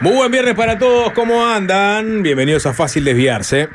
[0.00, 2.22] Muy buen viernes para todos, ¿cómo andan?
[2.22, 3.68] Bienvenidos a Fácil Desviarse.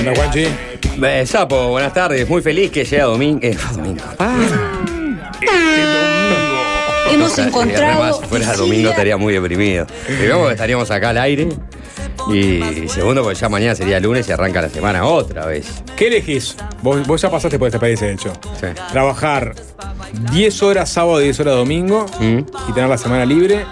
[0.00, 0.46] Hola, Juanchi.
[1.02, 2.28] Eh, Sapo, buenas tardes.
[2.28, 3.40] Muy feliz que llega domingo.
[3.42, 4.04] Eh, domingo.
[7.10, 8.02] Hemos O sea, encontrado.
[8.02, 9.86] además, si fuera domingo estaría muy deprimido.
[10.06, 11.48] Primero porque estaríamos acá al aire.
[12.32, 15.82] Y segundo porque ya mañana sería lunes y arranca la semana otra vez.
[15.96, 16.56] ¿Qué elegís?
[16.82, 18.32] Vos, vos ya pasaste por esta experiencia, de hecho.
[18.60, 18.66] Sí.
[18.92, 19.54] Trabajar
[20.32, 22.38] 10 horas sábado y 10 horas domingo ¿Mm?
[22.68, 23.64] y tener la semana libre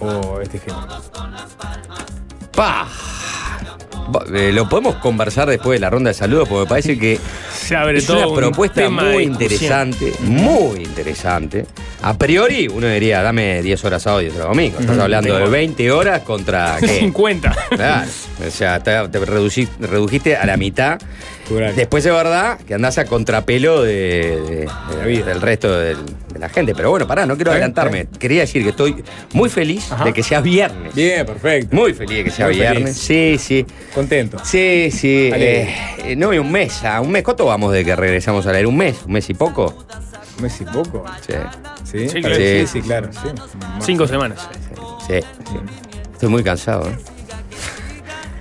[0.00, 0.86] o, o este ejemplo.
[2.54, 2.88] ¡Pah!
[4.34, 7.18] Eh, lo podemos conversar después de la ronda de saludos porque me parece que
[7.52, 11.66] Se abre es todo una un propuesta tema muy interesante, muy interesante.
[12.02, 14.78] A priori uno diría, dame 10 horas sábado y 10 horas domingo.
[14.78, 16.86] Estás hablando de 20 horas contra ¿qué?
[17.00, 17.56] 50.
[17.70, 18.08] Claro,
[18.46, 20.98] o sea, te, te reducí- redujiste a la mitad.
[21.74, 24.68] Después es verdad que andás a contrapelo de,
[25.04, 25.96] de- del resto del-
[26.38, 26.74] de la gente.
[26.74, 28.06] Pero bueno, pará, no quiero adelantarme.
[28.18, 29.02] Quería decir que estoy
[29.32, 30.04] muy feliz Ajá.
[30.04, 30.94] de que sea viernes.
[30.94, 31.74] Bien, perfecto.
[31.74, 32.96] Muy feliz de que sea Muy viernes.
[32.96, 33.66] Sí, sí.
[33.94, 34.38] Contento.
[34.44, 35.30] Sí, sí.
[35.34, 35.68] Eh,
[36.04, 36.84] eh, no, y un mes.
[36.84, 37.22] ¿A un mes?
[37.22, 38.66] ¿Cuánto vamos de que regresamos a leer?
[38.66, 38.96] ¿Un mes?
[39.06, 39.74] ¿Un mes y poco?
[40.36, 41.04] ¿Un mes y poco?
[41.26, 41.34] Sí.
[41.84, 42.08] ¿Sí?
[42.08, 42.60] Sí, claro, claro.
[42.60, 43.08] sí, sí, claro.
[43.12, 43.28] sí.
[43.80, 44.48] Cinco semanas.
[45.06, 45.20] Sí.
[46.12, 46.96] Estoy muy cansado, ¿eh?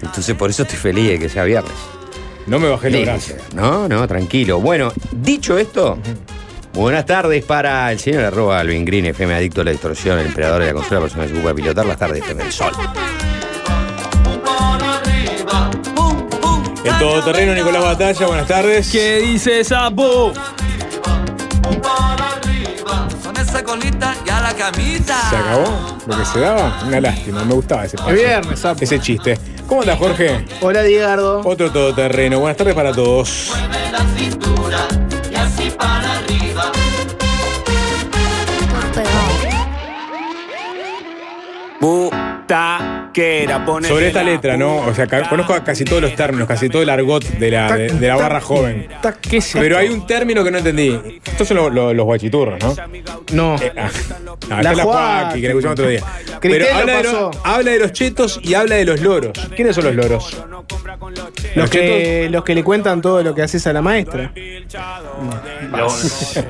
[0.01, 1.73] Entonces por eso estoy feliz de que sea viernes.
[2.45, 3.11] No me bajé los Listo.
[3.11, 3.53] brazos.
[3.53, 4.59] No, no, tranquilo.
[4.61, 5.97] Bueno, dicho esto,
[6.77, 10.61] buenas tardes para el señor arroba Alvin Green, FM adicto a la distorsión, el emperador
[10.61, 12.71] de la consola persona que se ocupa de pilotar las tardes FM del sol.
[16.83, 18.89] El todoterreno Nicolás Batalla, buenas tardes.
[18.91, 20.33] ¿Qué dice Sapo?
[23.23, 25.29] Con esa colita y a la camita.
[25.29, 26.79] ¿Se acabó lo que se daba?
[26.85, 28.11] Una lástima, me gustaba ese paso.
[28.11, 28.83] Es viernes, sapo.
[28.83, 29.37] Ese chiste.
[29.67, 30.45] ¿Cómo anda, Jorge?
[30.61, 31.41] Hola, Diegardo.
[31.43, 32.39] Otro todoterreno.
[32.39, 33.51] Buenas tardes para todos.
[36.57, 36.71] 大
[38.95, 39.09] 背后。
[41.79, 42.11] 不
[42.47, 42.96] 打。
[43.89, 44.77] Sobre esta letra, ¿no?
[44.77, 48.07] O sea, conozco casi todos los términos, casi todo el argot de la, de, de
[48.07, 48.87] la barra joven.
[49.21, 51.19] ¿Qué es Pero hay un término que no entendí.
[51.25, 52.75] Estos son lo- lo- los guachiturros, ¿no?
[53.33, 53.55] No.
[53.61, 53.89] Eh, ah,
[54.23, 55.41] no, La es la Joaquín.
[55.41, 56.01] Que la escuchamos otro día.
[56.41, 57.31] Pero habla lo de, los, pasó.
[57.43, 59.31] habla de los chetos y habla de los loros.
[59.55, 60.37] ¿Quiénes son los loros?
[61.55, 64.31] Los que, los que le cuentan todo lo que haces a la maestra.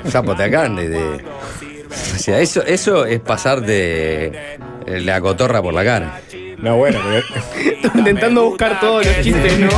[0.09, 0.99] Sapo, te acaban de, de-
[2.15, 4.27] O sea, eso, eso es pasar de
[4.85, 6.21] eh, la cotorra por la cara.
[6.57, 7.91] No, bueno, pero.
[7.95, 9.69] Intentando buscar todos los chistes, ¿no?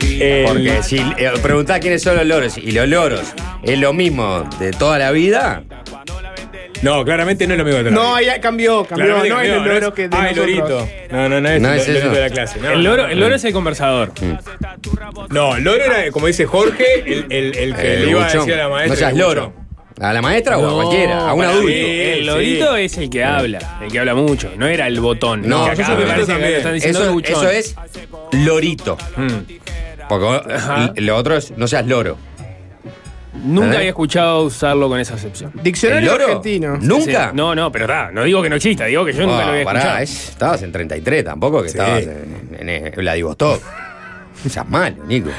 [0.00, 3.32] el- Porque si eh, preguntás quiénes son los loros y los loros
[3.62, 5.62] es lo mismo de toda la vida,
[6.82, 8.26] no, claramente no es lo mismo que otra No, vez.
[8.26, 9.06] ya cambió, cambió.
[9.06, 10.56] Claramente No es cambió, el no loro que de Ah, el nosotros.
[10.68, 10.88] lorito.
[11.10, 12.14] No, no, no es, No el es lorito eso.
[12.14, 12.60] de la clase.
[12.60, 13.24] No, El loro, el no.
[13.24, 14.12] loro es el conversador.
[15.30, 18.26] No, el loro era, como dice Jorge, el, el- el que el le iba a
[18.26, 18.40] buchón.
[18.46, 18.88] decir a la maestra.
[18.94, 19.46] No seas el loro.
[19.48, 19.59] buchón.
[20.00, 21.66] A la maestra o a No, cualquiera, a un adulto.
[21.68, 21.74] mí.
[21.74, 22.82] El lorito sí.
[22.82, 24.50] es el que habla, el que habla mucho.
[24.56, 25.42] No era el botón.
[25.46, 27.74] No, que yo acá soy me parece que están diciendo el Eso, eso es
[28.32, 28.96] lorito.
[29.16, 29.28] Mm.
[30.08, 30.92] Porque Ajá.
[30.96, 32.16] lo otro es no seas loro.
[33.44, 33.76] Nunca ¿Eh?
[33.76, 35.52] había escuchado usarlo con esa acepción.
[35.56, 36.24] ¿El Diccionario loro?
[36.24, 36.76] argentino.
[36.80, 37.30] ¿Nunca?
[37.30, 37.36] Sí.
[37.36, 38.10] No, no, pero está.
[38.10, 40.02] No digo que no exista, digo que yo nunca lo había pará, escuchado.
[40.02, 41.78] es- estabas en 33 tampoco, que Sí.
[41.78, 43.62] estabas en, en, en Vladivostok.
[44.44, 45.30] No seas malo, Nico.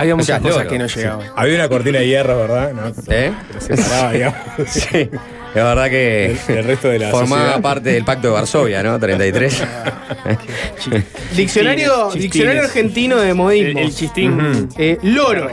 [0.00, 0.70] Había O muchas sea, cosas loro.
[0.70, 1.26] que no llegaban.
[1.36, 2.72] Había una cortina de hierro, ¿verdad?
[2.72, 3.32] No, ¿Eh?
[3.48, 4.38] Pero separaba, digamos.
[4.68, 5.10] Sí,
[5.54, 7.62] es verdad que El- el resto de la formaba sociedad.
[7.62, 8.98] parte del pacto de Varsovia, ¿no?
[8.98, 9.62] 33.
[11.36, 12.22] Diccionario, Chistines.
[12.22, 13.80] diccionario argentino de El, modismo.
[13.80, 14.68] el chistín.
[14.78, 15.48] Eh, loro.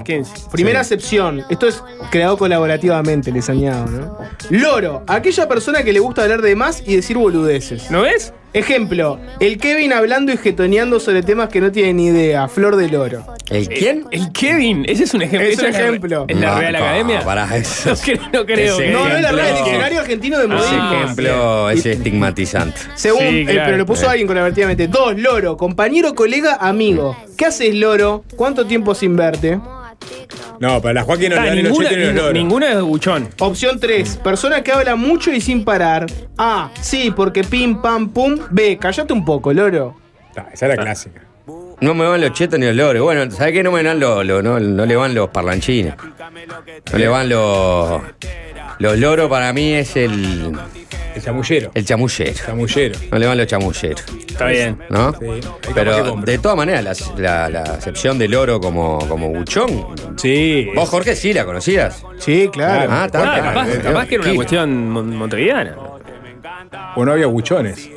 [0.51, 1.44] Primera acepción.
[1.50, 1.81] Esto es
[2.12, 4.17] creado colaborativamente, les añado, ¿no?
[4.50, 5.03] Loro.
[5.07, 7.89] Aquella persona que le gusta hablar de más y decir boludeces.
[7.91, 8.33] ¿No ves?
[8.55, 12.47] Ejemplo, el Kevin hablando y jetoneando sobre temas que no tiene ni idea.
[12.47, 13.25] Flor de loro.
[13.49, 14.05] ¿El quién?
[14.11, 14.85] El Kevin.
[14.88, 15.47] Ese es un ejemplo.
[15.49, 16.25] Es un ¿Esa la- ejemplo.
[16.27, 17.21] ¿Es la No, Real no, Academia?
[17.21, 17.89] pará, eso.
[17.89, 18.73] No creo, no creo.
[18.75, 20.94] Ese No, no es la verdad, el diccionario argentino de Ese modismo.
[21.03, 22.79] ejemplo es estigmatizante.
[22.95, 24.09] Según, Sí, eh, pero lo puso Eh.
[24.09, 24.88] alguien colaborativamente.
[24.88, 27.15] Dos, loro, compañero, colega, amigo.
[27.38, 28.23] ¿Qué haces, loro?
[28.38, 29.59] ¿Cuánto tiempo sin verte?
[30.59, 32.33] No, para la Joaquín no Ah, le dan ni los ninguna, chetos ni los loros.
[32.33, 33.29] ninguna es buchón.
[33.39, 36.05] Opción 3, persona que habla mucho y sin parar.
[36.38, 38.38] A, sí, porque pim, pam, pum.
[38.51, 39.95] B, callate un poco, loro.
[40.38, 41.21] Ah, esa es la clásica.
[41.81, 43.03] No me van los chetos ni los loros.
[43.03, 43.62] Bueno, ¿sabes qué?
[43.62, 45.94] No me van los, los- no, no le van los parlanchines.
[46.91, 48.01] No le van los.
[48.80, 50.51] Los loros para mí es el.
[51.16, 51.72] El chamullero.
[51.74, 52.33] el chamullero.
[52.33, 53.00] Chamullero.
[53.10, 54.04] No le van los chamulleros.
[54.27, 54.77] Está bien.
[54.89, 55.13] ¿No?
[55.13, 55.25] Sí,
[55.74, 56.83] Pero de todas maneras,
[57.18, 59.95] la, la- la acepción del oro como, como buchón.
[60.18, 60.68] Sí.
[60.75, 62.04] Vos, Jorge, sí la conocías.
[62.19, 62.92] Sí, claro.
[62.92, 63.19] Ah, está.
[63.33, 64.36] Ah, capaz, capaz que era una ¿Qué?
[64.36, 65.75] cuestión mon- montevideana.
[66.98, 67.89] O no había buchones.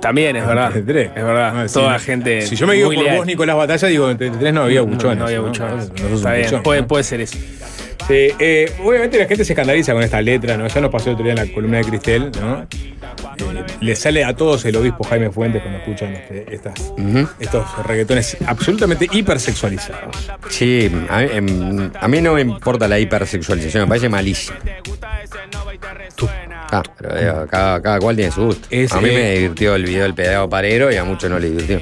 [0.00, 0.70] También es verdad.
[0.72, 1.10] 33.
[1.14, 1.52] Es verdad.
[1.60, 1.74] Ah, sí.
[1.74, 2.42] Toda gente.
[2.42, 3.16] Si yo me muy por leal.
[3.18, 5.18] vos, Nicolás Batalla, digo en 33 no había No, buchones.
[5.18, 5.90] No, había buchones.
[6.00, 6.62] No, Está bien, buchón.
[6.64, 7.38] puede, puede ser eso.
[8.06, 10.66] Sí, eh, obviamente la gente se escandaliza con esta letra, ¿no?
[10.66, 12.62] Ya nos pasó el otro día en la columna de Cristel, ¿no?
[12.62, 16.74] Eh, le sale a todos el obispo Jaime Fuentes cuando escuchan este- estas,
[17.40, 20.30] estos reggaetones absolutamente hipersexualizados.
[20.48, 24.58] Sí, a mí, em, a mí no me importa la hipersexualización, me parece malísimo.
[26.70, 28.66] Ah, pero eh, cada, cada cual tiene su gusto.
[28.70, 31.38] Es, a mí eh, me divirtió el video del pedado parero y a muchos no
[31.38, 31.80] les divirtió.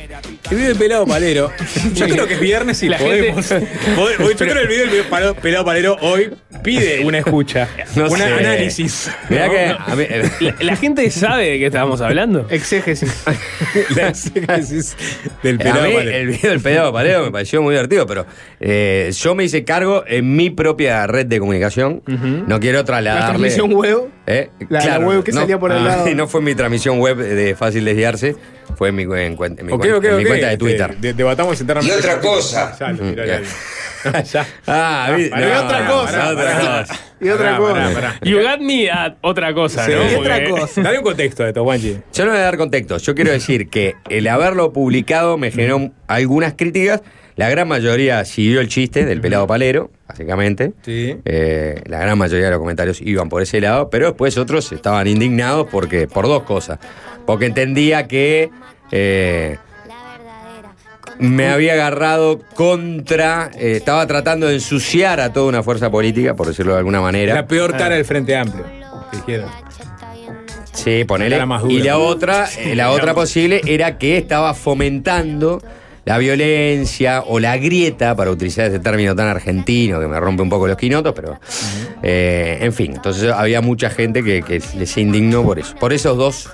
[0.51, 1.51] El video del pelado palero.
[1.95, 3.49] Yo creo que es viernes y La podemos.
[3.49, 6.31] yo creo que el video del pelado palero hoy
[6.63, 8.25] pide una escucha, No un sé.
[8.25, 9.11] análisis.
[9.31, 9.53] Mirá ¿no?
[9.53, 12.47] que a mí, eh, La, la gente sabe de qué estábamos hablando.
[12.51, 13.25] Exégesis.
[13.97, 14.97] La exégesis
[15.43, 16.17] del a pelado mí palero.
[16.19, 18.27] el video del pedado parero me pareció muy divertido, pero
[18.61, 22.03] eh, yo me hice cargo en mi propia red de comunicación.
[22.07, 23.27] No quiero La trasladarle.
[23.29, 24.11] transmisión huevo.
[24.27, 24.51] ¿Eh?
[24.69, 26.09] La- la web que no, salía por el ah, lado.
[26.09, 28.37] Y no fue mi transmisión web de fácil desviarse,
[28.77, 30.97] fue en mi, en mi Ok, cuen- ok, en mi cuenta de Este, Twitter.
[30.99, 31.97] de- debatamos internamente.
[31.97, 32.77] Y otra cosa.
[32.79, 33.23] Ya, lo tiró.
[34.67, 36.31] Ah, Y otra cosa.
[36.33, 37.01] otra cosa.
[37.21, 38.19] Y otra cosa.
[38.23, 39.93] You got me otra cosa, Sí.
[39.93, 40.11] ¿no?
[40.11, 40.83] Y otra cosa.
[40.83, 41.99] Dale un contexto de esto, Juanchi.
[42.13, 42.97] Yo no voy a dar contexto.
[42.99, 47.03] Yo quiero decir que el haberlo publicado me generó algunas críticas.
[47.37, 50.73] La gran mayoría siguió el chiste del pelado palero, básicamente.
[50.83, 51.17] Sí.
[51.25, 55.07] Eh, la gran mayoría de los comentarios iban por ese lado, pero después otros estaban
[55.07, 56.79] indignados porque por dos cosas.
[57.25, 58.51] Porque entendía que
[58.91, 59.57] eh,
[61.19, 66.49] me había agarrado contra, eh, estaba tratando de ensuciar a toda una fuerza política, por
[66.49, 67.35] decirlo de alguna manera.
[67.35, 68.65] La peor cara del Frente Amplio.
[69.13, 69.49] dijeron.
[70.73, 71.45] Sí, ponele.
[71.47, 71.75] Más dura.
[71.75, 75.63] Y la otra, la otra posible era que estaba fomentando
[76.05, 80.49] la violencia o la grieta, para utilizar ese término tan argentino que me rompe un
[80.51, 81.39] poco los quinotos, pero
[82.03, 86.17] eh, en fin, entonces había mucha gente que, que les indignó por eso, por esos
[86.17, 86.51] dos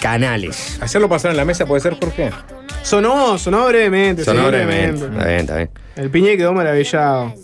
[0.00, 0.78] canales.
[0.80, 2.30] Hacerlo pasar en la mesa puede ser, Jorge.
[2.82, 4.24] Sonó, sonó brevemente.
[4.24, 5.04] Sonó brevemente.
[5.06, 5.70] Está bien, está bien.
[5.96, 7.34] El piñe quedó maravillado.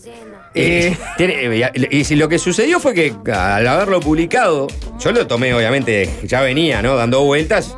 [0.54, 1.34] Eh, tiene-
[1.64, 4.68] eh, y si lo que sucedió fue que al haberlo publicado,
[5.00, 6.94] yo lo tomé obviamente, ya venía, ¿no?
[6.94, 7.76] Dando vueltas.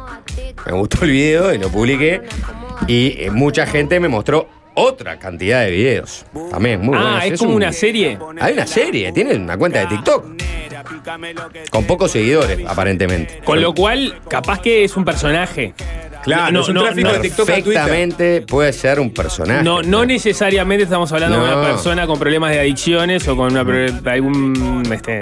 [0.66, 2.20] Me gustó el video y lo publiqué.
[2.86, 6.26] Y eh, mucha gente me mostró otra cantidad de videos.
[6.50, 7.24] También, muy Ah, buenos.
[7.24, 8.18] es como un- una serie.
[8.40, 10.24] Hay una serie, tiene una cuenta de TikTok.
[11.70, 13.40] Con pocos seguidores, aparentemente.
[13.44, 15.72] Con lo cual, capaz que es un personaje.
[16.22, 17.14] Claro, No, es un no, tráfico no.
[17.14, 17.46] de TikTok.
[17.46, 19.62] Perfectamente puede ser un personaje.
[19.62, 23.60] No, no necesariamente estamos hablando de una persona con problemas de adicciones o con una,
[24.10, 25.20] algún este,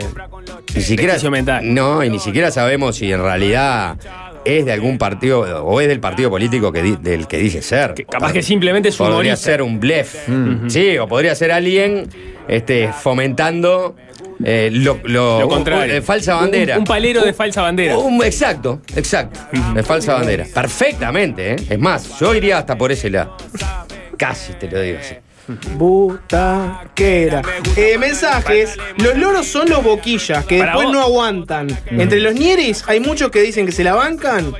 [0.74, 1.74] Ni siquiera, mental.
[1.74, 3.96] No, y ni siquiera sabemos si en realidad
[4.44, 7.94] es de algún partido o es del partido político que di- del que dice ser.
[7.94, 9.36] que capaz que simplemente es un Podría humorista.
[9.50, 10.28] ser un blef.
[10.68, 12.08] Sí, o podría ser alguien
[12.48, 13.96] este, fomentando
[14.44, 15.94] eh, lo, lo- Lo contrario.
[15.94, 16.76] eh, falsa bandera.
[16.78, 17.96] Un, palero de falsa bandera.
[17.96, 19.40] Un- exacto, exacto.
[19.74, 20.44] De falsa bandera.
[20.52, 21.56] Perfectamente, ¿eh?
[21.70, 23.36] Es más, yo iría hasta por ese lado.
[24.18, 25.14] Casi te lo digo así.
[25.76, 27.42] Butaquera.
[27.76, 28.76] Eh, mensajes.
[28.98, 30.94] Los loros son los boquillas que Para después vos.
[30.96, 31.66] no aguantan.
[31.90, 34.52] Entre los nieris hay muchos que dicen que se la bancan,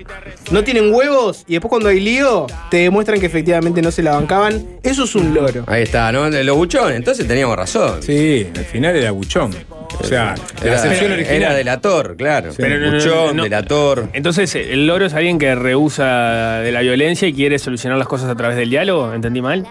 [0.51, 4.13] no tienen huevos y después cuando hay lío te demuestran que efectivamente no se la
[4.13, 4.65] bancaban.
[4.83, 5.65] Eso es un loro.
[5.67, 6.31] Ahí está, ¿no?
[6.31, 8.03] De Los buchones, entonces teníamos razón.
[8.03, 9.53] Sí, al final era buchón.
[10.01, 11.37] O sea, la Era, acepción original.
[11.43, 12.51] era delator, claro.
[12.57, 13.43] Pero no, no, Buchón, no.
[13.45, 14.09] delator.
[14.13, 18.29] Entonces, el loro es alguien que rehúsa de la violencia y quiere solucionar las cosas
[18.29, 19.15] a través del diálogo.
[19.15, 19.65] ¿Entendí mal?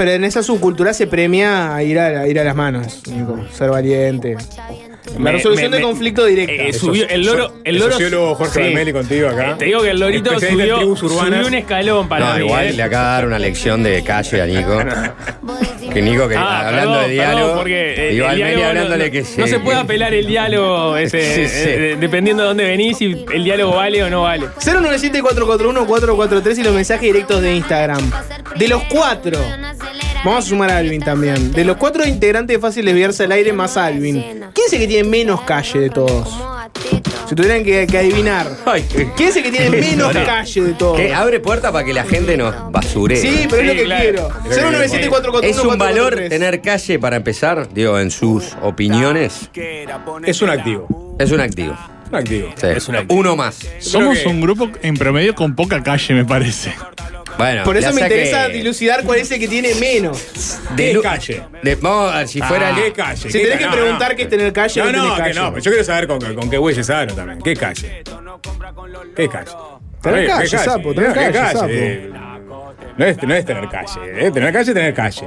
[0.00, 3.02] Pero en esa subcultura se premia a ir a, ir a las manos.
[3.52, 4.34] Ser valiente.
[5.18, 6.52] La resolución me- de me- conflicto directa.
[6.52, 7.54] Eh, subió, el loro.
[7.64, 9.50] El, loro sociólogo Jorge Valmeli contigo acá.
[9.50, 12.44] Eh, te digo que el lorito subió, subió un escalón para No, mí.
[12.44, 12.72] igual ¿eh?
[12.74, 14.78] le acaba de dar una lección de calle a Nico.
[15.92, 17.40] Que Nico, que Ah, hablando perdón, de diálogo.
[17.40, 20.96] perdón, porque eh, el Valmeli diálogo hablándole no, que no se puede apelar el diálogo
[20.96, 21.64] ese, Sí, sí.
[21.68, 24.46] eh, dependiendo de dónde venís si el diálogo vale o no vale.
[24.60, 28.10] 097-441-443 y los mensajes directos de Instagram.
[28.56, 29.38] De los cuatro,
[30.24, 31.52] vamos a sumar a Alvin también.
[31.52, 34.20] De los cuatro integrantes de Fácil Desviarse al Aire más Alvin,
[34.54, 36.28] ¿quién es el que tiene menos calle de todos?
[37.28, 38.48] Si tuvieran que, que adivinar.
[38.66, 40.26] Ay, qué- ¿Quién es el que tiene menos No, no.
[40.26, 40.96] calle de todos?
[40.96, 43.16] que abre puerta para que la gente nos basure.
[43.16, 44.02] Sí, pero es lo que claro.
[44.48, 44.70] quiero.
[45.40, 45.44] 097-441-443.
[45.44, 49.48] Es un valor tener calle para empezar, digo, en sus opiniones.
[50.26, 51.16] Es un activo.
[51.20, 51.76] Es un activo.
[52.10, 52.48] Un activo.
[52.56, 53.20] Sí, Es un activo.
[53.20, 53.60] Uno más.
[53.78, 56.74] Somos que- un grupo en promedio con poca calle, me parece.
[57.40, 60.58] Bueno, Por eso me interesa que- dilucidar cuál es el que tiene menos.
[60.76, 61.42] de ¿Qué lu- calle?
[61.62, 63.16] de- vamos a ver si fuera Ah, el- ¿Qué calle?
[63.30, 64.16] Si ¿Qué tenés ca- que no, preguntar no.
[64.16, 65.34] qué es tener calle, No, no que calle.
[65.34, 67.40] no, pero yo quiero saber con, con qué güeyes hablo también.
[67.42, 68.02] ¿Qué calle?
[69.16, 69.50] ¿Qué calle?
[70.02, 71.66] Tener calle, ¿qué sapo, tener ¿Qué calle, sapo.
[71.70, 72.10] Eh,
[72.96, 74.30] No es, no es tener calle, eh.
[74.30, 75.26] tener calle es tener calle.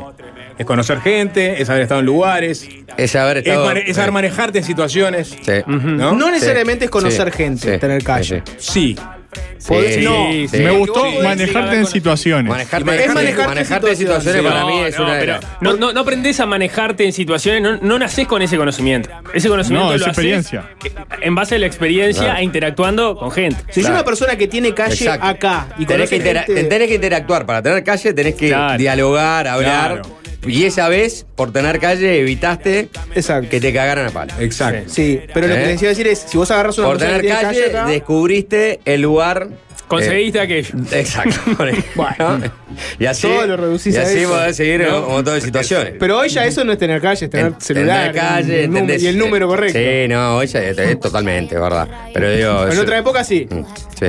[0.57, 2.67] Es conocer gente, es haber estado en lugares,
[2.97, 3.65] es haber es, estado.
[3.65, 5.29] mane- es saber manejarte en situaciones.
[5.41, 5.51] Sí.
[5.65, 6.11] ¿no?
[6.13, 8.43] No necesariamente Sí, es conocer sí, gente, sí, tener calle.
[8.57, 8.95] sí,
[9.57, 9.73] sí.
[10.03, 10.27] No.
[10.31, 10.57] sí, sí.
[10.59, 12.49] Me gustó manejarte en situaciones.
[12.49, 14.41] Manejarte, Es manejarte manejarte en situaciones.
[14.41, 17.61] para No, mí es no, una pero no, no, no aprendés a manejarte en situaciones,
[17.61, 19.09] no, no nacés con ese conocimiento.
[19.33, 20.69] Ese conocimiento No, es lo experiencia.
[21.21, 22.39] en base a la experiencia Claro.
[22.39, 23.57] e interactuando con gente.
[23.69, 23.95] Si yo Claro.
[23.95, 25.27] una persona que tiene calle Exacto.
[25.27, 27.45] acá y tenés que, gente- tenés que interactuar.
[27.45, 28.77] Para tener calle tenés que Claro.
[28.77, 30.01] dialogar, hablar.
[30.45, 33.49] Y esa vez, por tener calle, evitaste Exacto.
[33.49, 34.33] que te cagaran a palo.
[34.39, 34.89] Exacto.
[34.89, 35.59] Sí, pero lo ¿Eh?
[35.61, 37.85] que les iba a decir es, si vos agarras una Por tener que calle, acá,
[37.85, 39.47] descubriste el lugar.
[39.87, 40.69] Conseguiste aquello.
[40.91, 41.39] eh, exacto.
[41.95, 42.37] Bueno.
[42.39, 42.51] ¿No?
[42.99, 44.29] Y así, Todo lo reducís y a así eso.
[44.29, 45.01] podés seguir ¿No?
[45.05, 45.93] un montón de situaciones.
[45.99, 48.11] Pero hoy ya eso no es tener calle, es tener En- celular.
[48.11, 49.77] tener calle, y el, y el número correcto.
[49.77, 51.87] Sí, no, hoy ya es, es totalmente, ¿verdad?
[52.13, 52.63] Pero digo.
[52.65, 53.47] En es- otra época sí.
[53.49, 53.63] Mm,
[53.99, 54.05] Sí.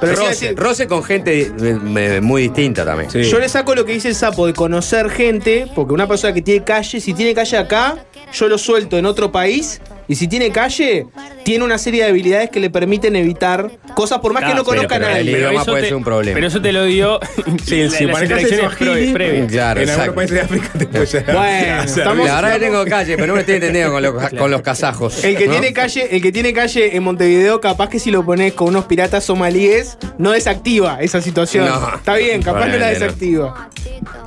[0.00, 3.10] Pero roce, decir- roce con gente eh, muy distinta también.
[3.10, 3.22] Sí.
[3.24, 6.42] Yo le saco lo que dice el sapo de conocer gente, porque una persona que
[6.42, 10.50] tiene calle, si tiene calle acá, yo lo suelto en otro país, y si tiene
[10.50, 11.06] calle,
[11.44, 14.64] tiene una serie de habilidades que le permiten evitar cosas por más que no pero-
[14.64, 15.38] conozca a pero el nadie.
[15.38, 16.34] idioma eso puede te- ser un problema.
[16.34, 17.20] Pero eso te lo dio.
[17.64, 19.50] Sí, la- si las interacciones el previas.
[19.52, 22.60] Claro, en algunos países de África te puede llegar Bueno, a estamos- La verdad que
[22.60, 25.22] tengo calle, pero no me estoy entendiendo con los, con los kazajos.
[25.24, 25.52] El que ¿no?
[25.52, 28.86] tiene calle, el que tiene calle en Montevideo, capaz que si lo pones con unos
[28.86, 31.66] piratas somalíes, no desactiva esa situación.
[31.66, 31.94] No.
[31.96, 32.92] Está bien, capaz no la no.
[32.98, 33.68] desactiva.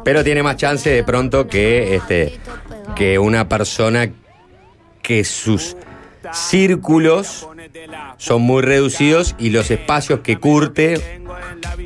[0.04, 2.40] Pero tiene más chance de pronto que este
[2.96, 4.10] que una persona
[5.02, 5.76] que sus
[6.34, 7.48] círculos
[8.18, 11.22] son muy reducidos y los espacios que curte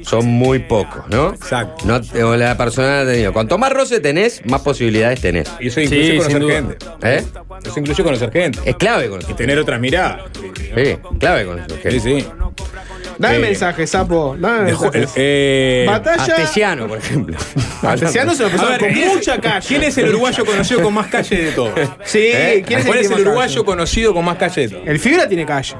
[0.01, 1.29] son muy pocos, ¿no?
[1.34, 1.86] Exacto.
[1.86, 3.31] No, o la persona ha tenido.
[3.34, 5.50] Cuanto más roce tenés, más posibilidades tenés.
[5.60, 6.77] Y eso incluye Sí, conocer gente.
[7.03, 7.24] ¿Eh?
[7.63, 8.60] Eso incluye conocer gente.
[8.65, 10.25] Es clave con Y tener otra mirada.
[10.34, 11.67] Sí, clave con eso.
[11.89, 12.27] Sí, sí.
[13.17, 14.36] Dame Eh, mensaje, sapo.
[14.38, 15.05] Dame mensaje.
[15.15, 16.24] eh, Batalla.
[16.24, 17.38] Artesiano, por ejemplo.
[17.81, 19.67] Artesiano es una a persona ver, con ¿quién es- mucha calle.
[19.67, 21.72] ¿Quién es el uruguayo conocido con más calle de todos?
[22.03, 22.63] Sí, ¿Eh?
[22.65, 23.65] ¿quién es ¿Cuál el, es el uruguayo calle?
[23.65, 24.88] conocido con más calle de todos?
[24.88, 25.75] El Fibra tiene calle.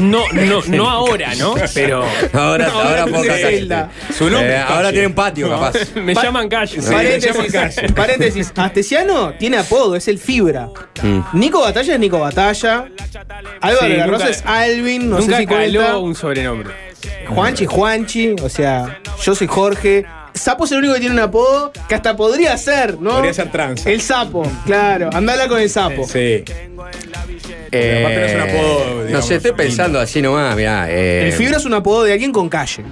[0.00, 1.54] No, no, no ahora, ¿no?
[1.74, 3.90] Pero Ahora, No, ahora ahora.
[4.16, 5.74] Su nombre Eh, ahora tiene un patio, capaz.
[5.94, 6.80] me llaman calle.
[6.80, 6.92] Sí.
[6.92, 7.92] paréntesis, calle.
[7.92, 8.52] paréntesis.
[8.56, 10.68] Astesiano tiene apodo, es el Fibra.
[11.02, 11.20] Mm.
[11.34, 12.86] Nico Batalla es Nico Batalla.
[13.60, 15.78] Álvaro Sí, de la Rosa es Alvin, no Nunca sé si cuenta.
[15.86, 16.70] caló un sobrenombre.
[17.28, 20.04] Juanchi, Juanchi, o sea, yo soy Jorge.
[20.34, 23.10] Sapo es el único que tiene un apodo que hasta podría ser, ¿no?
[23.12, 23.86] Podría ser trans.
[23.86, 25.08] El sapo, claro.
[25.12, 26.06] Andala con el sapo.
[26.06, 26.44] Sí.
[27.70, 30.90] Eh, aparte no es un apodo, no digamos, sé, estoy pensando así nomás, mirá.
[30.90, 32.84] eh, El Fibra es un apodo de alguien con calle.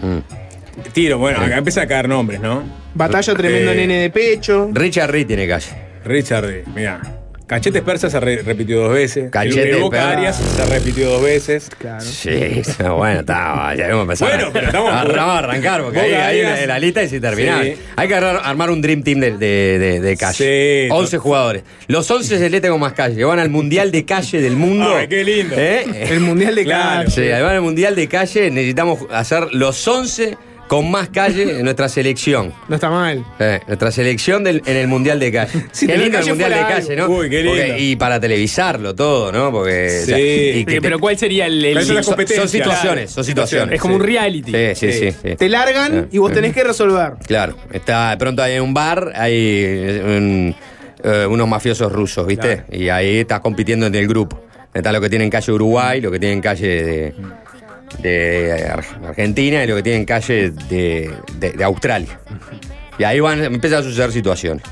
[0.92, 2.62] Tiro, bueno, acá empieza a caer nombres, ¿no?
[2.94, 4.70] Batalla tremendo Eh, nene de pecho.
[4.72, 5.68] Richard Reed tiene calle.
[6.04, 7.00] Richard, mira.
[7.46, 9.30] Cachetes persas se re- repitió dos veces.
[9.30, 10.10] Cachetes el, el Boca.
[10.10, 11.68] Arias se repitió dos veces.
[11.76, 12.00] Claro.
[12.00, 12.30] Sí,
[12.96, 14.30] bueno, está, ya hemos empezado.
[14.32, 16.60] Bueno, pero estamos- Vamos a arrancar porque ahí, Boca ahí Arias.
[16.60, 17.74] en la lista es interminable.
[17.76, 17.82] Sí.
[17.96, 20.86] Hay que armar un Dream Team de, de, de- de calle.
[20.88, 21.62] Sí, 11 jugadores.
[21.88, 23.22] Los 11 se le tengo más calle.
[23.24, 24.94] Van al Mundial de Calle del Mundo.
[24.96, 25.54] Ay, qué lindo.
[25.58, 25.84] ¿Eh?
[26.10, 27.04] El mundial de Claro.
[27.04, 27.10] calle.
[27.10, 30.36] Sí, además del Mundial de Calle necesitamos hacer los 11
[30.72, 32.50] con más calle en nuestra selección.
[32.66, 33.22] No está mal.
[33.38, 35.66] Eh, nuestra selección del- en el Mundial de Calle.
[35.72, 37.08] Si qué tener lindo el Mundial de Calle, ¿no?
[37.08, 37.50] Uy, qué lindo.
[37.62, 39.52] Porque- y para televisarlo todo, ¿no?
[39.52, 39.86] Porque.
[40.02, 40.22] o sea, Sí.
[40.22, 43.08] y que Eh, Pero te- ¿cuál sería el, el- ¿Cuáles son situaciones, Claro.
[43.08, 43.74] son situaciones.
[43.74, 44.50] Es como un reality.
[44.50, 45.10] Sí, sí, sí.
[45.12, 45.16] Sí.
[45.22, 45.36] sí.
[45.36, 47.12] Te largan y vos tenés que resolver.
[47.26, 50.54] Claro, está de pronto hay en un bar, hay eh, un-
[51.04, 52.62] eh, unos mafiosos rusos, ¿viste?
[52.72, 54.40] Y ahí estás compitiendo en el grupo.
[54.72, 57.14] Está lo que tienen calle Uruguay, lo que tienen calle de,
[58.00, 62.18] de Ar- Argentina y lo que tienen calle de, de- de Australia.
[62.98, 64.62] Y ahí van, empiezan a suceder situaciones.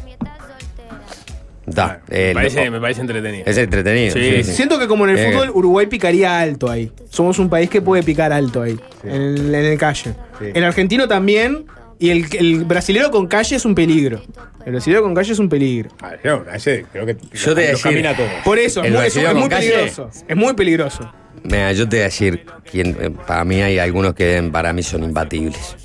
[2.08, 3.44] Eh, Me parece, lo- me parece entretenido.
[3.46, 4.12] es entretenido.
[4.12, 4.44] Sí, sí, sí.
[4.44, 4.52] sí.
[4.54, 6.90] Siento que como en el Eh, fútbol, Uruguay picaría alto ahí.
[7.10, 8.78] Somos un país que puede picar alto ahí.
[9.04, 10.14] En, el, en el calle.
[10.40, 11.66] El argentino también.
[12.02, 14.22] Y el, el brasilero con calle es un peligro.
[14.64, 15.90] El brasilero con calle es un peligro.
[16.02, 18.26] Ah, yo, ese creo que Yo te lo decir- camina todo.
[18.42, 19.70] Por eso, es El muy, es brasileño muy con calle.
[19.70, 20.10] peligroso.
[20.26, 21.12] Es muy peligroso.
[21.44, 24.82] Mira, yo te voy a decir, quién, eh, para mí hay algunos que para mí
[24.82, 25.76] son imbatibles.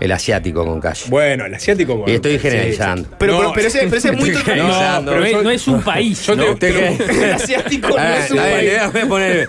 [0.00, 1.06] El asiático con calle.
[1.08, 1.94] Bueno, el asiático.
[1.94, 3.08] Y bueno, estoy sí, generalizando.
[3.18, 3.38] Pero, No.
[3.40, 5.10] pero, pero ese, pero ese es muy Estoy generalizando.
[5.12, 6.44] Pero yo- no es un país, yo ¿no?
[6.44, 8.64] El asiático no Ah, es un bien, país.
[8.64, 9.48] le voy a poner.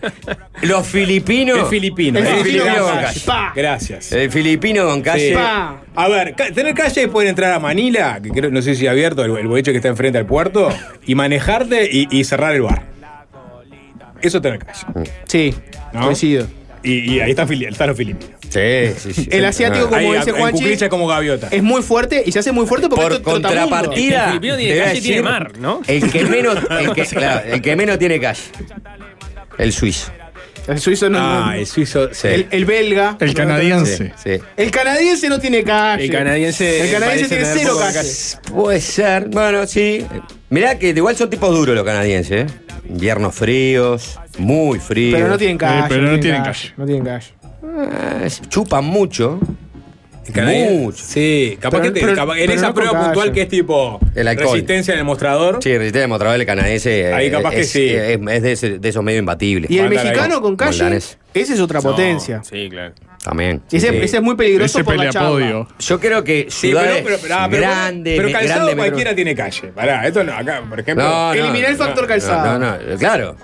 [0.64, 1.60] Los filipinos.
[1.60, 2.18] El filipino.
[2.18, 3.22] El El filipino filipino con calle.
[3.28, 3.54] Pa.
[3.56, 4.12] Gracias.
[4.12, 5.30] El filipino con calle.
[5.30, 5.36] Sí.
[5.36, 5.84] Pa.
[5.96, 9.24] A ver, tener calle es poder entrar a Manila, que creo, no sé si abierto,
[9.24, 10.70] el, el boliche que está enfrente al puerto,
[11.06, 12.86] y manejarte y, y cerrar el bar.
[14.22, 15.12] Eso es tener calle.
[15.28, 15.54] Sí,
[15.94, 16.02] ¿No?
[16.02, 16.48] coincido.
[16.82, 18.36] Y, y ahí están, fili- están los filipinos.
[18.50, 18.60] Sí,
[18.98, 19.28] sí, sí.
[19.32, 21.50] El asiático, como Ahí, dice en Juanchi, cuclilla como gaviota.
[21.52, 23.50] Es muy fuerte y se hace muy fuerte porque Por es trotamundo.
[23.50, 24.24] contrapartida.
[24.24, 25.82] El filipino tiene te voy a calle, tiene decir, mar, ¿no?
[25.88, 28.42] El que menos, el que, claro, el que menos tiene calle.
[29.58, 30.12] El suizo.
[30.68, 31.20] El suizo no.
[31.20, 32.14] Ah, el suizo.
[32.14, 32.28] Sí.
[32.28, 33.18] el, el belga.
[33.20, 34.14] El canadiense.
[34.18, 34.44] Sí, sí.
[34.58, 36.06] El canadiense no tiene calle.
[36.06, 38.02] El canadiense El canadiense tiene cero calle.
[38.52, 39.28] Puede ser.
[39.30, 40.06] Bueno, sí.
[40.50, 42.54] Mirá que igual son tipos duros los canadienses, ¿eh?
[42.90, 45.16] inviernos fríos, muy fríos.
[45.20, 45.86] Pero no tienen calle.
[45.88, 46.74] pero no tienen calle.
[46.76, 47.34] No tienen calle.
[47.64, 49.40] Eh, chupan mucho.
[50.34, 51.04] Mucho.
[51.04, 53.32] Sí, capaz Pero- que te- pero- capaz- en esa no prueba puntual calle.
[53.34, 55.60] que es tipo El resistencia en el mostrador.
[55.62, 57.14] Sí, resistente demostrador el canadiense.
[57.14, 57.90] Ahí eh, capaz que sí.
[57.90, 59.70] Es, es de, ese- de esos medio imbatibles.
[59.72, 61.18] Y el mexicano con el calle, danés.
[61.34, 62.42] ese es otra No, potencia.
[62.44, 62.94] Sí, claro.
[63.24, 63.62] También.
[63.72, 63.98] Ese, Sí.
[63.98, 65.68] ese es muy peligroso Ese por la podio.
[65.80, 69.36] Yo creo que Sí, pero, pero, pero, ah, pero, grandes, pero calzado cualquiera metro- tiene
[69.36, 69.68] calle.
[69.76, 71.04] Pará, esto no, acá, por ejemplo.
[71.06, 72.58] No, no, Eliminá el factor calzado.
[72.58, 73.36] No, no, claro.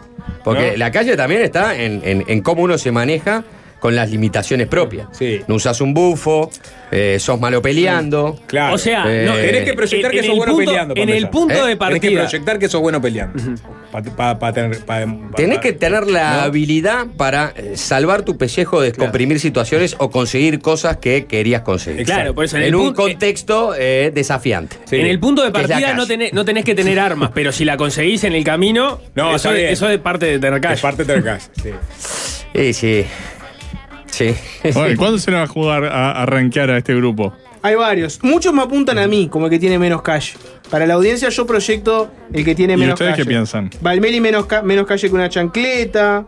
[0.46, 0.78] Porque ¿No?
[0.78, 3.44] la calle también está en, en- en cómo uno se maneja
[3.80, 5.08] con las limitaciones propias.
[5.12, 5.42] Sí.
[5.48, 6.50] No usas un bufo,
[6.92, 8.40] eh, sos malo peleando.
[8.48, 8.76] Claro.
[8.76, 10.94] O sea, Eh, no, Tenés que proyectar en- que en sos bueno punto- peleando.
[10.96, 11.58] para En el punto ¿Eh?
[11.58, 12.22] de Tenés que partida.
[12.22, 13.44] proyectar que sos bueno peleando.
[13.92, 16.42] Pa- pa- tener- pa- pa- Tenés que tener la ¿no?
[16.42, 22.06] habilidad para salvar tu pellejo, descomprimir situaciones o conseguir cosas que querías conseguir.
[22.06, 24.78] Claro, por eso en en, el un contexto eh, desafiante.
[24.86, 24.96] Sí.
[24.98, 27.78] En el punto de partida no tenés, no tenés que tener armas, pero si la
[27.78, 30.76] conseguís en el camino, No, eso, es parte de tener calle.
[30.76, 31.44] Es parte de tener calle.
[31.62, 31.70] Sí.
[32.56, 33.06] Sí, sí.
[34.16, 34.34] Sí.
[34.74, 37.34] Bueno, ¿y ¿Cuándo se le va a jugar a, a rankear a este grupo?
[37.62, 38.20] Hay varios.
[38.24, 40.34] Muchos me apuntan a mí como el que tiene menos calle.
[40.70, 43.24] Para la audiencia yo proyecto el que tiene ¿Y menos ustedes calle.
[43.24, 43.70] qué piensan?
[43.82, 46.26] Valmeli menos, ca- menos calle que una chancleta.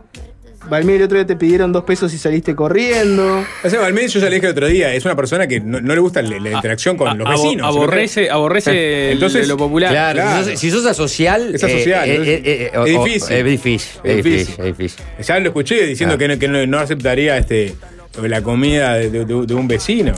[0.68, 3.44] Valmeli el otro día te pidieron dos pesos y saliste corriendo.
[3.64, 5.80] O sea, Valmedi, yo ya le dije el otro día, es una persona que no,
[5.80, 7.66] no le gusta la, la interacción con A- los abo- vecinos.
[7.66, 9.90] Aborrece, aborrece Entonces, el- lo popular.
[9.90, 10.44] Claro, Claro.
[10.44, 11.54] Si, sos, si sos asocial.
[11.54, 13.36] Es asocial, eh, es- eh, eh, difícil.
[13.36, 14.00] Es difícil.
[14.04, 14.46] Es Es difícil.
[14.46, 14.64] difícil.
[14.64, 15.04] Es difícil.
[15.26, 16.18] Ya lo escuché diciendo Ah.
[16.18, 17.74] que, no, que no, no aceptaría este,
[18.22, 20.12] la comida de, de- de un vecino.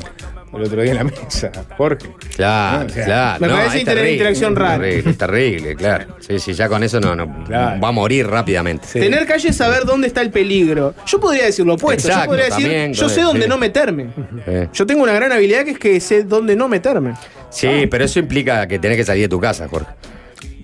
[0.53, 2.09] El otro día en la mesa, Jorge.
[2.35, 3.41] Claro, No, o sea, claro.
[3.41, 4.79] me no, parece tener terrible, interacción rara.
[4.79, 6.17] Terrible, terrible, claro.
[6.21, 7.81] Sí, sí, ya con eso no, no Claro.
[7.81, 8.87] va a morir rápidamente.
[8.89, 8.99] Sí.
[8.99, 10.95] Tener calle es saber dónde está el peligro.
[11.07, 12.09] Yo podría decir lo opuesto.
[12.09, 13.49] yo podría decir, también, yo sé dónde sí.
[13.49, 14.09] no meterme.
[14.73, 17.15] Yo tengo una gran habilidad que es que sé dónde no meterme.
[17.51, 19.89] Sí, pero eso implica que tenés que salir de tu casa, Jorge.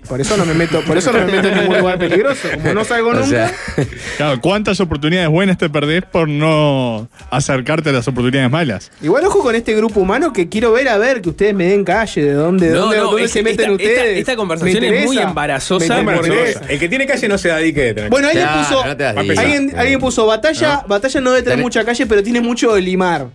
[0.09, 2.49] Por eso no me meto, por eso no me meto en ningún lugar peligroso.
[2.55, 3.27] Como no salgo O nunca.
[3.27, 3.53] sea,
[4.17, 8.91] Claro, ¿cuántas oportunidades buenas te perdés por no acercarte a las oportunidades malas?
[9.03, 11.85] Igual ojo con este grupo humano que quiero ver a ver que ustedes me den
[11.85, 13.99] calle, de dónde, No, dónde, no, dónde es se meten esta- ustedes.
[13.99, 16.61] esta- esta conversación Me es muy embarazosa interesa.
[16.69, 18.85] El que tiene calle no se da dique Bueno, alguien Claro, puso.
[18.85, 20.85] no alguien, alguien puso batalla.
[20.87, 23.27] Batalla no debe tener Tenés- mucha calle, pero tiene mucho limar.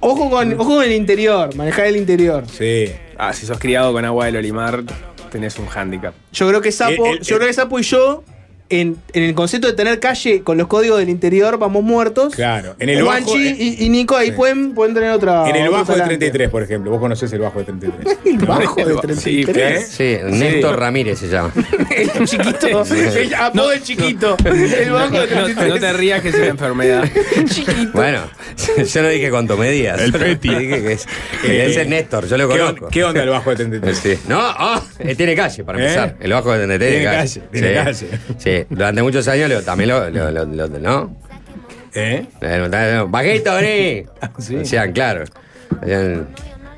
[0.00, 2.44] Ojo con, ojo con el interior, manejar el interior.
[2.56, 2.86] Sí.
[3.16, 4.84] Ah, si sos criado con agua del Olimar,
[5.28, 6.14] tenés un hándicap.
[6.32, 8.24] Yo creo que Sapo, El- el- yo creo que Sapo y yo,
[8.70, 12.34] en, en el concepto de tener calle con los códigos del interior, vamos muertos.
[12.34, 12.76] Claro.
[12.78, 14.32] En el Juanchi bajo, y, y Nico ahí sí.
[14.32, 15.48] pueden, pueden tener otra.
[15.48, 16.16] en el bajo de talante.
[16.18, 16.90] 33, por ejemplo.
[16.90, 18.18] Vos conocés el bajo de 33.
[18.24, 19.88] El bajo de Sí, 33.
[19.88, 21.52] sí, Néstor Ramírez se llama.
[21.96, 22.84] el chiquito.
[23.16, 24.36] El apodo del chiquito.
[24.44, 25.68] El bajo de No, 33.
[25.68, 27.08] no te rías que es una enfermedad.
[27.46, 27.90] chiquito.
[27.94, 28.20] Bueno,
[28.92, 30.00] yo no dije cuánto medías.
[30.00, 30.48] El Peti.
[30.54, 31.06] Dije que es,
[31.42, 32.84] que ese es Néstor, yo lo ¿Qué, conozco.
[32.86, 33.98] on- qué onda el bajo de 33?
[33.98, 34.18] Sí.
[34.28, 35.82] No, ah, eh, tiene calle para ¿Eh?
[35.82, 36.16] empezar.
[36.20, 38.08] El bajo de TNT Tiene calle, tiene calle.
[38.38, 41.16] Sí, durante muchos años lo- también lo, lo- lo- lo- ¿no?
[41.94, 42.26] ¿Eh?
[43.08, 44.04] Bajito, vení.
[44.38, 44.56] Sí.
[44.56, 45.24] Decían, claro.
[45.82, 46.28] Habían,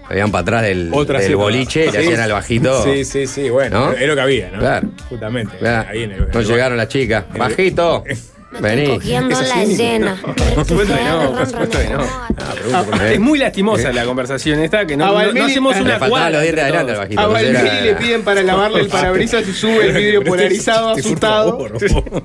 [0.08, 1.42] habían para atrás del, Otra del cepa.
[1.42, 2.82] boliche y le hacían al bajito.
[2.84, 3.86] Sí, sí, sí, bueno.
[3.86, 3.92] ¿No?
[3.92, 4.58] Es lo que había, ¿no?
[4.58, 4.88] Claro.
[5.08, 5.56] Justamente.
[5.58, 5.88] Claro.
[5.90, 7.24] Ahí en el, no llegaron las chicas.
[7.36, 8.04] Bajito.
[8.58, 8.86] Vení.
[8.88, 9.72] Cogiendo la sí.
[9.72, 10.16] escena.
[10.54, 12.00] Por supuesto que no, por supuesto que no.
[12.02, 12.28] Ah,
[12.84, 13.04] pregunto.
[13.04, 15.92] Es muy lastimosa la conversación esta, que no, A no- no Valmeli- hacemos le una
[15.94, 16.98] Le faltaban cuadra los dientes entre adelante al todos.
[17.06, 17.20] bajito.
[17.20, 20.90] A entonces Valmeli era- le piden para lavarle el parabrisas y sube el vidrio polarizado
[20.90, 21.50] por asustado.
[21.50, 21.72] favor.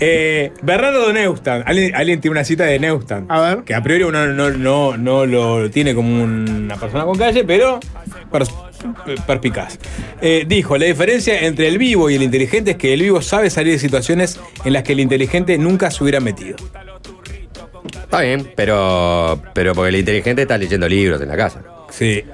[0.00, 1.62] eh, Bernardo de Neustadt.
[1.66, 3.24] ¿Alguien, alguien tiene una cita de Neustadt.
[3.28, 3.64] A ver.
[3.64, 7.78] Que a priori uno no, no, no lo tiene como una persona con calle, pero
[8.32, 8.50] pers-
[9.26, 9.78] perspicaz.
[10.20, 13.50] Eh, dijo, la diferencia entre el vivo y el inteligente es que el vivo sabe
[13.50, 16.56] salir de situaciones en las que el inteligente nunca se hubiera metido.
[17.94, 21.62] Está bien, pero, pero porque el inteligente está leyendo libros en la casa.
[21.90, 22.24] Sí.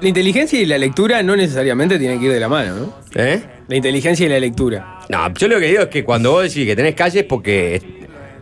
[0.00, 2.94] La inteligencia y la lectura no necesariamente tienen que ir de la mano, ¿no?
[3.14, 3.40] ¿Eh?
[3.68, 5.00] La inteligencia y la lectura.
[5.08, 7.80] No, yo lo que digo es que cuando vos decís que tenés calle es porque.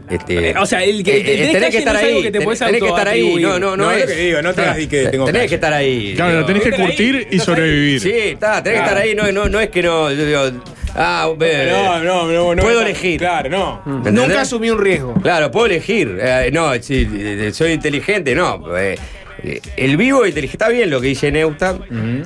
[0.09, 2.59] Este, Eh, o sea, el que- el que tenés no es que te ten- podés
[2.59, 3.37] tenés que estar ahí.
[3.41, 4.09] No, no, no, No, es es.
[4.11, 5.49] lo que digo, no te que tengo Tenés calle.
[5.49, 6.13] que estar ahí.
[6.15, 7.41] Claro, lo tenés que ahí, curtir y ahí.
[7.41, 8.01] sobrevivir.
[8.01, 9.15] Sí, está, tenés que estar ahí.
[9.15, 10.13] No, no, no es que no.
[10.13, 10.61] yo digo,
[10.95, 12.63] ah, ve, No, no, no, no.
[12.63, 13.19] Puedo no, elegir.
[13.19, 13.83] Claro, no.
[14.11, 15.15] Nunca asumí un riesgo.
[15.23, 16.19] Claro, puedo elegir.
[16.21, 18.63] Eh, no, si eh, soy inteligente, no.
[18.77, 18.99] Eh, eh,
[19.77, 21.83] el vivo inteligente está bien lo que dice Neustadt,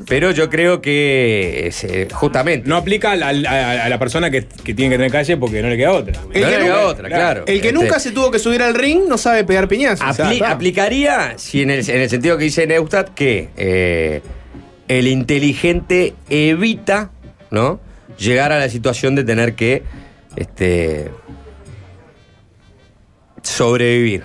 [0.06, 2.68] pero yo creo que es, eh, justamente.
[2.68, 5.76] No aplica a, a la persona que, que tiene que tener calle porque no le
[5.76, 6.14] queda otra.
[6.14, 7.40] El no que le queda nunca- otra, claro.
[7.46, 10.06] El que Este, nunca se tuvo que subir al ring no sabe pegar piñazos.
[10.18, 14.22] apli- aplicaría, si en el, en el sentido que dice Neustadt, que eh,
[14.88, 17.10] el inteligente evita,
[17.50, 17.80] ¿no?
[18.18, 19.82] Llegar a la situación de tener que
[20.36, 21.10] este,
[23.42, 24.24] sobrevivir,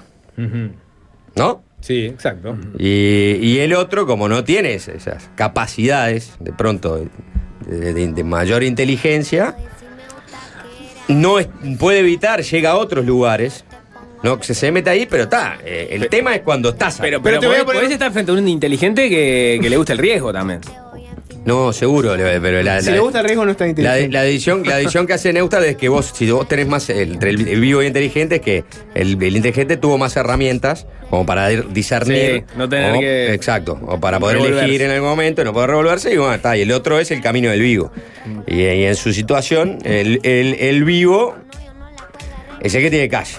[1.36, 1.64] ¿no?
[1.84, 2.56] Sí, exacto.
[2.80, 7.06] Y, y el otro, como no tiene es- esas capacidades, de pronto,
[7.68, 9.58] de, de- de mayor inteligencia,
[11.10, 13.66] no es- puede evitar, llega a otros lugares.
[14.24, 15.58] No, se, se mete ahí, pero está.
[15.66, 16.98] eh, el tema es cuando estás.
[17.02, 19.60] Pero, Pero pero, te voy a podés, poner- podés estar frente a un inteligente que,
[19.62, 20.62] que le gusta el riesgo también.
[21.46, 24.10] No, seguro, pero la, Si la- le gusta el riesgo, no está la, inteligente.
[24.14, 27.14] la edición, la edición que hace Neustad es que vos, si vos tenés más, el-
[27.14, 28.64] entre el, el vivo y el inteligente, es que
[28.96, 32.46] el, el inteligente tuvo más herramientas como para ir- discernir.
[32.48, 34.64] Sí, no tener o- que- Exacto, o para poder revolverse.
[34.64, 36.56] elegir en algún momento, no poder revolverse, y bueno, está.
[36.56, 37.92] Y el otro es el camino del vivo.
[38.48, 41.36] Y, y en su situación, el, el- el vivo
[42.62, 43.36] es el que tiene calle.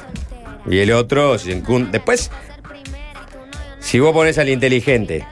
[0.68, 2.30] Y el otro, después,
[3.80, 5.24] si vos pones al inteligente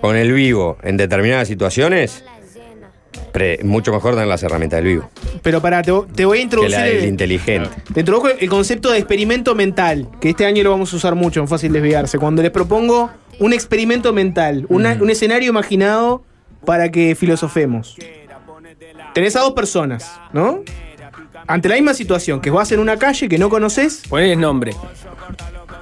[0.00, 2.24] con el vivo en determinadas situaciones,
[3.32, 5.10] pre- mucho mejor dan las herramientas del vivo
[5.42, 6.72] Pero pará, te, te voy a que introducir.
[6.78, 7.70] la del el- inteligente.
[7.92, 11.40] Te introdujo el concepto de experimento mental, que este año lo vamos a usar mucho
[11.40, 12.18] en Fácil Desviarse.
[12.18, 16.24] Cuando les propongo un experimento mental, una- un escenario imaginado
[16.64, 17.96] para que filosofemos.
[19.14, 20.62] Tenés a dos personas, ¿no?
[21.46, 24.72] Ante la misma situación, que vas en una calle que no conoces, Ponés nombre.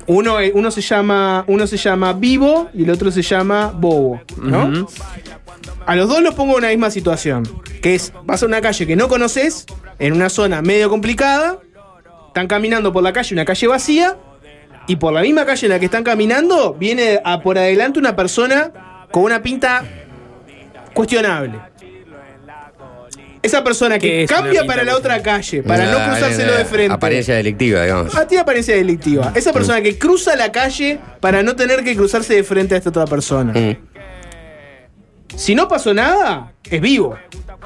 [0.07, 4.21] Uno, eh, uno se llama uno se llama Vivo y el otro se llama Bobo,
[4.41, 4.87] ¿no?
[5.87, 7.45] A los dos los pongo en una misma situación,
[7.83, 9.67] que es, vas a una calle que no conoces,
[9.99, 11.59] en una zona medio complicada,
[12.29, 14.17] están caminando por la calle, una calle vacía,
[14.87, 18.17] y por la misma calle en la que están caminando, viene a por adelante una
[18.17, 18.73] persona
[19.11, 19.85] con una pinta
[20.93, 21.59] cuestionable.
[23.45, 26.95] Esa persona ¿Qué que cambia para la otra calle, para no cruzárselo de frente.
[26.95, 28.15] Apariencia delictiva, digamos.
[28.17, 29.33] A ti apariencia delictiva.
[29.35, 32.89] Esa persona que cruza la calle para no tener que cruzarse de frente a esta
[32.89, 33.53] otra persona.
[33.53, 33.77] Mm.
[35.37, 37.17] Si no pasó nada, es vivo.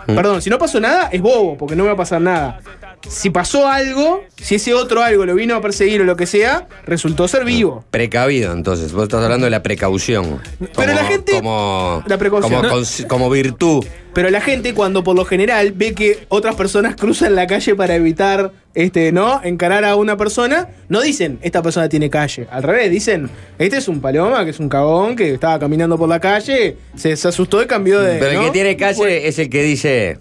[0.07, 2.61] Perdón, si no pasó nada, es bobo, porque no me va a pasar nada.
[3.07, 6.67] Si pasó algo, si ese otro algo lo vino a perseguir o lo que sea,
[6.87, 7.85] resultó ser vivo.
[7.91, 8.93] Precavido, entonces.
[8.93, 10.41] Vos estás hablando de la precaución.
[10.75, 12.53] Pero la gente- Como, La precaución.
[12.53, 12.75] Como, No.
[12.81, 13.85] cons- como virtud.
[14.19, 17.95] Pero la gente, cuando por lo general ve que otras personas cruzan la calle para
[17.95, 19.41] evitar, este, ¿no?
[19.45, 22.49] Encarar a una persona, no dicen, esta persona tiene calle.
[22.51, 26.09] Al revés, dicen, este es un paloma, que es un cagón, que estaba caminando por
[26.09, 28.19] la calle, se, se asustó y cambió de.
[28.19, 30.19] Pero el que tiene calle es el que dice.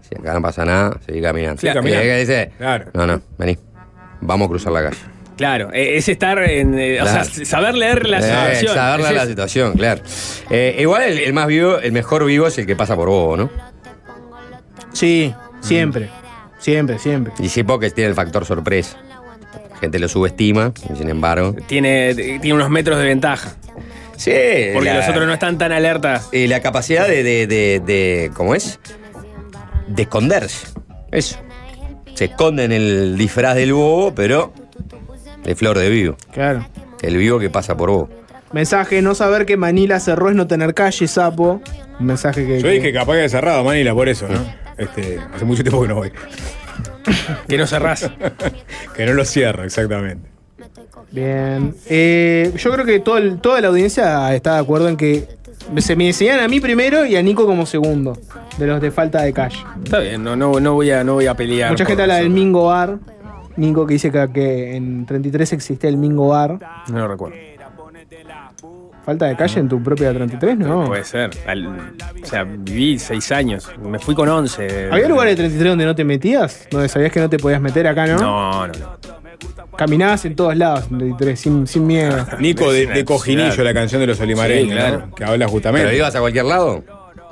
[0.00, 1.60] Si acá no pasa nada, seguí caminando.
[1.60, 2.02] Sigue Y el caminando.
[2.02, 2.50] que dice.
[2.58, 2.90] Claro.
[2.92, 3.56] No, no, vení.
[4.20, 5.15] Vamos a cruzar la calle.
[5.36, 6.78] Claro, eh, es estar en.
[6.78, 8.22] eh, O sea, saber leer la Eh,
[8.56, 8.74] situación.
[8.74, 9.28] saber Es la eso.
[9.28, 10.00] situación, claro.
[10.50, 13.36] Eh, igual el, el más vivo, el mejor vivo es el que pasa por bobo,
[13.36, 13.50] ¿no?
[14.92, 16.08] Sí, siempre.
[16.58, 17.32] Siempre, siempre.
[17.38, 18.96] Y sí, porque tiene el factor sorpresa.
[19.72, 21.54] La gente lo subestima, y sin embargo.
[21.66, 23.54] Tiene, tiene unos metros de ventaja.
[24.16, 24.32] Sí,
[24.72, 26.30] Porque la- los otros no están tan alertas.
[26.32, 28.80] eh, la capacidad de, de, de- de- ¿Cómo es?
[29.86, 30.68] De esconderse.
[31.12, 31.36] Eso.
[32.14, 34.54] Se esconde en el disfraz del bobo, pero.
[35.46, 36.16] De flor de vivo.
[36.32, 36.66] Claro.
[37.00, 38.08] El vivo que pasa por bobo.
[38.52, 41.60] Mensaje, no saber que Manila cerró es no tener calle, sapo.
[42.00, 42.60] Un mensaje que.
[42.60, 44.38] Yo dije capaz que cerrado Manila, por eso, ¿no?
[44.76, 46.10] Este, hace mucho tiempo que no voy.
[47.48, 48.10] Que no cerrás.
[48.96, 50.28] que no lo cierro, exactamente.
[51.12, 51.74] Bien.
[51.88, 55.28] Eh, yo creo que todo el- toda la audiencia está de acuerdo en que
[55.78, 58.18] se me enseñan a mí primero y a Nico como segundo.
[58.58, 59.58] De los de falta de calle.
[59.84, 61.70] Está bien, no, no, no, voy, a, no voy a pelear.
[61.70, 62.30] Mucha gente habla del.
[62.30, 62.98] Mingo Bar.
[63.56, 66.58] Nico que dice que, que en 33 existe el Mingo Bar.
[66.90, 67.36] No lo recuerdo.
[69.04, 70.58] ¿Falta de calle en tu propia 33?
[70.58, 70.86] No.
[70.86, 71.30] Puede ser.
[71.46, 73.70] Al- o sea, viví seis años.
[73.80, 74.88] Me fui con 11.
[74.90, 76.66] ¿Había lugares de 33 donde no te metías?
[76.70, 78.16] Donde sabías que no te podías meter acá, ¿no?
[78.18, 79.76] No, no, no.
[79.76, 82.26] Caminabas en todos lados en 33, sin, sin miedo.
[82.40, 85.06] Nico de, Cojinillo, la canción de los olimareños, Sí, claro.
[85.06, 85.14] ¿no?
[85.14, 85.86] que habla justamente.
[85.86, 86.82] ¿Pero ibas a cualquier lado?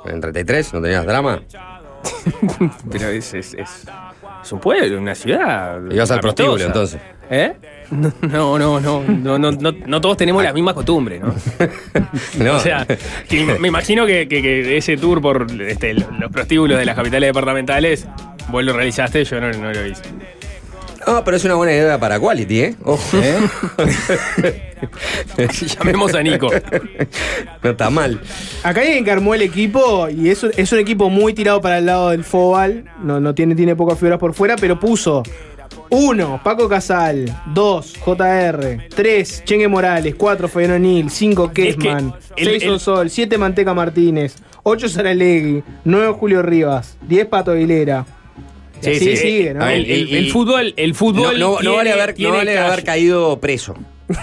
[0.05, 0.73] ¿En 33?
[0.75, 1.41] ¿No tenías drama?
[2.91, 3.85] Pero es, es, es,
[4.45, 5.79] es un pueblo, una ciudad.
[5.91, 6.99] Ibas al prostíbulo, entonces.
[7.29, 7.53] ¿Eh?
[7.91, 11.33] No, no, no, no, no, no, no, todos tenemos las mismas costumbres, ¿no?
[12.43, 12.55] No.
[12.55, 12.85] O sea,
[13.31, 17.29] me me imagino que, que- que ese tour por este, los prostíbulos de las capitales
[17.29, 18.07] departamentales,
[18.49, 20.01] vos lo realizaste, yo no, no lo hice.
[21.07, 22.75] No, pero es una buena idea para Quality, ¿eh?
[22.83, 23.17] Ojo.
[25.77, 26.49] Llamemos a Nico.
[27.63, 28.21] No está mal.
[28.63, 31.59] Acá hay alguien que armó el equipo y es, un- es un equipo muy tirado
[31.61, 32.85] para el lado del Fobal.
[33.01, 35.23] No, no tiene, tiene pocas figuras por fuera, pero puso
[35.89, 36.41] 1.
[36.43, 37.25] Paco Casal.
[37.53, 37.93] 2.
[37.99, 38.87] JR.
[38.95, 39.43] 3.
[39.45, 40.13] Chengue Morales.
[40.15, 40.47] 4.
[40.47, 41.09] Fabián O'Neill.
[41.09, 41.51] 5.
[41.51, 42.13] Kessman.
[42.35, 42.63] el- 6.
[42.63, 43.09] el- Sol.
[43.09, 43.37] 7.
[43.39, 44.35] Manteca Martínez.
[44.63, 44.89] 8.
[44.89, 45.63] Saralegui.
[45.85, 46.13] 9.
[46.19, 46.97] Julio Rivas.
[47.07, 47.25] 10.
[47.27, 48.05] Pato Aguilera.
[48.83, 49.63] Y así sigue, ¿no?
[49.63, 51.39] A ver, El, el- el fútbol, el No, fútbol.
[51.39, 53.75] no- no tiene- vale, haber, no vale haber caído preso.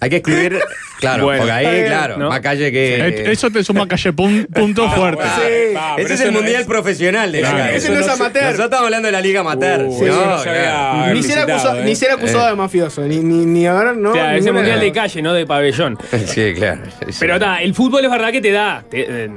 [0.00, 0.56] Hay que excluir,
[1.00, 2.28] claro, Bueno, porque ahí, bien, claro, ¿no?
[2.28, 2.96] más calle que.
[3.08, 5.24] Eh, Eso te suma calle pun- punto fuerte.
[5.24, 5.74] Sí.
[5.76, 8.44] ah, pero Ese es el no mundial profesional de la Claro, ese no es amateur.
[8.44, 9.80] Nosotros estamos hablando de la liga amateur.
[9.82, 11.84] Uh, Ni ser, acusado, ¿eh?
[11.84, 13.02] ni ser acusado de mafioso.
[13.02, 14.10] Ni, ni, ni ahora, ¿no?
[14.10, 15.98] O sea, ese ninguna- mundial de calle, no de pabellón.
[16.26, 16.82] Sí, claro.
[17.08, 17.16] Sí.
[17.18, 19.28] Pero está, el fútbol es verdad que te da, te, eh,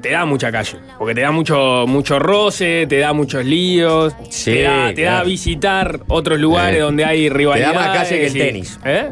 [0.00, 0.78] te da mucha calle.
[0.98, 5.22] Porque te da mucho, mucho roce, te da muchos líos, Sí, te, da, te da
[5.22, 6.80] visitar otros lugares Eh.
[6.82, 7.74] donde hay rivalidades.
[7.76, 8.78] más calle que el tenis.
[8.84, 9.10] ¿Eh?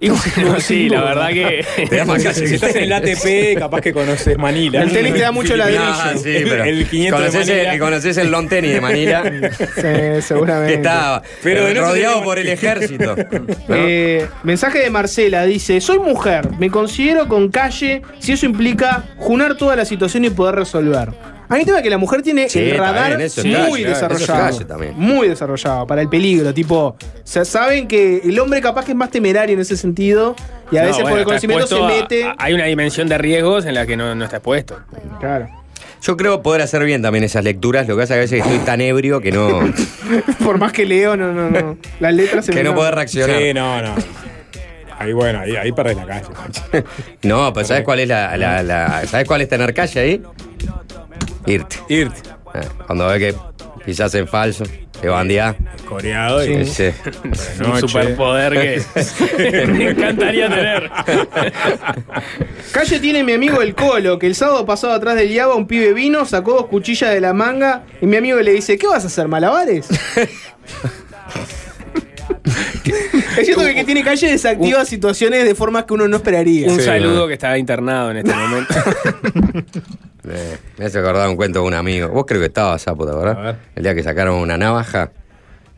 [0.00, 1.64] Y bueno, sí, la verdad que.
[1.88, 4.82] Te da más calle Si estás en el ATP, capaz que conoces Manila.
[4.82, 5.80] El tenis te da mucho ladrillo.
[5.84, 7.72] Ah, sí, pero El 500 de conoces, Manila.
[7.72, 9.22] el, conoces el long tenis de Manila,
[9.76, 10.72] Sí, seguramente.
[10.72, 13.14] que está Pero eh, rodeado por el ejército.
[13.16, 13.46] ¿no?
[13.74, 19.56] Eh, mensaje de Marcela dice: Soy mujer, me considero con calle si eso implica junar
[19.56, 21.10] toda la situación y poder resolver.
[21.52, 23.30] Hay un tema que la mujer tiene Sí, el radar bien,
[23.68, 24.66] muy calle, eso es desarrollado.
[24.66, 24.92] calle.
[24.96, 26.54] Muy desarrollado para el peligro.
[26.54, 30.34] Tipo, o sea, saben que el hombre capaz que es más temerario en ese sentido
[30.70, 32.24] y a No, veces bueno, por el conocimiento se mete.
[32.24, 34.78] a- hay una dimensión de riesgos en la que no, no está expuesto.
[35.20, 35.48] Claro.
[36.04, 37.86] Yo creo poder hacer bien también esas lecturas.
[37.86, 39.60] Lo que pasa es que a veces estoy tan ebrio que no,
[40.44, 41.76] Por más que leo, no, no, no.
[42.00, 42.76] Las letras se que me no van.
[42.76, 43.38] puedo reaccionar.
[43.38, 43.94] Sí, no, no.
[44.98, 46.26] Ahí bueno, ahí, ahí perdés la calle.
[47.22, 50.22] No, pero ¿sabes cuál es la, la- la- ¿Sabes cuál es tener calle ahí?
[51.46, 51.76] Irte.
[51.88, 52.20] Irte,
[52.54, 53.34] Eh, Cuando ve que
[53.84, 54.64] pisás en falso,
[55.00, 55.56] te bandeás.
[55.88, 56.80] coreado y Es
[57.64, 60.90] un superpoder que me encantaría tener.
[62.72, 65.92] Calle tiene mi amigo el Colo, que el sábado pasado atrás del Yaba un pibe
[65.92, 69.08] vino, sacó dos cuchillas de la manga y mi amigo le dice, ¿qué vas a
[69.08, 69.88] hacer, malabares?
[72.84, 76.68] Es cierto que el que tiene calle desactiva situaciones de formas que uno no esperaría.
[76.68, 77.26] Un Sí, saludo no.
[77.28, 78.74] que está internado en este momento.
[80.24, 82.06] Eh, me hace acordar un cuento de un amigo.
[82.08, 83.36] Vos creo que estabas, Sapo, ¿te acordás?
[83.36, 83.56] A ver.
[83.74, 85.10] El día que sacaron una navaja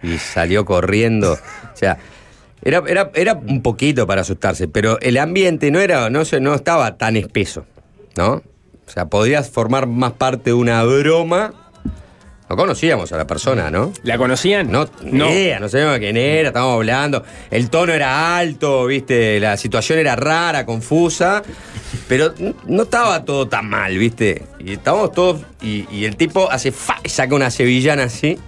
[0.03, 1.33] y salió corriendo.
[1.33, 1.39] O
[1.77, 1.97] sea,
[2.63, 6.55] era, era, era un poquito para asustarse, pero el ambiente no era, no, se- no
[6.55, 7.65] estaba tan espeso,
[8.19, 8.33] ¿no?
[8.87, 11.64] O sea, podrías formar más parte de una broma.
[12.49, 13.93] No conocíamos a la persona, ¿no?
[14.03, 14.71] ¿La conocían?
[14.71, 15.31] No, no.
[15.31, 17.25] idea, no sabíamos quién era, estábamos hablando.
[17.51, 21.43] El tono era alto, viste, la situación era rara, confusa,
[22.07, 22.35] pero
[22.67, 24.43] no estaba todo tan mal, viste.
[24.59, 28.39] Y estábamos todos, y, y el tipo hace fa, y saca una sevillana así.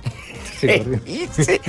[0.62, 1.60] Y se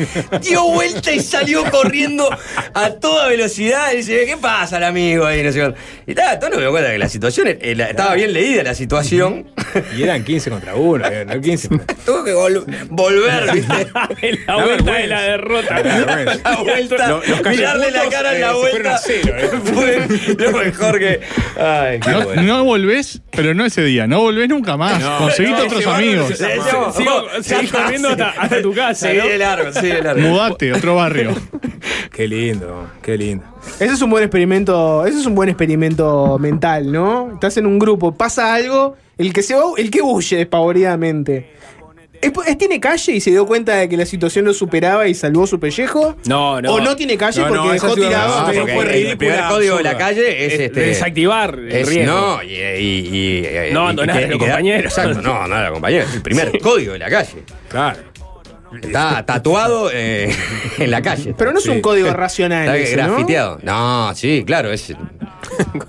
[0.41, 2.30] dio vuelta y salió corriendo
[2.73, 3.91] a toda velocidad.
[3.93, 5.43] Y dice, ¿qué pasa el amigo ahí?
[5.43, 5.73] No sé
[6.06, 8.73] y estaba, todo no me cuenta que la situación, eh, la- estaba bien leída la
[8.76, 9.47] situación.
[9.97, 11.69] Y eran 15 contra 1, no 15.
[12.06, 13.88] Tuvo que vol- volver, viste.
[14.45, 15.82] la Da vuelta de la derrota.
[15.82, 16.39] Vergüenza.
[16.52, 18.97] la vuelta, Lo- los mirarle la cara en eh, la vuelta.
[19.04, 19.50] cero, eh.
[19.73, 21.19] Fue lo mejor que.
[21.60, 22.41] Ay, qué No, bueno.
[22.43, 24.08] no volvés, pero no ese día.
[24.08, 25.00] No volvés nunca más.
[25.00, 26.34] No, Conseguiste no, otros amigos.
[26.95, 29.26] sigo corriendo hasta, hasta tu casa, Sí, ¿no?
[29.28, 30.22] de largo, sí, de largo.
[30.22, 31.36] Mudate, otro barrio.
[32.16, 33.44] Qué lindo, qué lindo.
[33.80, 37.32] Ese es un buen experimento, ese es un buen experimento mental, ¿no?
[37.34, 41.52] Estás en un grupo, pasa algo, el que se va, el que huye despavoridamente.
[42.20, 45.13] ¿Es, es- ¿Tiene calle y se dio cuenta de que la situación lo superaba y
[45.13, 46.16] salvó su pellejo?
[46.26, 46.74] No, no.
[46.74, 48.40] ¿O no tiene calle No, porque dejó tirado?
[48.40, 50.80] no, porque fue el- ridícula, el primer código de la calle es Es este.
[50.82, 52.12] desactivar el es- riesgo.
[52.16, 53.38] no, y, y- y-
[53.70, 54.92] y- No y- abandonar y- a los compañeros.
[54.98, 56.10] Exacto, no, no a los compañeros.
[56.10, 57.44] Es el primer código de la calle.
[57.70, 58.00] Claro.
[58.82, 60.36] Está tatuado eh,
[60.77, 61.34] en la calle.
[61.38, 62.75] Pero no es un código racional.
[62.75, 63.60] Está grafiteado.
[63.63, 64.13] ¿no?
[64.15, 64.93] sí, claro, es.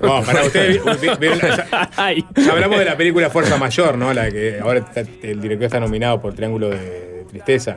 [0.00, 4.12] No, para ustedes, ya, hablamos de la película Fuerza Mayor, ¿no?
[4.12, 7.74] La que ahora está- el director está nominado por Triángulo de Tristeza.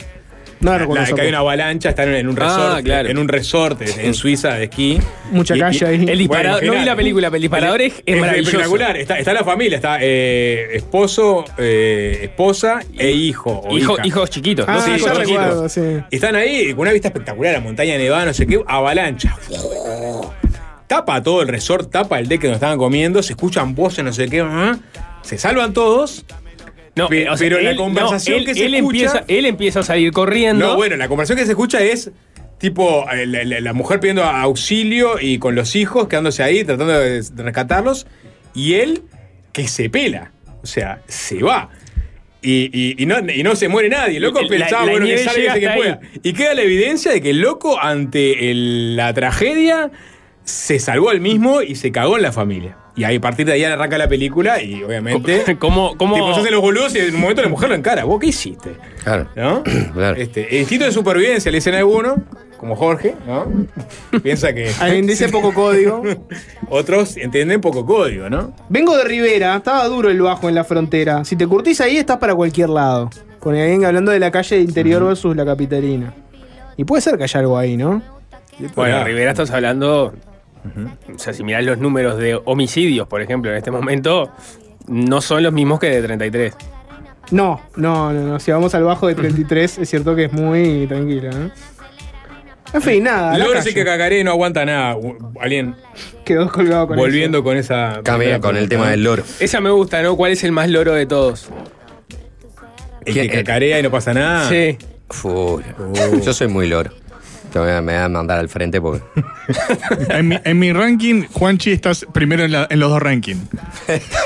[0.61, 3.09] No recuerdo la que hay una avalancha, están en un Ah, resort, claro.
[3.09, 4.99] en un resort en Suiza de esquí.
[5.31, 6.05] Mucha Y- calle y- ahí.
[6.07, 8.49] El disparador, Bueno, no vi la película, pero el disparador es, es maravilloso.
[8.51, 8.97] espectacular.
[8.97, 13.61] Está, está la familia, está eh, esposo, eh, esposa e hijo.
[13.65, 14.07] o Hijo- hija.
[14.07, 14.65] hijos chiquitos.
[14.67, 15.27] Ah, sí, hijos chiquitos.
[15.43, 15.81] recuerdo, sí.
[16.11, 19.35] Están ahí con una vista espectacular, la montaña nevada, no sé qué, avalancha.
[20.87, 24.11] Tapa todo el resort, tapa el deck que nos estaban comiendo, se escuchan voces, no
[24.11, 24.77] sé qué, ah,
[25.21, 26.25] se salvan todos.
[26.95, 29.45] No, Pe- eh, o sea, pero la conversación él- que se él escucha- Empieza, él
[29.45, 30.67] empieza a salir corriendo.
[30.67, 32.11] No, bueno, la conversación que se escucha es
[32.57, 36.93] tipo eh, la, la- la mujer pidiendo auxilio y con los hijos quedándose ahí tratando
[36.99, 38.07] de, rescatarlos
[38.53, 39.03] y él
[39.53, 41.69] que se pela, o sea, se va.
[42.43, 44.17] Y, y- y no, y no se muere nadie.
[44.17, 45.99] El loco pensaba, la bueno, que salga que pueda.
[46.23, 49.91] Y queda la evidencia de que el loco, ante el- la tragedia,
[50.43, 52.77] se salvó él mismo y se cagó en la familia.
[52.95, 55.55] Y ahí a partir de ahí arranca la película y obviamente.
[55.59, 58.03] ¿Cómo, cómo, Tipo, se hacen los boludos y en un momento la mujer lo encara.
[58.03, 58.75] ¿Vos qué hiciste?
[59.03, 59.27] Claro.
[59.35, 59.63] ¿No?
[59.93, 60.15] Claro.
[60.15, 62.23] Este, el instinto de supervivencia le dicen a alguno,
[62.57, 63.47] como Jorge, ¿no?
[64.23, 64.71] Piensa que.
[64.79, 66.03] Alguien dice poco código.
[66.69, 68.53] Otros entienden poco código, ¿no?
[68.69, 71.25] Vengo de Rivera, estaba duro el bajo en la frontera.
[71.25, 73.09] Si te curtís ahí, estás para cualquier lado.
[73.39, 76.13] Con alguien hablando de la calle de interior versus la capitalina.
[76.77, 78.01] Y puede ser que haya algo ahí, ¿no?
[78.75, 79.03] Bueno.
[79.03, 80.13] Rivera, estás hablando.
[81.13, 84.31] O sea, si mirás los números de homicidios, por ejemplo, en este momento,
[84.87, 86.53] no son los mismos que de 33.
[87.31, 88.39] No, no, no, no.
[88.39, 91.51] Si vamos al bajo de 33, es cierto que es muy tranquilo, ¿no?
[92.73, 93.37] En fin, nada.
[93.37, 93.61] calle.
[93.61, 94.95] sí que cacaré y no aguanta nada.
[95.41, 95.75] Alguien
[96.23, 98.01] Quedó colgado con volviendo con esa.
[98.03, 99.23] Cambia con el tema del loro.
[99.39, 100.15] Esa me gusta, ¿no?
[100.15, 101.49] ¿Cuál es el más loro de todos?
[103.05, 104.47] El que cacarea y no pasa nada.
[104.47, 104.77] Sí.
[105.09, 105.63] Full.
[106.23, 106.91] Yo soy muy loro.
[107.51, 109.03] Te voy a- me voy a mandar al frente porque.
[110.09, 113.41] En mi, en mi ranking, Juanchi está primero en, la- en los dos rankings.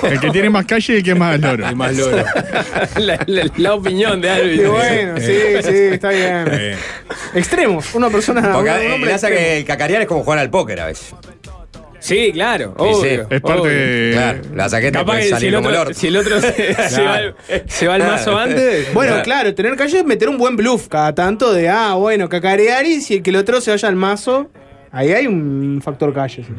[0.04, 1.68] El que tiene más calle y el que más loro.
[1.68, 2.18] El más loro.
[2.98, 4.62] la, la- la opinión de Alvin.
[4.62, 5.34] Y bueno, sí,
[5.64, 6.46] sí, está bien.
[6.52, 6.76] Eh,
[7.34, 7.94] Extremos.
[7.96, 8.54] Una persona.
[8.54, 9.48] Porque un eh, hombre pasa extremo.
[9.50, 11.14] que el cacarear es como jugar al póker a veces.
[12.06, 12.76] Sí, claro.
[12.78, 13.08] Sí, Obvio, sí.
[13.32, 13.72] Es parte obvio.
[13.72, 14.10] de.
[14.14, 16.00] Claro, la saqueta Capaz puede que si salir el, como el otro, orto.
[16.00, 18.94] si el otro se, se va, al, se va al mazo antes.
[18.94, 22.86] Bueno, claro, tener calle es meter un buen bluff cada tanto de, ah, bueno, cacarear
[22.86, 24.52] y si el que el otro se vaya al mazo,
[24.92, 26.44] ahí hay un factor calle.
[26.44, 26.54] sí.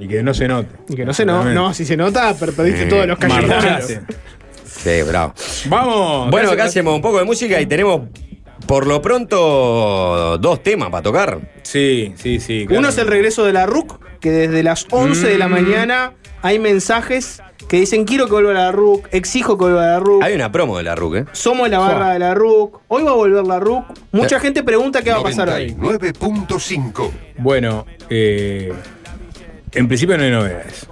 [0.00, 0.68] y que no se note.
[0.88, 1.60] Y que no se no, Totalmente.
[1.60, 3.48] no, si se nota, per- perdiste Eh, todos los callejones.
[3.48, 4.00] Marchaste.
[4.64, 5.34] Sí, bravo.
[5.66, 6.30] Vamos.
[6.30, 8.02] Bueno, ¿qué acá hace- hacemos un poco de música y tenemos
[8.66, 11.40] por lo pronto dos temas para tocar.
[11.62, 12.66] Sí, sí, sí.
[12.66, 12.80] claro.
[12.80, 15.52] Uno es el regreso de la RUC, que desde las 11 de la Mm.
[15.52, 20.22] mañana hay mensajes que dicen quiero que vuelva la RUC, exijo que vuelva la RUC.
[20.22, 21.24] Hay una promo de la RUC, ¿eh?
[21.32, 22.80] Somos la barra de la RUC.
[22.88, 23.84] Hoy va a volver la RUC.
[24.12, 24.40] Mucha Eh.
[24.40, 25.74] gente pregunta qué va a pasar hoy.
[25.74, 27.10] 99.5.
[27.38, 28.72] Bueno, eh,
[29.72, 30.86] en principio no hay novedades.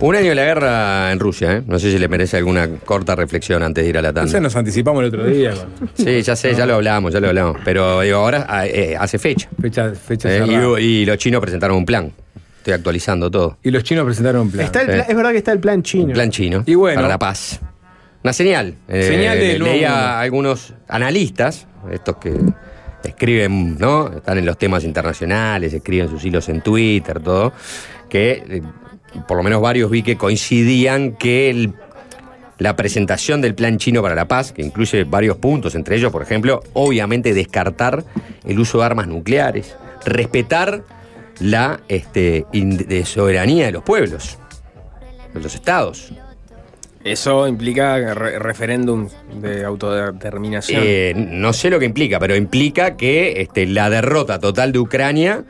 [0.00, 1.62] Un año de la guerra en Rusia, ¿eh?
[1.66, 4.22] No sé si le merece alguna corta reflexión antes de ir a la O sea,
[4.24, 4.40] tanda.
[4.40, 5.50] nos anticipamos el otro día.
[5.54, 7.58] con Sí, ya sé, ya lo hablamos, ya lo hablamos.
[7.64, 9.48] Pero digo, ahora ah, eh, hace fecha.
[9.60, 10.46] fecha, fecha Eh,
[10.78, 12.10] y, y los chinos presentaron un plan.
[12.58, 13.58] Estoy actualizando todo.
[13.62, 14.64] Y los chinos presentaron un plan.
[14.64, 14.92] Está el Sí.
[14.94, 16.04] plan- es verdad que está el plan chino.
[16.06, 16.96] Un plan chino Y bueno.
[16.96, 17.60] para la paz.
[18.24, 18.74] Una señal.
[18.88, 20.04] Eh, Señal del nuevo leía mundo.
[20.06, 22.34] a algunos analistas, estos que
[23.04, 24.08] escriben, ¿no?
[24.16, 27.52] Están en los temas internacionales, escriben sus hilos en Twitter, todo,
[28.10, 28.62] que eh,
[29.26, 31.72] por lo menos varios vi que coincidían que el-
[32.58, 36.22] la presentación del plan chino para la paz, que incluye varios puntos, entre ellos, por
[36.22, 38.04] ejemplo, obviamente descartar
[38.46, 40.82] el uso de armas nucleares, respetar
[41.40, 44.38] la este, de soberanía de los pueblos,
[45.32, 46.12] de los estados.
[47.02, 49.08] Eso implica re- referéndum
[49.40, 50.82] de autodeterminación.
[50.84, 55.44] Eh, no sé lo que implica, pero implica que este, la derrota total de Ucrania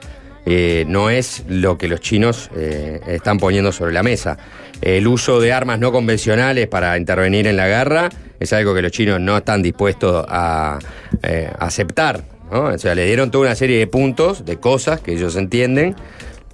[0.52, 4.36] eh, no es lo que los chinos eh, están poniendo sobre la mesa.
[4.82, 8.08] El uso de armas no convencionales para intervenir en la guerra
[8.40, 10.78] es algo que los chinos no están dispuestos a
[11.22, 12.24] eh, aceptar.
[12.50, 15.94] O sea, le dieron toda una serie de puntos, de cosas que ellos entienden.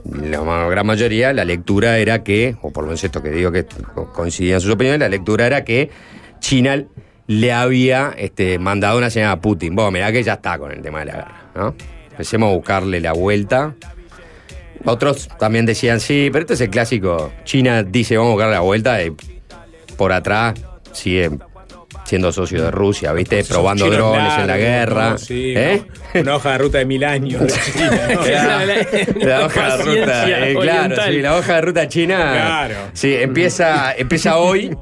[0.05, 3.65] La gran mayoría, la lectura era que, o por lo menos esto que digo que
[3.95, 5.89] co- coincidían sus opiniones, la lectura era que
[6.39, 6.85] China
[7.29, 9.75] le había este, mandado una señal a Putin.
[9.75, 11.75] Vos, mirá que ya está con el tema de la guerra, ¿no?
[12.17, 13.75] Empecemos a buscarle la vuelta.
[14.87, 17.31] Otros también decían, sí, pero este es el clásico.
[17.45, 19.15] China dice, vamos a buscarle la vuelta y
[19.99, 20.59] por atrás
[20.93, 21.31] sigue
[22.07, 23.45] siendo socio de Rusia, ¿viste?
[23.45, 25.11] Probando drones en la guerra.
[25.11, 25.19] ¿no?
[25.19, 25.83] Sí, ¿Eh?
[26.15, 26.21] ¿no?
[26.23, 27.43] Una hoja de ruta de mil años.
[27.43, 28.27] de China, ¿no?
[28.27, 32.17] La, la hoja de ruta, eh, claro, sí, la hoja de ruta china.
[32.17, 32.75] Claro.
[32.93, 34.71] Sí, empieza, empieza hoy,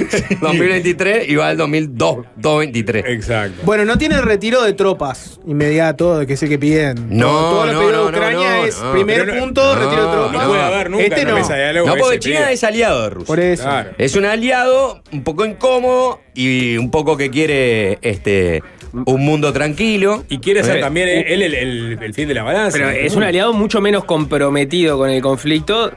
[0.40, 3.04] 2023, y va al 2023.
[3.06, 3.62] Exacto.
[3.64, 7.06] Bueno, no tiene el retiro de tropas inmediato, de que sé que piden.
[7.10, 8.92] No, todo, todo lo pedido de Ucrania no, es no.
[8.92, 10.32] primer punto, no, retiro de tropas.
[10.32, 11.34] No puede haber nunca Este no.
[11.34, 13.26] mesa de diálogo No, porque China es aliado de Rusia.
[13.26, 13.62] Por eso.
[13.64, 13.90] Claro.
[13.98, 16.46] Es un aliado un poco incómodo y
[16.78, 20.24] un poco que quiere este un mundo tranquilo.
[20.28, 22.76] Y quiere ser Eh, también él el, el, el fin de la balanza.
[22.78, 25.92] Pero es un aliado mucho menos comprometido con el conflicto,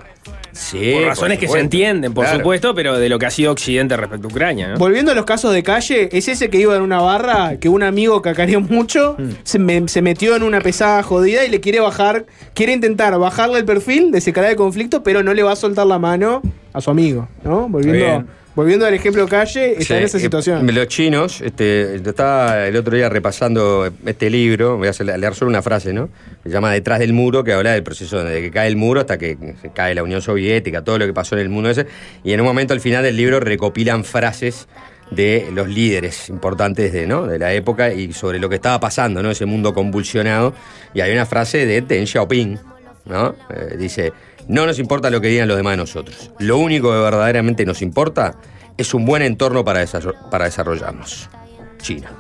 [0.56, 2.38] Sí, por razones que se entienden, por Claro.
[2.38, 4.68] supuesto, pero de lo que ha sido Occidente respecto a Ucrania.
[4.68, 4.78] ¿no?
[4.78, 7.82] Volviendo a los casos de calle, es ese que iba en una barra que un
[7.82, 9.30] amigo cacareó mucho, Mm.
[9.44, 13.58] se, me- se metió en una pesada jodida y le quiere bajar, quiere intentar bajarle
[13.58, 16.92] el perfil, desencadenar el conflicto, pero no le va a soltar la mano a su
[16.92, 17.68] amigo, ¿no?
[17.68, 18.28] Volviendo, Bien.
[18.56, 20.68] Volviendo al ejemplo calle, está Sí, en esa eh, situación.
[20.76, 25.34] Los chinos, este, yo estaba el otro día repasando este libro, voy a hacer- leer
[25.36, 26.10] solo una frase, ¿no?
[26.44, 29.18] Se llama Detrás del muro, que habla del proceso de que cae el muro hasta
[29.18, 31.88] que se cae la Unión Soviética, todo lo que pasó en el mundo ese.
[32.24, 34.68] Y en un momento al final del libro recopilan frases
[35.12, 37.28] de los líderes importantes de, ¿no?
[37.28, 39.30] de la época y sobre lo que estaba pasando, ¿no?
[39.32, 40.54] Ese mundo convulsionado.
[40.94, 42.58] Y hay una frase de Deng Xiaoping,
[43.06, 43.36] ¿no?
[43.50, 44.12] Eh, dice,
[44.48, 46.32] no nos importa lo que digan los demás de nosotros.
[46.40, 48.36] Lo único que verdaderamente nos importa
[48.78, 49.86] es un buen entorno para,
[50.30, 51.30] para desarrollarnos.
[51.78, 52.12] China.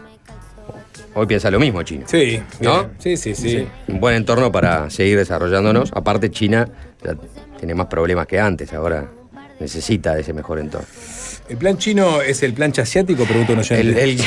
[1.15, 2.05] Hoy piensa lo mismo China.
[2.07, 2.89] Sí, ¿No?
[2.97, 3.67] Sí, sí, sí.
[3.87, 5.91] Un buen entorno para seguir desarrollándonos.
[5.93, 6.67] Aparte China
[7.03, 7.15] ya
[7.57, 9.09] tiene más problemas que antes, ahora
[9.59, 10.87] necesita de ese mejor entorno.
[11.49, 13.25] ¿El plan chino es el plancha asiático?
[13.25, 13.81] Pregunta un oyente.
[13.81, 14.21] ¿El, el,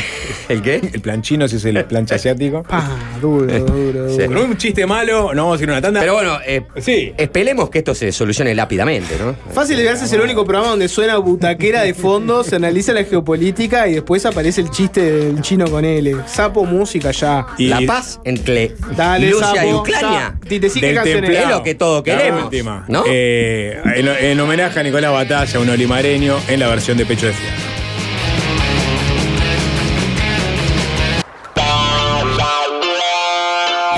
[0.49, 0.77] el qué?
[0.93, 2.65] El plan chino si es el plancha asiático.
[2.69, 2.89] Ah,
[3.21, 4.23] duro, duro, Sí.
[4.23, 4.27] duro.
[4.27, 6.01] Con un chiste malo, no vamos a ir a una tanda.
[6.01, 7.13] Pero bueno, eh, Sí.
[7.17, 9.35] esperemos que esto se solucione lápidamente, ¿no?
[9.53, 13.05] Fácil de verse es el único programa donde suena butaquera de fondo, se analiza la
[13.05, 16.15] geopolítica y después aparece el chiste del chino con L.
[16.27, 17.47] Sapo música ya.
[17.59, 20.39] Y- La paz entre Dale, Rusia y sapo, Ucrania.
[20.49, 20.49] sí,
[20.81, 21.33] ¿qué Del canción templado.
[21.33, 21.41] era?
[21.51, 22.85] Es lo que todos La queremos, última.
[22.89, 23.05] ¿no?
[23.07, 27.33] Eh, en, en homenaje a Nicolás Batalla, un olimareño, en la versión de Pecho de
[27.33, 27.57] Fierro.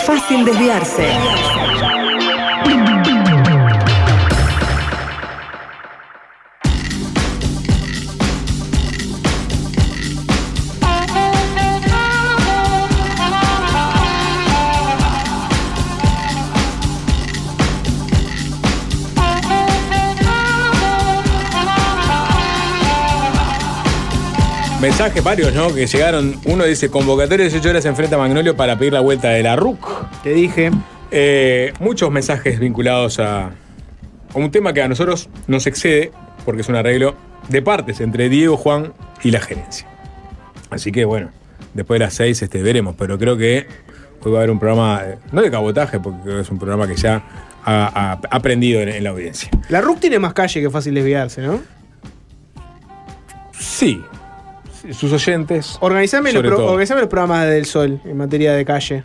[0.04, 1.67] Fácil desviarse.
[24.80, 25.74] Mensajes varios, ¿no?
[25.74, 26.36] Que llegaron.
[26.44, 29.56] Uno dice: Convocatoria de 18 horas enfrenta a Magnolio para pedir la vuelta de la
[29.56, 30.22] RUC.
[30.22, 30.70] Te dije.
[31.10, 33.52] Eh, muchos mensajes vinculados a, a
[34.34, 36.12] un tema que a nosotros nos excede,
[36.44, 37.16] porque es un arreglo
[37.48, 38.92] de partes entre Diego, Juan
[39.24, 39.88] y la gerencia.
[40.70, 41.30] Así que bueno,
[41.74, 43.66] después de las seis este, veremos, pero creo que
[44.22, 46.58] hoy va a haber un programa, eh, no de cabotaje, porque creo que es un
[46.58, 47.24] programa que ya
[47.64, 49.50] ha, ha aprendido en, en la audiencia.
[49.70, 51.58] La RUC tiene más calle que fácil desviarse, ¿no?
[53.58, 54.02] Sí,
[54.92, 55.76] sus oyentes.
[55.80, 59.04] Organizame los, sobre pro- todo, organizame los programas de del Sol en materia de calle.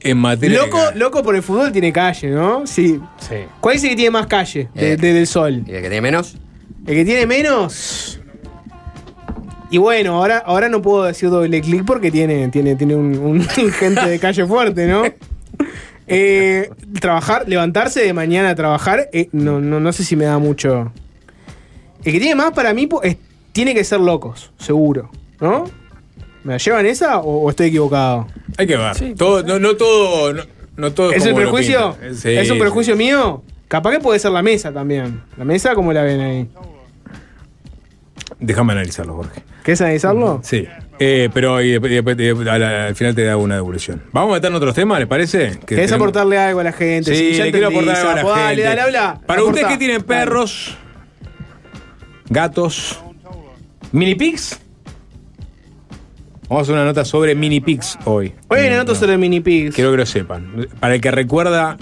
[0.00, 2.66] En materia Loco, de- loco por el fútbol tiene calle, ¿no?
[2.66, 3.00] Sí.
[3.18, 3.34] Sí.
[3.60, 4.96] ¿Cuál dice que tiene más calle de, Eh.
[4.96, 5.64] de del Sol?
[5.66, 6.36] ¿Y el que tiene menos?
[6.86, 8.20] El que tiene menos.
[9.70, 13.42] Y bueno, ahora, ahora no puedo decir doble clic porque tiene, tiene, tiene un, un
[13.72, 15.02] gente de calle fuerte, ¿no?
[16.08, 20.38] Eh, trabajar, levantarse de mañana a trabajar, eh, no, no, no sé si me da
[20.38, 20.92] mucho.
[22.04, 23.16] El que tiene más para mí po- es-
[23.56, 25.64] tiene que ser locos, seguro, ¿no?
[26.44, 28.26] ¿Me la llevan esa o, o estoy equivocado?
[28.58, 29.14] Hay que ver.
[29.16, 30.34] todo, no, no todo.
[30.34, 30.42] No,
[30.76, 31.96] no todo ¿Es el prejuicio?
[32.14, 32.60] Sí, ¿Es un sí.
[32.60, 33.42] prejuicio mío?
[33.66, 35.22] Capaz que puede ser la mesa también.
[35.38, 36.48] ¿La mesa cómo la ven ahí?
[38.38, 39.42] Déjame analizarlo, Jorge.
[39.64, 40.40] ¿Querés analizarlo?
[40.44, 40.66] Sí.
[40.98, 44.02] Eh, pero y después- y después- y al, al final te da una devolución.
[44.12, 45.38] Vamos a meter en otros temas, ¿les parece?
[45.60, 47.14] Que ¿Querés tenemos- aportarle algo a la gente?
[47.14, 48.62] Sí, ya le quiero aportar algo a la.
[48.62, 49.20] Dale, habla.
[49.26, 50.76] Para ustedes que tienen perros,
[52.28, 53.00] gatos,
[53.96, 54.60] mini pigs.
[56.48, 58.32] Vamos a hacer una nota sobre mini pigs hoy.
[58.48, 58.98] Hoy hay una nota no.
[58.98, 59.74] sobre mini pigs.
[59.74, 60.68] Quiero que lo sepan.
[60.78, 61.76] Para el que recuerda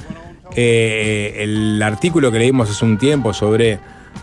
[0.56, 3.78] eh, el artículo que leímos hace un tiempo sobre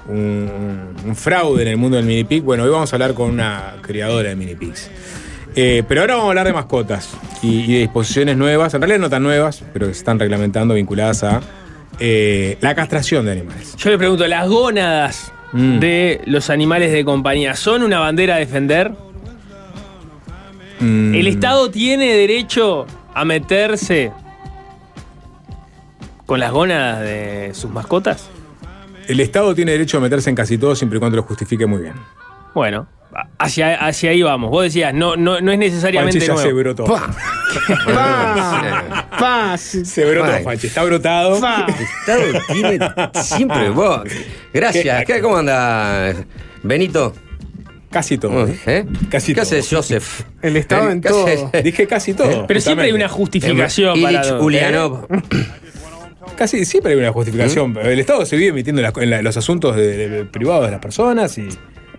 [0.08, 3.30] un, un fraude en el mundo del mini pig, bueno, hoy vamos a hablar con
[3.30, 4.90] una criadora de mini pigs.
[5.56, 7.10] Eh, pero ahora vamos a hablar de mascotas
[7.44, 10.76] y, y de disposiciones nuevas, en realidad no tan nuevas, pero que se están reglamentando
[10.76, 11.42] vinculadas a
[12.00, 13.76] eh, la castración de animales.
[13.76, 15.80] Yo le pregunto, ¿las gónadas Mm.
[15.80, 18.92] de los animales de compañía son una bandera a defender?
[20.80, 24.12] Mm, ¿El Estado tiene derecho a meterse
[26.26, 28.30] con las gónadas de sus mascotas?
[29.08, 31.82] El Estado tiene derecho a meterse en casi todo siempre y cuando lo justifique muy
[31.82, 31.96] bien.
[32.54, 32.88] Bueno,
[33.38, 34.50] hacia, hacia ahí vamos.
[34.50, 36.76] Vos decías, no, no, no es necesariamente Juanchi ya se nuevo.
[36.76, 36.86] brotó.
[39.58, 40.32] Se brotó.
[40.44, 41.40] Juanchi, está brotado.
[41.40, 41.66] Pa.
[41.68, 42.80] El Estado tiene
[43.24, 44.02] siempre vos.
[44.54, 45.06] Gracias.
[45.06, 46.14] ¿Qué, ¿Cómo anda
[46.64, 47.14] Benito?
[47.92, 48.48] Casi todo.
[48.66, 48.86] ¿Eh?
[49.10, 49.44] Casi ¿Qué todo.
[49.44, 50.22] haces, Joseph?
[50.42, 51.52] El Estado en ¿Qué todo.
[51.64, 52.48] Dije casi todo.
[52.48, 54.44] Pero siempre hay una justificación para Ilich todo.
[54.44, 55.08] Ulyanov.
[56.38, 57.78] Casi siempre hay una justificación.
[57.82, 60.72] El Estado se vive metiendo en, la- en la- los asuntos de- de- privados de
[60.72, 61.50] las personas y.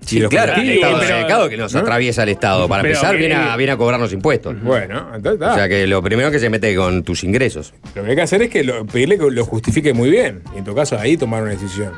[0.03, 0.71] y Sí, los claro, el.
[0.71, 1.81] Estado pero- mercado que nos ¿no?
[1.81, 2.69] atraviesa el Estado.
[2.69, 4.61] Para Pero, empezar, viene a, viene a cobrarnos impuestos.
[4.63, 5.53] Bueno, entonces está.
[5.53, 7.73] O sea que lo primero que se mete con tus ingresos.
[7.95, 10.43] Lo que hay que hacer es que lo- pedirle que lo justifique muy bien.
[10.55, 11.93] Y en tu caso, ahí tomar una decisión.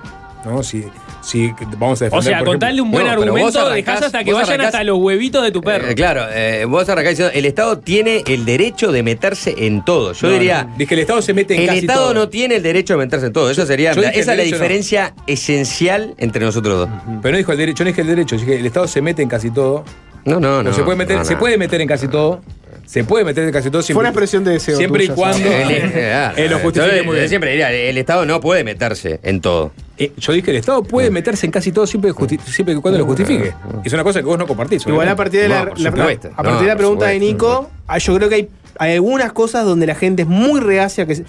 [0.45, 0.63] ¿No?
[0.63, 0.85] Si,
[1.23, 2.19] si vamos a defender.
[2.19, 4.49] O sea, por contarle un ejemplo- buen No, pero argumento, arrancás- dejás hasta que vayan
[4.61, 5.89] arrancás- hasta los huevitos de tu perro.
[5.89, 10.13] Eh, claro, eh, vos arrancás diciendo, el Estado tiene el derecho de meterse en todo.
[10.13, 10.75] Yo No, diría, no.
[10.77, 12.15] Dije que el Estado se mete en el casi Estado todo.
[12.15, 13.51] no tiene el derecho de meterse en todo.
[13.51, 16.89] Eso sería, Yo la- dije esa es la diferencia esencial entre nosotros dos.
[17.23, 19.23] Pero no dijo el derecho, yo no dije el derecho, dije el Estado se mete
[19.23, 19.85] en casi todo.
[20.25, 20.71] No, no, no.
[20.71, 22.41] No, se puede meter, no, se puede meter en casi todo.
[22.87, 23.95] Se puede meter en casi todo siempre.
[23.95, 25.39] Fue una expresión de deseo Siempre y cuando.
[25.49, 27.29] Eh, eh, lo justifique yo, muy bien.
[27.29, 29.73] siempre diría, el Estado no puede meterse en todo.
[29.97, 32.13] Eh, yo dije el Estado puede meterse en casi todo siempre,
[32.47, 33.55] siempre y cuando lo justifique.
[33.85, 34.87] Es una cosa que vos no compartís.
[34.87, 37.19] Igual a partir de la, No, a partir No, de la pregunta de.
[37.19, 41.07] Nico, ah, yo creo que hay, hay algunas cosas donde la gente es muy reacia
[41.07, 41.25] que se-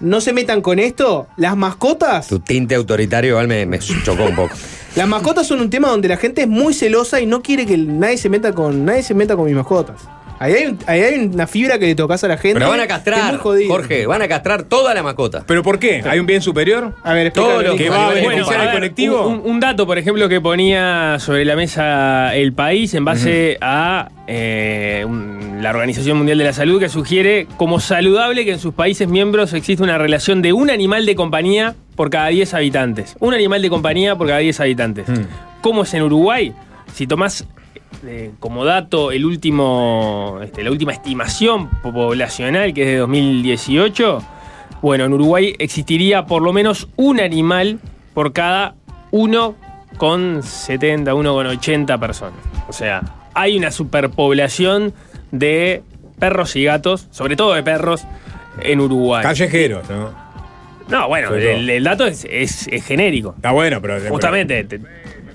[0.00, 1.26] no se metan con esto.
[1.36, 4.54] Las mascotas, Tu tinte autoritario igual me, me chocó un poco.
[4.96, 7.76] las mascotas son un tema donde la gente es muy celosa y no quiere que
[7.76, 9.96] nadie se meta con nadie se meta con mis mascotas.
[10.40, 12.54] Ahí hay, un- ahí hay una fibra que le tocas a la gente.
[12.60, 13.70] Pero van a castrar, muy jodido.
[13.70, 15.42] Jorge, van a castrar toda la mascota.
[15.46, 16.02] ¿Pero por qué?
[16.08, 16.94] ¿Hay un bien superior?
[17.02, 19.26] A ver, Todo lo que va a Bueno, beneficiar a al ver, colectivo.
[19.26, 24.10] Un, un dato, por ejemplo, que ponía sobre la mesa el país en base a
[24.28, 28.74] eh, un- la Organización Mundial de la Salud que sugiere como saludable que en sus
[28.74, 33.16] países miembros existe una relación de un animal de compañía por cada 10 habitantes.
[33.18, 35.06] Un animal de compañía por cada 10 habitantes.
[35.62, 36.52] ¿Cómo es en Uruguay?
[36.94, 37.44] Si tomás
[38.06, 44.22] eh, como dato el último, este, la última estimación poblacional, que es de 2018,
[44.82, 47.80] bueno, en Uruguay existiría por lo menos un animal
[48.14, 48.74] por cada
[49.12, 52.38] 1,70, 1,80 personas.
[52.68, 53.02] O sea,
[53.34, 54.92] hay una superpoblación
[55.30, 55.82] de
[56.18, 58.04] perros y gatos, sobre todo de perros,
[58.62, 59.22] en Uruguay.
[59.22, 60.10] Callejeros, ¿no?
[60.88, 63.34] No, bueno, el, el dato es, es- es genérico.
[63.36, 64.00] Está bueno, pero.
[64.08, 64.80] Justamente, te-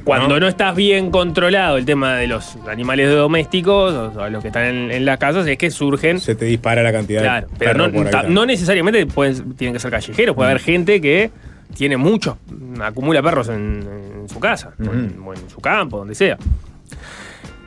[0.03, 0.39] cuando ¿No?
[0.41, 0.47] ¿No?
[0.47, 5.05] estás bien controlado el tema de los animales domésticos, o, los que están en, en
[5.05, 6.19] las casas, es que surgen.
[6.19, 9.79] Se te dispara la cantidad Claro, de pero no, ta- no necesariamente pueden, tienen que
[9.79, 11.31] ser callejeros, puede haber gente que
[11.75, 12.35] tiene muchos,
[12.81, 13.83] acumula perros en,
[14.21, 16.37] en su casa, o, en, o en su campo, donde sea.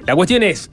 [0.07, 0.71] La cuestión es,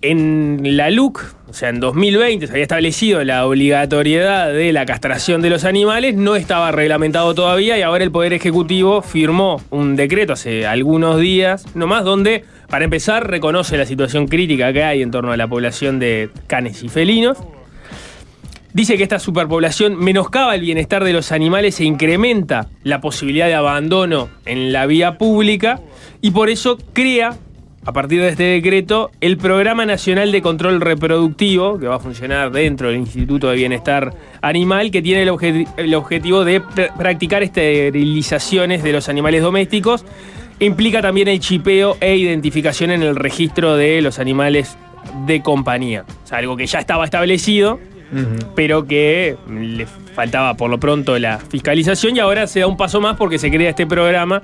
[0.00, 5.42] en la LUC, o sea, en 2020 se había establecido la obligatoriedad de la castración
[5.42, 10.34] de los animales, no estaba reglamentado todavía y ahora el Poder Ejecutivo firmó un decreto
[10.34, 15.32] hace algunos días, nomás donde, para empezar, reconoce la situación crítica que hay en torno
[15.32, 17.38] a la población de canes y felinos.
[18.72, 23.54] Dice que esta superpoblación menoscaba el bienestar de los animales e incrementa la posibilidad de
[23.54, 25.80] abandono en la vía pública
[26.20, 27.34] y por eso crea,
[27.88, 32.50] a partir de este decreto, el Programa Nacional de Control Reproductivo, que va a funcionar
[32.52, 34.12] dentro del Instituto de Bienestar
[34.42, 40.04] Animal, que tiene el, obje- el objetivo de pr- practicar esterilizaciones de los animales domésticos.
[40.60, 44.76] Implica también el chipeo e identificación en el registro de los animales
[45.26, 46.04] de compañía.
[46.24, 47.80] O sea, algo que ya estaba establecido,
[48.54, 53.00] pero que le faltaba por lo pronto la fiscalización y ahora se da un paso
[53.00, 54.42] más porque se crea este programa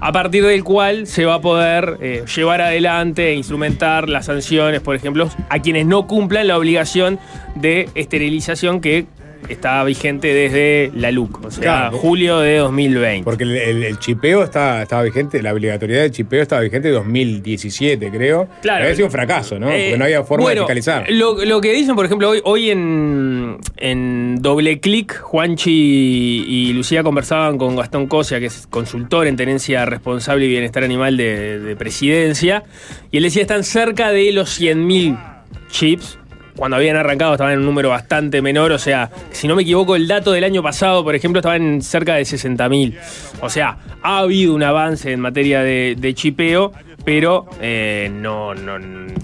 [0.00, 4.80] a partir del cual se va a poder eh, llevar adelante e instrumentar las sanciones,
[4.80, 7.18] por ejemplo, a quienes no cumplan la obligación
[7.54, 9.06] de esterilización que
[9.48, 11.98] está vigente desde la LUC, o sea, Claro.
[11.98, 13.24] julio de 2020.
[13.24, 16.94] Porque el, el- el chipeo está, estaba vigente, la obligatoriedad del chipeo estaba vigente en
[16.94, 18.48] 2017, creo.
[18.62, 18.82] Claro.
[18.84, 19.70] Había sido un fracaso, ¿no?
[19.70, 21.10] Eh, Porque no había forma bueno, de fiscalizar.
[21.10, 25.70] Lo, lo que dicen, por ejemplo, hoy, hoy en, en Doble Clic, Juanchi
[26.46, 31.16] y Lucía conversaban con Gastón Cosia, que es consultor en tenencia responsable y bienestar animal
[31.16, 32.62] de, de presidencia,
[33.10, 35.18] y él decía están cerca de los 100.000
[35.70, 36.18] chips.
[36.56, 39.94] Cuando habían arrancado estaban en un número bastante menor, o sea, si no me equivoco,
[39.94, 42.96] el dato del año pasado, por ejemplo, estaba en cerca de 60.000.
[43.42, 46.72] O sea, ha habido un avance en materia de, de chipeo,
[47.04, 48.78] pero eh, no, no,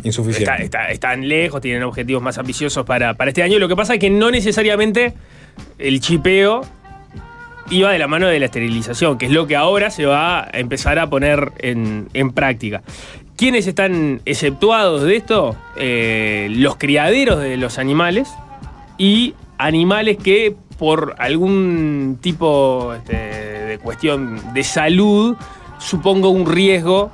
[0.04, 0.42] Insuficiente.
[0.64, 3.58] Está- está- están lejos, tienen objetivos más ambiciosos para, para este año.
[3.58, 5.14] Lo que pasa es que no necesariamente
[5.78, 6.60] el chipeo
[7.70, 10.50] iba de la mano de la esterilización, que es lo que ahora se va a
[10.52, 12.82] empezar a poner en, en práctica.
[13.36, 15.56] ¿Quiénes están exceptuados de esto?
[15.76, 18.28] Eh, los criaderos de los animales
[18.98, 25.36] y animales que por algún tipo este, de cuestión de salud
[25.78, 27.10] suponga un riesgo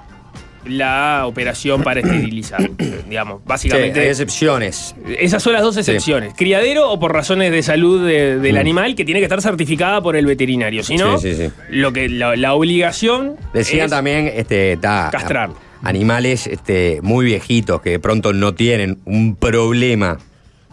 [0.67, 2.69] la operación para esterilizar.
[3.09, 4.01] digamos, Sí, básicamente.
[4.01, 4.95] hay excepciones.
[5.19, 6.35] Esas son las dos excepciones.
[6.37, 8.59] Criadero o por razones de salud de- del Mm.
[8.59, 10.83] animal que tiene que estar certificada por el veterinario.
[10.83, 11.53] Si no, Sí, sí, sí.
[11.71, 15.51] Lo que, la, la obligación Decían es también, este, ta- castrar.
[15.83, 20.19] Animales este, muy viejitos que de pronto no tienen un problema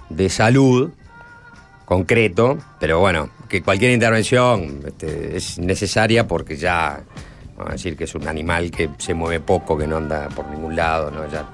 [0.10, 0.92] de salud
[1.86, 7.02] concreto, pero bueno, que cualquier intervención este, es necesaria porque ya,
[7.56, 10.48] vamos a decir que es un animal que se mueve poco, que no anda por
[10.48, 11.30] ningún lado, ¿no?
[11.32, 11.46] ya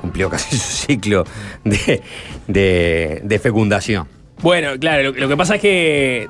[0.00, 1.24] cumplió casi su ciclo
[1.64, 2.02] de,
[2.46, 4.06] de- fecundación.
[4.40, 6.28] Bueno, claro, lo, que pasa es que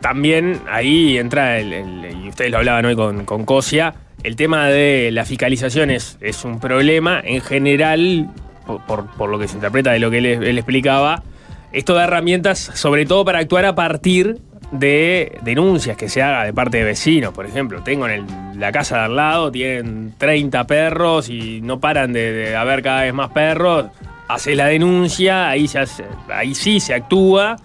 [0.00, 4.68] también ahí entra, el, el- y ustedes lo hablaban hoy con, con Cosia, el tema
[4.68, 7.20] de la fiscalización es, es un problema.
[7.24, 8.28] En general,
[8.86, 11.22] por, por- lo que se interpreta de lo que él, explicaba,
[11.72, 14.38] esto da herramientas sobre todo para actuar a partir
[14.72, 17.32] de denuncias que se haga de parte de vecinos.
[17.32, 18.26] Por ejemplo, tengo en
[18.60, 23.14] la casa de al lado, tienen 30 perros y no paran de, haber cada vez
[23.14, 23.86] más perros.
[24.28, 25.68] Haces la denuncia, ahí,
[26.32, 27.56] ahí sí se actúa.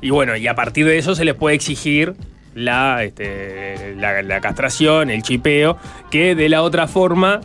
[0.00, 2.14] Y bueno, y a partir de eso se les puede exigir
[2.54, 5.76] la, este, la, la castración, el chipeo,
[6.10, 7.40] que de la otra forma,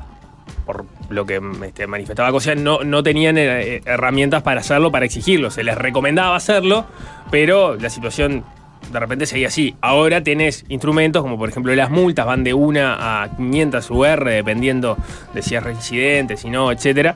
[0.65, 5.51] por lo que este, manifestaba Cosia, no, no tenían eh, herramientas para hacerlo, para exigirlo.
[5.51, 6.85] Se les recomendaba hacerlo,
[7.31, 8.43] pero la situación
[8.91, 9.75] de repente seguía así.
[9.81, 14.97] Ahora tenés instrumentos como por ejemplo las multas, van de 1 a 500 UR, dependiendo
[15.33, 17.15] de si es residente, si no, etcétera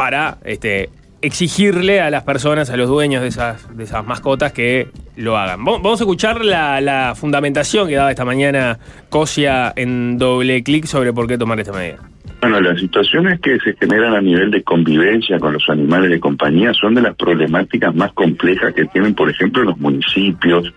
[0.00, 0.88] para este,
[1.22, 5.64] exigirle a las personas, a los dueños de esas, de esas mascotas que lo hagan.
[5.64, 11.12] Vamos a escuchar la, la fundamentación que daba esta mañana Cosia en doble clic sobre
[11.12, 11.98] por qué tomar esta medida.
[12.40, 16.72] Bueno, las situaciones que se generan a nivel de convivencia con los animales de compañía
[16.72, 20.72] son de las problemáticas más complejas que tienen, por ejemplo, los municipios,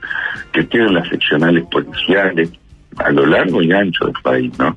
[0.52, 2.52] que tienen las seccionales policiales
[2.98, 4.76] a lo largo y ancho del país, ¿no?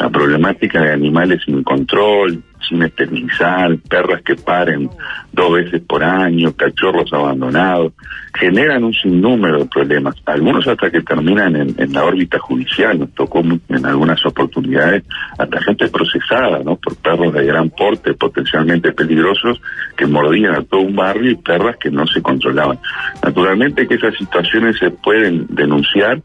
[0.00, 4.90] La problemática de animales sin control, sin esterilizar, perras que paren
[5.32, 7.92] dos veces por año, cachorros abandonados,
[8.38, 13.40] generan un sinnúmero de problemas, algunos hasta que terminan en, la órbita judicial, nos tocó
[13.40, 15.04] en algunas oportunidades
[15.38, 16.76] hasta gente procesada, ¿no?
[16.76, 19.60] Por perros de gran porte, potencialmente peligrosos,
[19.96, 22.78] que mordían a todo un barrio y perras que no se controlaban.
[23.22, 26.20] Naturalmente que esas situaciones se pueden denunciar,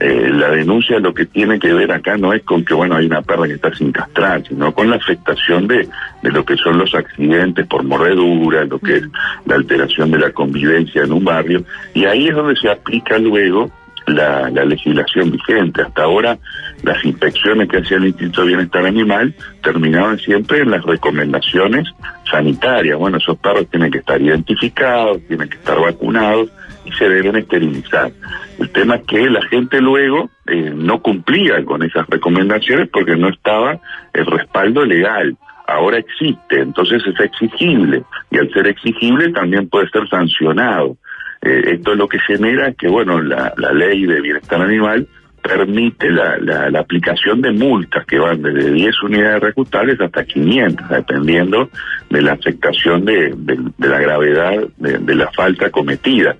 [0.00, 3.06] eh, la denuncia lo que tiene que ver acá no es con que, bueno, hay
[3.06, 5.88] una perra que está sin castrar, sino con la afectación de,
[6.22, 9.04] de lo que son los accidentes por mordedura, lo que es
[9.46, 11.64] la alteración de la convivencia en un barrio,
[11.94, 13.70] y ahí es donde se aplica luego
[14.06, 15.82] la, la legislación vigente.
[15.82, 16.38] Hasta ahora
[16.82, 21.88] las inspecciones que hacía el Instituto de Bienestar Animal terminaban siempre en las recomendaciones
[22.30, 22.98] sanitarias.
[22.98, 26.50] Bueno, esos perros tienen que estar identificados, tienen que estar vacunados
[26.84, 28.12] y se deben esterilizar.
[28.58, 33.28] El tema es que la gente luego eh, no cumplía con esas recomendaciones porque no
[33.28, 33.78] estaba
[34.12, 35.36] el respaldo legal.
[35.66, 40.96] Ahora existe, entonces es exigible y al ser exigible también puede ser sancionado.
[41.40, 45.06] Eh, esto es lo que genera que, bueno, la, ley de bienestar animal
[45.42, 51.70] permite la, aplicación de multas que van desde 10 unidades recutables hasta 500, dependiendo
[52.08, 53.34] de la afectación de,
[53.78, 56.36] la gravedad de la falta cometida.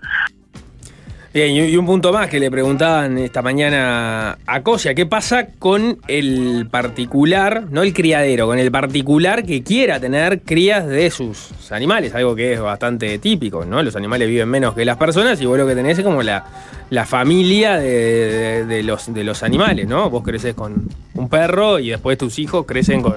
[1.35, 5.99] Bien, y un punto más que le preguntaban esta mañana a Cosia, ¿qué pasa con
[6.07, 12.15] el particular, no el criadero, con el particular que quiera tener crías de sus animales?
[12.15, 13.83] Algo que es bastante típico, ¿no?
[13.83, 16.45] Los animales viven menos que las personas y vos lo que tenés es como la,
[16.91, 20.09] la familia de, de- de los, de los animales, ¿no?
[20.11, 23.17] Vos creces con un perro y después tus hijos crecen con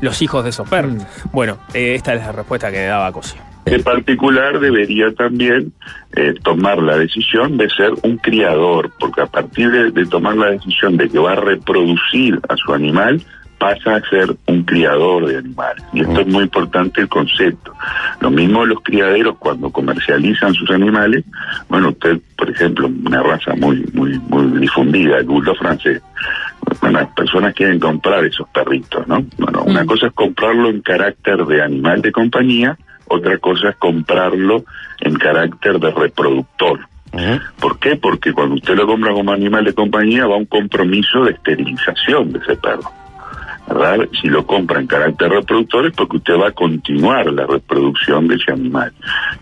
[0.00, 0.94] los hijos de esos perros.
[1.30, 3.42] Bueno, eh, esta es la respuesta que daba Cosia.
[3.66, 5.72] En particular debería también
[6.14, 10.50] eh, tomar la decisión de ser un criador, porque a partir de, de tomar la
[10.50, 13.22] decisión de que va a reproducir a su animal,
[13.58, 15.82] pasa a ser un criador de animales.
[15.94, 17.72] Y esto es muy importante el concepto.
[18.20, 21.24] Lo mismo los criaderos cuando comercializan sus animales,
[21.68, 26.02] bueno, usted, por ejemplo, una raza muy, muy, muy difundida, el bulldog francés,
[26.80, 29.24] bueno, las personas quieren comprar esos perritos, ¿no?
[29.38, 32.76] Bueno, una cosa es comprarlo en carácter de animal de compañía,
[33.08, 34.64] otra cosa es comprarlo
[35.00, 36.80] en carácter de reproductor.
[37.60, 37.96] ¿Por qué?
[37.96, 42.40] Porque cuando usted lo compra como animal de compañía va un compromiso de esterilización de
[42.40, 42.90] ese perro.
[43.68, 44.08] ¿verdad?
[44.20, 48.34] Si lo compra en carácter reproductor es porque usted va a continuar la reproducción de
[48.34, 48.92] ese animal.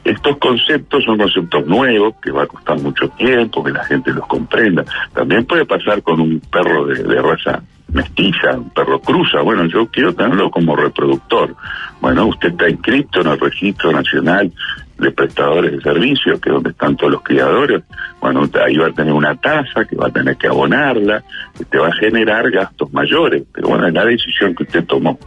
[0.04, 4.26] Estos conceptos son conceptos nuevos que va a costar mucho tiempo que la gente los
[4.26, 4.84] comprenda.
[5.12, 7.62] También puede pasar con un perro de, de raza
[7.92, 9.40] mestiza, un perro cruza.
[9.40, 11.54] Bueno, yo quiero tenerlo como reproductor.
[12.00, 14.52] Bueno, usted está inscrito en el Registro Nacional
[14.98, 17.82] de Prestadores de Servicios, que es donde están todos los criadores.
[18.20, 21.22] Bueno, usted ahí va a tener una tasa que va a tener que abonarla,
[21.56, 23.42] que te va a generar gastos mayores.
[23.52, 25.18] Pero bueno, es la decisión que usted tomó.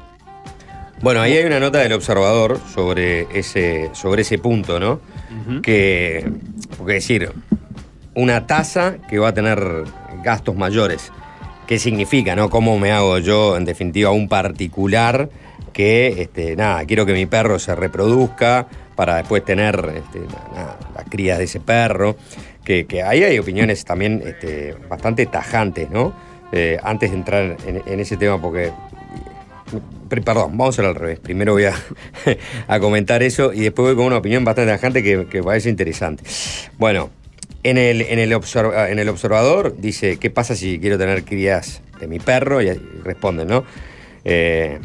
[1.02, 5.02] Bueno, ahí hay una nota del observador sobre ese, sobre ese punto, ¿no?
[5.62, 6.32] Que,
[6.78, 7.30] porque decir,
[8.16, 9.60] una tasa que va a tener
[10.24, 11.12] gastos mayores.
[11.68, 12.50] ¿Qué significa, no?
[12.50, 15.30] ¿Cómo me hago yo, en definitiva, un particular
[15.74, 20.22] que, este, nada, quiero que mi perro se reproduzca para después tener este,
[20.96, 22.16] las crías de ese perro?
[22.64, 26.14] Que, que ahí hay opiniones también este, bastante tajantes, ¿no?
[26.52, 28.72] Eh, antes de entrar en, ese tema, porque
[30.08, 31.20] Pre- Perdón, vamos a hacerlo al revés.
[31.20, 31.74] Primero voy a,
[32.68, 36.24] a comentar eso y después voy con una opinión bastante tajante que, que parece interesante.
[36.78, 37.10] Bueno,
[37.70, 41.82] en el, en, el observa- en el observador dice, ¿qué pasa si quiero tener crías
[42.00, 42.62] de mi perro?
[42.62, 42.72] Y,
[43.04, 43.66] responden, ¿no?
[44.24, 44.80] Eh,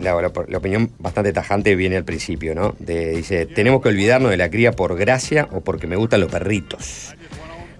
[0.00, 2.74] la, opinión bastante tajante viene al principio, ¿no?
[2.80, 7.14] Dice, tenemos que olvidarnos de la cría por gracia o porque me gustan los perritos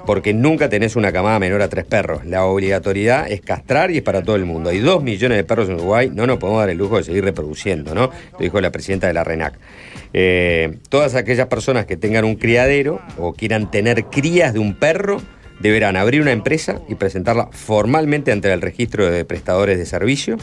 [0.06, 2.24] porque nunca tenés una camada menor a tres perros.
[2.26, 4.70] La obligatoriedad es castrar y es para todo el mundo.
[4.70, 7.24] Hay dos millones de perros en Uruguay, no nos podemos dar el lujo de seguir
[7.24, 8.10] reproduciendo, ¿no?
[8.32, 9.54] Lo dijo la presidenta de la RENAC.
[10.16, 15.20] Eh, todas aquellas personas que tengan un criadero o quieran tener crías de un perro
[15.60, 20.36] deberán abrir una empresa y presentarla formalmente ante el registro de prestadores de servicio,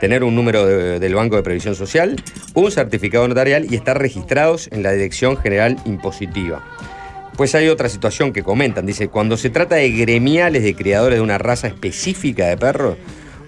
[0.00, 2.16] tener un número de- del Banco de Previsión Social,
[2.54, 6.64] un certificado notarial y estar registrados en la Dirección General Impositiva.
[7.36, 8.86] Pues hay otra situación que comentan.
[8.86, 12.96] Dice, cuando se trata de gremiales de criadores de una raza específica de perros,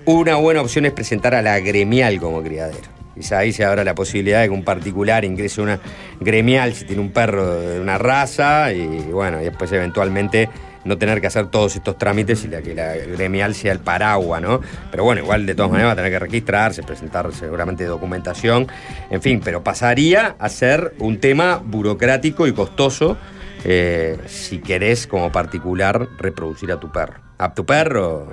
[0.04, 2.97] una buena opción es presentar a la gremial como criadero.
[3.18, 5.80] Quizá ahí se abra la posibilidad de que un particular ingrese una
[6.20, 10.48] gremial si tiene un perro de una raza y bueno, y después eventualmente
[10.84, 14.40] no tener que hacer todos estos trámites y la que la gremial sea el paraguas,
[14.40, 14.60] ¿no?
[14.90, 18.66] Pero bueno, igual de todas maneras va a tener que registrarse, presentar seguramente documentación,
[19.10, 23.16] en fin, pero pasaría a ser un tema burocrático y costoso
[23.64, 27.20] eh, si querés como particular reproducir a tu perro.
[27.38, 28.32] A tu perro,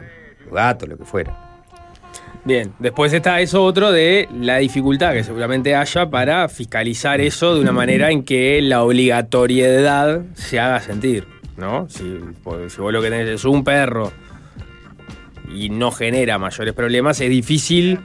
[0.52, 1.45] gato, lo que fuera.
[2.46, 7.62] Bien, después está eso otro de la dificultad que seguramente haya para fiscalizar eso de
[7.62, 11.26] una manera en que la obligatoriedad se haga sentir,
[11.58, 11.90] ¿no?
[11.90, 12.04] Si,
[12.44, 14.12] vos lo que tenés es un perro
[15.52, 18.00] y no genera mayores problemas, es difícil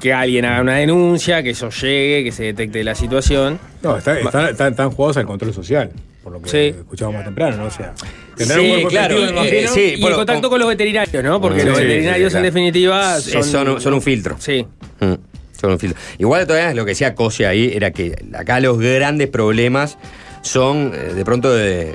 [0.00, 3.58] que alguien haga una denuncia, que eso llegue, que se detecte la situación.
[3.82, 5.90] No, está- están, están- están jugados al control social,
[6.22, 6.76] por lo que Sí.
[6.78, 7.64] escuchábamos más temprano, ¿no?
[7.64, 7.94] O sea,
[8.36, 9.80] tendrán Sí, un buen claro, efectivo, eh, sí.
[9.96, 11.40] y bueno, el contacto con- con los veterinarios, ¿no?
[11.40, 12.44] Porque Sí, los veterinarios sí, en claro.
[12.44, 14.36] definitiva Eh, son, son, son un filtro.
[14.38, 14.66] Sí.
[15.00, 15.14] Mm,
[15.58, 15.98] son un filtro.
[16.18, 19.96] Igual todavía lo que decía Cose ahí era que acá los grandes problemas
[20.42, 21.94] son eh, de pronto de,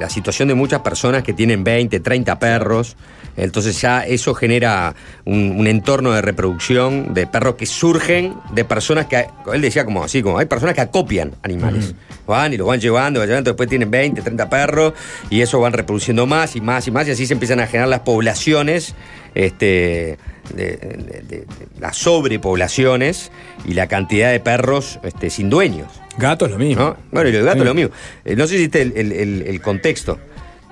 [0.00, 2.96] la situación de muchas personas que tienen 20, 30 perros.
[3.36, 9.06] Entonces ya eso genera un, un entorno de reproducción de perros que surgen de personas
[9.06, 11.94] que, él decía como así, como hay personas que acopian animales.
[12.26, 14.94] Van y los van llevando, van llevando, después tienen 20, 30 perros
[15.30, 17.88] y eso van reproduciendo más y más y más y así se empiezan a generar
[17.88, 18.94] las poblaciones,
[19.34, 20.18] este,
[20.54, 21.46] de, de- de- de-
[21.78, 23.30] las sobrepoblaciones
[23.66, 25.88] y la cantidad de perros este, sin dueños.
[26.18, 26.82] Gatos lo mismo.
[26.82, 26.96] ¿no?
[27.12, 27.66] Bueno, y los gatos Sí.
[27.68, 27.90] lo mismo.
[28.24, 30.18] Eh, no sé si el, el- el- el contexto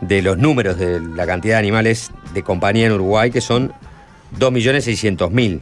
[0.00, 3.72] de los números de la cantidad de animales de compañía en Uruguay, que son
[4.38, 5.60] 2.600.000.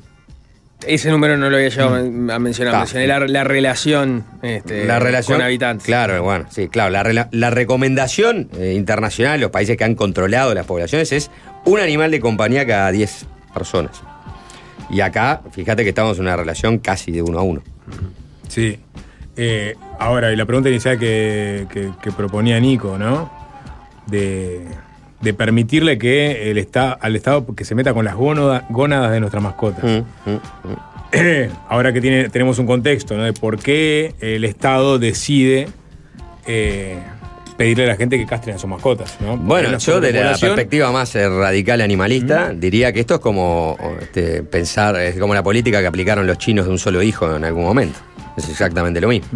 [0.86, 2.76] Ese número no lo había llegado a mencionar.
[2.78, 5.86] Mencioné la, la relación, este, la relación con habitantes.
[5.86, 6.90] Claro, bueno, sí, claro.
[7.30, 11.30] La, recomendación eh, internacional, los países que han controlado las poblaciones, es
[11.64, 14.02] un animal de compañía cada 10 personas.
[14.90, 17.62] Y acá, fíjate que estamos en una relación casi de uno a uno.
[18.48, 18.80] Sí.
[19.36, 23.30] Eh, ahora, y la pregunta inicial que, que- que proponía Nico, ¿no?
[24.06, 24.66] De,
[25.20, 29.20] de permitirle que el esta- al Estado que se meta con las gónoda- gónadas de
[29.20, 29.84] nuestras mascotas.
[29.84, 31.50] Mm, mm, mm.
[31.68, 33.22] Ahora que tiene, tenemos un contexto, ¿no?
[33.24, 35.68] De por qué el Estado decide
[36.46, 36.98] eh,
[37.56, 39.36] pedirle a la gente que castren a sus mascotas, ¿no?
[39.36, 44.42] Bueno, yo de la perspectiva más eh, radical animalista, diría que esto es como este,
[44.42, 47.64] pensar, es como la política que aplicaron los chinos de un solo hijo en algún
[47.64, 48.00] momento.
[48.36, 49.28] Es exactamente lo mismo.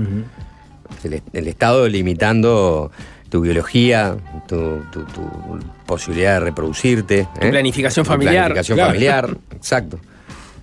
[1.04, 2.90] el, el Estado limitando
[3.28, 4.16] tu biología,
[4.46, 7.26] tu, tu- tu posibilidad de reproducirte.
[7.40, 7.50] Tu ¿eh?
[7.50, 8.34] planificación Tu familiar.
[8.52, 8.90] Planificación Claro.
[8.90, 9.98] familiar, exacto.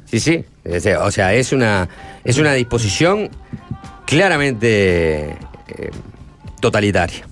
[0.05, 0.43] Sí, sí.
[0.63, 1.87] Es- O sea, es una,
[2.23, 3.29] es una disposición
[4.05, 5.91] claramente eh,
[6.61, 7.25] totalitaria.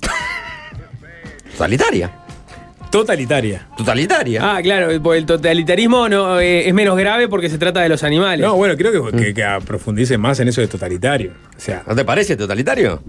[1.52, 2.10] totalitaria.
[2.90, 3.66] Totalitaria.
[3.74, 4.40] Totalitaria.
[4.56, 8.02] Ah, claro, porque el totalitarismo no, eh, es menos grave porque se trata de los
[8.02, 8.44] animales.
[8.46, 11.32] No, bueno, creo que, que, que profundice más en eso de totalitario.
[11.56, 13.02] O sea, ¿No te parece totalitario?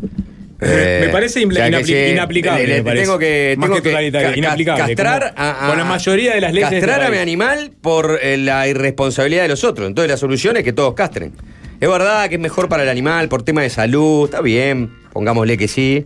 [0.60, 3.04] Me parece impla- o sea, que inapli- si- inapplicable, le- me parece.
[3.06, 6.42] Tengo que, Más tengo que totalitario, ca- inapplicable, Castrar a, a- con la mayoría de
[6.42, 9.88] las leyes este Castrar a mi animal por eh, la irresponsabilidad de los otros.
[9.88, 11.34] Entonces la solución es que todos castren.
[11.82, 15.58] Es verdad que es mejor para el animal por tema de salud, está bien, pongámosle
[15.58, 16.06] que sí.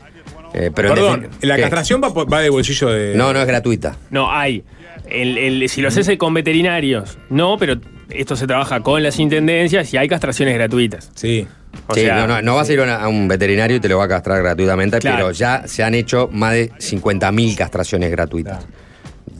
[0.53, 1.61] eh, pero Perdón, la ¿qué?
[1.61, 3.13] castración va, de bolsillo de.
[3.15, 3.95] No, no es gratuita.
[4.09, 4.63] No, hay.
[5.09, 7.75] El- el- si lo haces con veterinarios, no, pero
[8.09, 11.11] esto se trabaja con las intendencias y hay castraciones gratuitas.
[11.15, 11.45] Sí.
[11.87, 13.97] O Sí, sea, no, no, no vas a ir a, un veterinario y te lo
[13.97, 15.17] va a castrar gratuitamente, Claro.
[15.17, 18.65] pero ya se han hecho más de 50.000 castraciones gratuitas.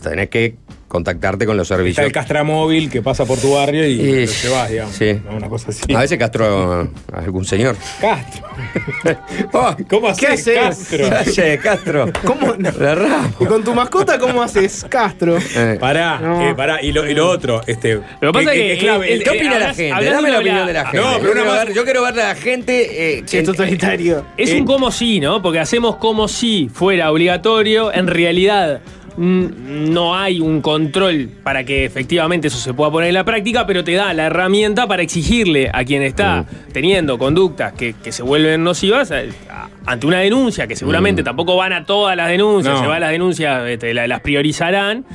[0.01, 0.55] Tenés que
[0.87, 2.05] contactarte con los Está servicios.
[2.05, 4.95] el castramóvil que pasa por tu barrio y, Y- lo llevas, digamos.
[4.95, 5.19] sí.
[5.29, 5.35] ¿no?
[5.37, 5.93] Una cosa así.
[5.93, 7.75] A veces castró a algún señor.
[7.99, 8.47] Castro.
[9.53, 10.99] Oh, ¿Cómo ¿Qué haces, haces?
[10.99, 11.41] Castro?
[11.43, 12.11] Oye, Castro.
[12.25, 12.55] ¿Cómo?
[12.57, 12.71] No.
[12.79, 13.29] La.
[13.39, 15.37] ¿Y con tu mascota cómo haces, Castro?
[15.55, 16.49] Eh, Pará, No.
[16.49, 16.81] eh, pará.
[16.81, 17.95] Y lo, y lo otro, este.
[18.21, 19.13] Lo que pasa es que es clave.
[19.13, 20.05] el- ¿Qué eh, opina la gente?
[20.05, 20.97] Dame la opinión de la gente.
[20.97, 23.17] no, yo, pero una ver, yo quiero ver a la gente.
[23.19, 24.25] eh, es totalitario.
[24.37, 25.41] Es Eh, un como si, ¿no?
[25.41, 27.91] Porque hacemos como si fuera obligatorio.
[27.93, 28.81] En realidad
[29.17, 33.83] no hay un control para que efectivamente eso se pueda poner en la práctica, pero
[33.83, 38.63] te da la herramienta para exigirle a quien está teniendo conductas que, que se vuelven
[38.63, 42.81] nocivas a- a- ante una denuncia, que seguramente tampoco van a todas las denuncias, No.
[42.81, 45.05] se van las denuncias, este, la- las priorizarán,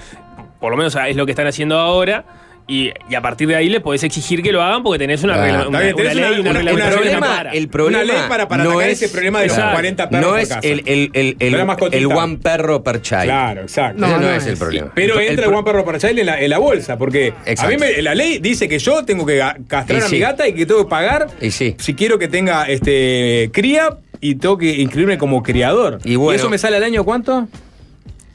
[0.60, 2.24] por lo menos es lo que están haciendo ahora.
[2.68, 5.36] Y, y a partir de ahí le podés exigir que lo hagan porque tenés una,
[5.36, 5.80] regla- una- una
[6.14, 7.50] ley y una- el problema- clara.
[7.52, 9.74] el problema Una ley para- para no atacar es, ese problema de los Exacto.
[9.76, 10.60] 40 perros no por es casa.
[10.62, 13.24] el, el, el, el- No el one perro per child.
[13.24, 14.00] Claro, exacto.
[14.00, 14.92] No, Ese no, no es el problema.
[14.94, 17.62] Pero El entra el Juan Perro para Child en la, en la bolsa, porque Exacto.
[17.62, 20.14] a mí me- la ley dice que yo tengo que castrar Y a sí.
[20.14, 21.74] mi gata y que tengo que pagar Y sí.
[21.78, 25.98] si quiero que tenga este cría y tengo que inscribirme como criador.
[26.04, 26.38] Y bueno.
[26.38, 27.48] eso me sale al año cuánto?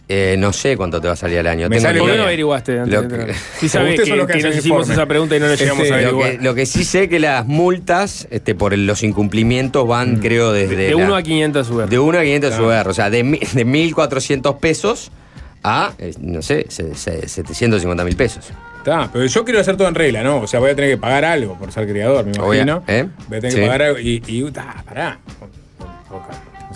[0.10, 1.68] Eh, no sé cuánto te va a salir al año.
[1.68, 3.34] Me Tengo sale ¿Por qué no averiguaste antes Lo que-?
[3.60, 5.60] Sí sabés Ustedes que, son los que que nos hicimos esa pregunta y no nos
[5.60, 6.32] llegamos Este, a Lo averiguar.
[6.38, 10.54] que, lo que sí sé que las multas este, por el- los incumplimientos van, creo,
[10.54, 10.78] desde.
[10.78, 11.90] De la- 1 a 500 UR.
[11.90, 12.68] De 1 a 500 Claro.
[12.68, 12.88] UR.
[12.88, 15.12] O sea, de, de 1.400 pesos
[15.64, 18.50] a, eh, no sé, se- se- 750 mil pesos.
[18.78, 20.38] Está, pero yo quiero hacer todo en regla, ¿no?
[20.38, 22.84] O sea, voy a tener que pagar algo por ser criador, me Obvia- imagino.
[22.88, 23.08] ¿eh?
[23.28, 23.58] Voy a tener Sí.
[23.60, 24.24] que pagar algo y.
[24.26, 25.20] y ah, pará.
[26.10, 26.26] No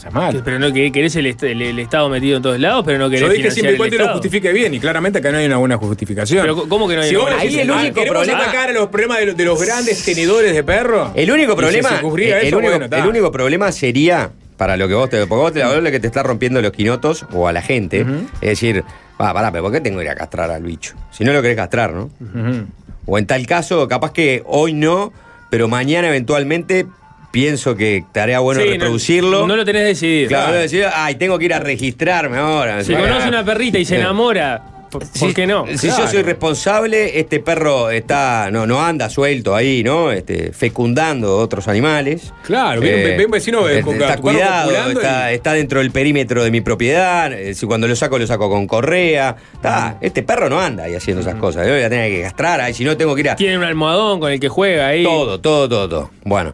[0.01, 0.41] sea mal.
[0.43, 3.09] Pero no que querés el, est- el- el Estado metido en todos lados, pero no
[3.09, 5.45] querés Yo dije financiar siempre y cuando lo justifique bien, y claramente acá no hay
[5.45, 6.41] una buena justificación.
[6.41, 8.73] Pero, ¿cómo que no hay Si una buena Ahí el único queremos problema- atacar a
[8.73, 11.11] los problemas de, los- de los grandes tenedores de perro.
[11.15, 11.89] El único si problema.
[11.89, 14.31] se ocurría el, eso, único, bueno, el único problema sería.
[14.57, 15.17] Para lo que vos te.
[15.25, 18.05] Porque vos te la que te está rompiendo los quinotos o a la gente.
[18.41, 18.83] Es decir,
[19.19, 20.93] va, pará, pero ¿por qué tengo que ir a castrar al bicho?
[21.09, 22.11] Si no lo querés castrar, ¿no?
[22.19, 22.67] Ujú.
[23.07, 25.11] O en tal caso, capaz que hoy no,
[25.49, 26.85] pero mañana eventualmente
[27.31, 29.47] pienso que estaría bueno Sí, no- reproducirlo.
[29.47, 30.27] No, lo tenés decidido.
[30.29, 32.83] Claro, decir, ay, tengo que ir a registrarme ahora.
[32.83, 35.65] Si conoce una perrita y se enamora, ¿por, qué no?
[35.67, 36.03] Si Claro.
[36.05, 40.11] yo soy responsable, este perro está no, no anda suelto ahí, ¿no?
[40.11, 42.31] Este, fecundando otros animales.
[42.43, 46.43] Claro, un ve- un vecino, eh, con- está cuidado, está, y- está dentro del perímetro
[46.43, 47.31] de mi propiedad.
[47.33, 49.35] eh, Si cuando lo saco, lo saco con correa.
[49.53, 51.65] Está, este perro no anda ahí haciendo esas cosas.
[51.65, 53.35] Yo voy a tener que castrar ahí, si no tengo que ir a.
[53.35, 55.03] Tiene un almohadón con el que juega ahí.
[55.03, 56.11] Todo, todo, todo, todo.
[56.23, 56.53] Bueno.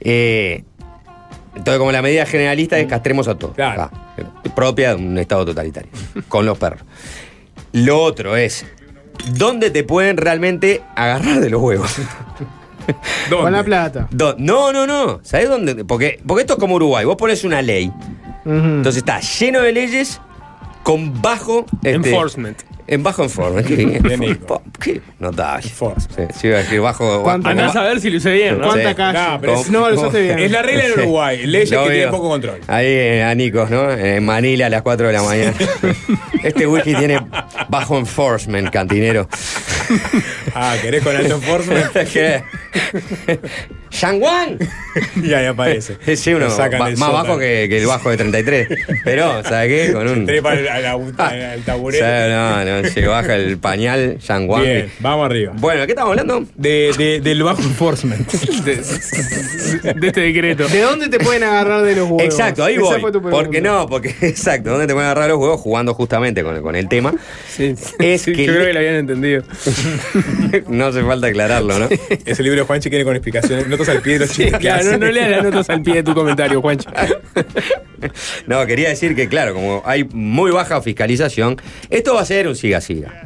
[0.00, 0.64] eh,
[1.54, 3.54] entonces, como la medida generalista es castremos a todos.
[3.54, 3.90] Claro.
[3.92, 4.24] Ah, eh,
[4.56, 5.90] propia de un estado totalitario.
[6.28, 6.80] con los perros.
[7.72, 8.64] Lo otro es.
[9.34, 11.94] ¿Dónde te pueden realmente agarrar de los huevos?
[13.30, 13.36] ¿Dónde?
[13.44, 14.08] Con la plata.
[14.10, 15.20] Do- No, no, no.
[15.22, 15.84] ¿Sabes dónde?
[15.84, 17.04] Porque, porque esto es como Uruguay.
[17.04, 17.92] Vos pones una ley.
[18.44, 20.20] Entonces está lleno de leyes
[20.82, 21.64] con bajo.
[21.76, 22.58] este, Enforcement.
[22.92, 23.66] En bajo enforcement.
[23.68, 24.02] Qué bien.
[24.02, 24.62] Bien, Nico.
[24.78, 25.64] Qué notable.
[25.64, 26.32] Enforcement.
[26.32, 27.26] Sí, sí, iba a decir bajo.
[27.30, 28.66] A ver si lo hice bien, ¿no?
[28.66, 28.94] ¿Cuánta Sí.
[28.94, 29.18] calle?
[29.18, 30.38] No, pero No, es- lo usaste bien.
[30.38, 30.92] Es la regla en.
[30.92, 32.60] Uruguay, leyes que tienen poco control.
[32.68, 33.90] Ahí eh, a Nicos, ¿no?
[33.90, 35.54] En Manila a las 4 de la mañana.
[36.42, 37.18] este whisky tiene
[37.68, 39.26] bajo enforcement, cantinero.
[40.54, 41.92] Ah, ¿querés con alto enforcement?
[42.12, 42.42] ¿Qué?
[43.92, 44.58] ¡Shangwan!
[45.22, 45.96] y ahí aparece.
[46.16, 48.68] Sí, uno del más bajo que, que el bajo de 33.
[49.04, 49.92] Pero, ¿sabes qué?
[49.92, 50.26] Con un.
[50.26, 52.02] Trepa al, al- al- al O taburete.
[52.02, 52.28] sea,
[52.64, 54.62] no, no, se baja el pañal, Shangwan.
[54.62, 55.52] Bien, vamos arriba.
[55.56, 56.44] Bueno, ¿de qué estamos hablando?
[56.56, 58.30] De, de- del bajo enforcement.
[58.62, 60.68] De, de este decreto.
[60.68, 62.22] ¿De dónde te pueden agarrar de los huevos?
[62.22, 63.00] Exacto, ahí voy.
[63.30, 65.60] Porque no, porque exacto, ¿dónde te pueden agarrar los huevos?
[65.60, 67.12] Jugando justamente con, con el tema.
[67.48, 69.42] Sí, Es sí, que yo creo que lo habían entendido.
[70.68, 71.88] no hace falta aclararlo, ¿no?
[72.24, 74.58] Ese libro de Juanchi viene con explicaciones, notas al pie de los chistes.
[74.58, 76.90] Claro, no, no leas las notas al pie de tu comentario, Juancho.
[78.48, 81.56] No, quería decir que, claro, como hay muy baja fiscalización,
[81.88, 83.22] esto va a ser un siga-siga.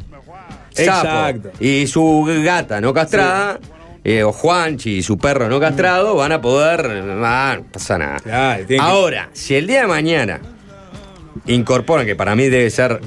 [0.71, 1.51] Sapo Exacto.
[1.59, 3.59] Y su gata no castrada,
[4.03, 6.85] eh, o Juanchi y su perro no castrado, van a poder.
[7.23, 8.19] Ah, no pasa nada.
[8.19, 10.39] Claro, tienen que- Ahora, si el día de mañana
[11.47, 13.01] incorporan, que para mí debe ser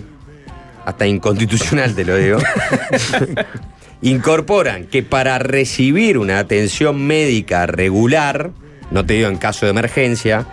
[0.84, 2.38] hasta inconstitucional, te lo digo,
[4.02, 8.50] incorporan que para recibir una atención médica regular,
[8.90, 10.46] no te digo en caso de emergencia,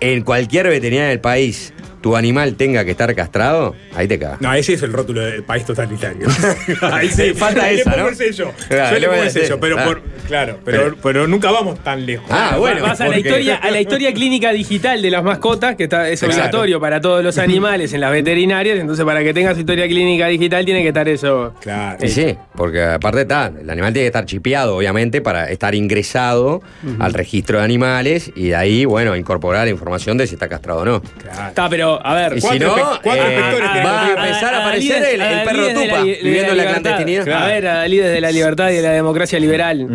[0.00, 1.72] en cualquier veterinaria del país
[2.02, 4.40] tu animal tenga que estar castrado, ahí te cagas.
[4.40, 6.26] No, sí es el rótulo del país totalitario.
[6.82, 8.08] ahí sí, Falta pongo ¿no?
[8.08, 8.52] el sello.
[8.68, 9.84] Claro, Yo le pongo voy a el sello, pero Ah.
[9.84, 12.26] por, claro, pero, pero nunca vamos tan lejos.
[12.30, 12.82] Ah, bueno.
[12.82, 16.20] Vas a la, historia, a la historia clínica digital de las mascotas, que está, es
[16.20, 16.34] Claro.
[16.34, 18.78] obligatorio para todos los animales en las veterinarias.
[18.78, 21.54] Entonces, para que tengas historia clínica digital, tiene que estar eso.
[21.60, 21.98] Claro.
[22.04, 26.62] Y sí, porque aparte está, el animal tiene que estar chipeado, obviamente, para estar ingresado
[26.98, 30.80] al registro de animales y de ahí, bueno, incorporar la información de si está castrado
[30.80, 31.00] o no.
[31.00, 31.48] claro.
[31.48, 32.34] Está, pero, a ver.
[32.40, 32.76] Si Cuatro no,
[33.14, 36.56] eh, inspectores va a empezar a aparecer el, el perro la- tupa de viviendo en
[36.58, 36.80] la libertad.
[36.82, 37.42] clandestinidad.
[37.42, 39.88] A ver, Adalides de la libertad y de la democracia liberal,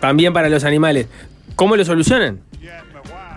[0.00, 1.06] también para los animales.
[1.56, 2.40] ¿Cómo lo solucionan?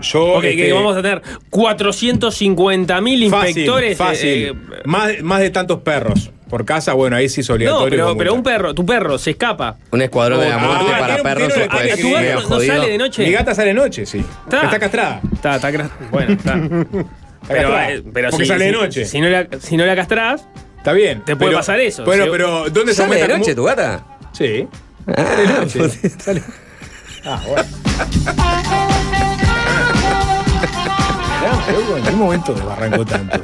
[0.00, 0.34] Yo.
[0.34, 3.96] Ok, este, que vamos a tener 450 mil inspectores.
[3.96, 4.28] Fácil.
[4.28, 8.04] eh, eh, más, más de tantos perros por casa, bueno, ahí sí es obligatorio.
[8.08, 9.76] no, pero, un perro, tu perro se escapa.
[9.90, 12.74] Un escuadrón de la Ah, muerte para perros tiene decir tu perro no jodido.
[12.74, 13.24] sale de noche.
[13.24, 14.18] Mi gata sale de noche, sí.
[14.18, 14.62] Está.
[14.64, 15.20] Está castrada.
[15.32, 16.54] Está, está cra- Bueno, está.
[17.48, 19.04] Pero, eh, pero Porque si, sale de si- noche.
[19.04, 20.46] Si no la, si no la castrás,
[20.78, 21.22] Está bien.
[21.24, 23.64] Te puede pero- pasar eso, Bueno, si- pero ¿dónde se ¿Sale de noche mu- tu
[23.64, 24.04] gata?
[24.32, 24.68] Sí.
[25.06, 25.48] Ah, Sale de
[25.88, 26.10] noche.
[26.18, 26.42] Sale-
[27.24, 27.64] Ah, bueno.
[31.96, 33.40] ¿En qué momento barranco tanto?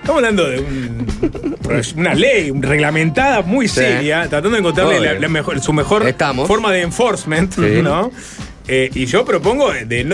[0.00, 1.56] Estamos hablando de un-
[1.96, 3.76] una ley reglamentada muy Sí.
[3.76, 6.46] seria, tratando de encontrarle la- la mejor- su mejor Estamos.
[6.46, 7.80] forma de enforcement, Sí.
[7.82, 8.10] ¿no?
[8.68, 10.04] Eh, y yo propongo de,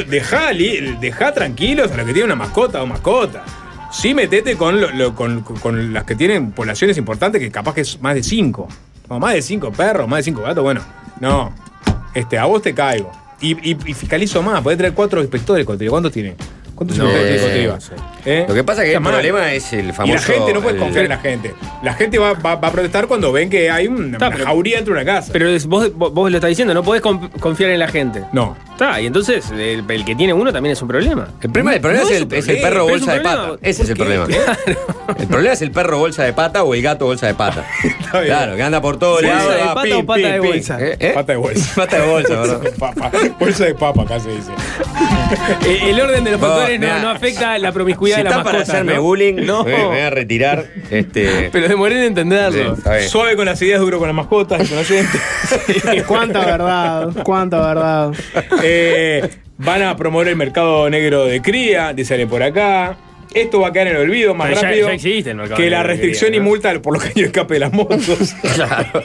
[1.00, 3.44] dejá tranquilos a los que tienen una mascota o mascota.
[3.90, 8.00] Sí, metete con, lo- con, con las que tienen poblaciones importantes, que capaz que es
[8.00, 8.68] más de cinco.
[9.08, 10.80] No, más de cinco perros, más de cinco gatos, bueno.
[11.20, 11.54] No.
[12.14, 13.10] Este, a vos te caigo.
[13.40, 15.90] Y, fiscalizo más, podés traer cuatro inspectores contigo.
[15.90, 16.36] ¿Cuántos tiene?
[18.24, 18.44] ¿Eh?
[18.48, 19.12] Lo que pasa es que el mal.
[19.14, 20.12] problema es el famoso.
[20.12, 21.54] Y la gente no puede el- confiar en la gente.
[21.82, 24.46] La gente va, va- va a protestar cuando ven que hay una, Está, una pero-
[24.46, 25.30] jauría dentro de una casa.
[25.32, 28.22] Pero es- vos, vos, lo estás diciendo, no podés con- confiar en la gente.
[28.32, 28.56] no.
[28.72, 31.28] Está, y entonces el, el que tiene uno también es un problema.
[31.40, 33.50] El problema, el problema No es, es el, el perro bolsa de pata.
[33.62, 34.26] Ese es el problema.
[35.18, 37.64] El problema es el perro bolsa de pata o el gato bolsa de pata.
[38.10, 39.54] Claro, que anda por todos ¿Bolsa lados.
[39.54, 40.50] de va, pata o pata pim, de pim.
[40.50, 40.78] bolsa?
[40.80, 40.96] ¿Eh?
[40.98, 41.10] ¿Eh?
[41.14, 41.72] Pata de bolsa.
[41.76, 42.60] Pata de bolsa, ¿verdad?
[43.38, 44.50] Bolsa de papa, acá se dice.
[45.66, 48.60] Eh, el orden de los Vos, no, afecta la promiscuidad Si de la está para
[48.62, 49.02] hacerme ¿no?
[49.02, 49.64] bullying, No.
[49.64, 50.64] me, me voy a retirar.
[50.90, 52.76] Este, Pero demoré en entenderlo.
[52.76, 53.08] sí.
[53.08, 55.20] Suave con las ideas, duro con las mascotas, con oyentes.
[56.06, 58.12] Cuánta verdad, cuánta verdad.
[58.62, 62.96] Eh, van a promover el mercado negro de cría, dice por acá.
[63.34, 65.70] Esto va a quedar en el olvido más ya- rápido ya existe el mercado que
[65.70, 66.44] la restricción y ¿no?
[66.44, 68.34] multa por los caños de escape de las motos.
[68.54, 69.04] Claro.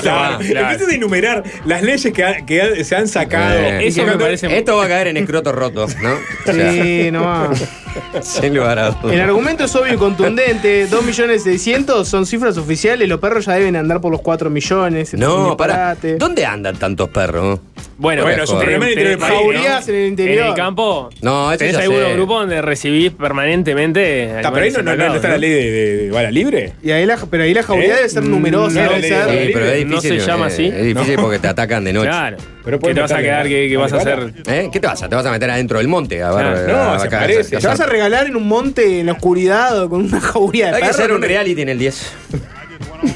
[0.00, 0.70] Claro, claro.
[0.70, 3.58] Empiezan a enumerar las leyes que, ha- que ha- se han sacado.
[3.58, 6.12] Eh, Eso me parece- Esto va a caer en escroto roto, ¿no?
[6.14, 7.50] O sea, Sí, no va.
[8.22, 9.14] sin lugar a dudas.
[9.14, 10.88] El argumento es obvio y contundente.
[10.88, 13.08] 2.600.000 son cifras oficiales.
[13.08, 15.14] Los perros ya deben andar por los 4 millones.
[15.14, 15.96] No, pará.
[16.18, 17.60] ¿Dónde andan tantos perros?
[17.96, 19.32] Bueno, Bueno, es un problema del interior del país.
[19.34, 19.38] ¿no?
[19.40, 20.42] Jaurías en el interior.
[20.44, 22.14] En el campo, No, eso tenés ya algunos sé.
[22.14, 24.36] grupos donde recibís permanentemente.
[24.36, 26.72] Está, pero ahí no, no- no está la ley de, de- de bala libre.
[26.82, 27.96] Y ahí la, pero ahí la jauría ¿Eh?
[27.96, 29.24] debe ser numerosa, No, debe ser.
[29.30, 30.20] Sí, pero es No difícil.
[30.20, 30.66] se llama eh, así.
[30.66, 32.08] Es difícil porque te atacan de noche.
[32.08, 32.36] Claro.
[32.64, 33.46] Pero ¿Qué te vas a quedar?
[33.46, 34.32] ¿Qué, qué vas a hacer?
[34.46, 34.70] ¿Eh?
[34.72, 35.08] ¿Qué te vas a?
[35.08, 36.22] ¿Te vas a meter adentro del monte?
[36.22, 36.72] A ver, Claro.
[36.72, 37.58] No, a- se parece.
[37.58, 40.76] ¿Te vas a regalar en un monte en la oscuridad o con una jauría de
[40.76, 42.12] Hay que hacer un reality en el 10.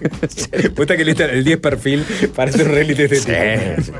[0.74, 3.98] Puesta que lista el 10 perfil para hacer un reality de este Sí, tipo.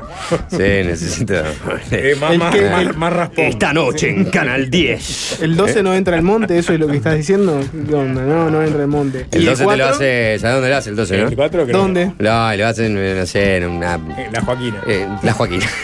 [0.49, 0.57] sí.
[0.57, 1.33] Sí, necesito.
[1.91, 3.45] Eh, más, El más, que- más, el- más raspón.
[3.45, 5.41] Esta noche en Canal 10.
[5.41, 7.59] El 12 no entra al monte, eso es lo que estás diciendo.
[7.87, 8.21] ¿Qué onda?
[8.23, 9.25] No, no entra al monte.
[9.31, 9.85] El ¿Y 12 te lo 4?
[9.87, 10.37] hace.
[10.39, 11.25] ¿Sabes dónde lo hace el 12, ¿El no?
[11.27, 11.77] 24 creo?
[11.77, 12.05] ¿Dónde?
[12.19, 13.95] No, lo hacen, eh, no sé, en una.
[13.95, 14.81] Eh, La Joaquina.
[14.87, 15.65] eh, la Joaquina.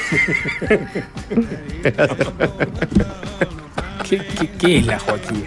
[4.09, 5.45] ¿Qué, qué, qué es la Joaquín?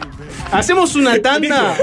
[0.52, 1.74] Hacemos una tanda.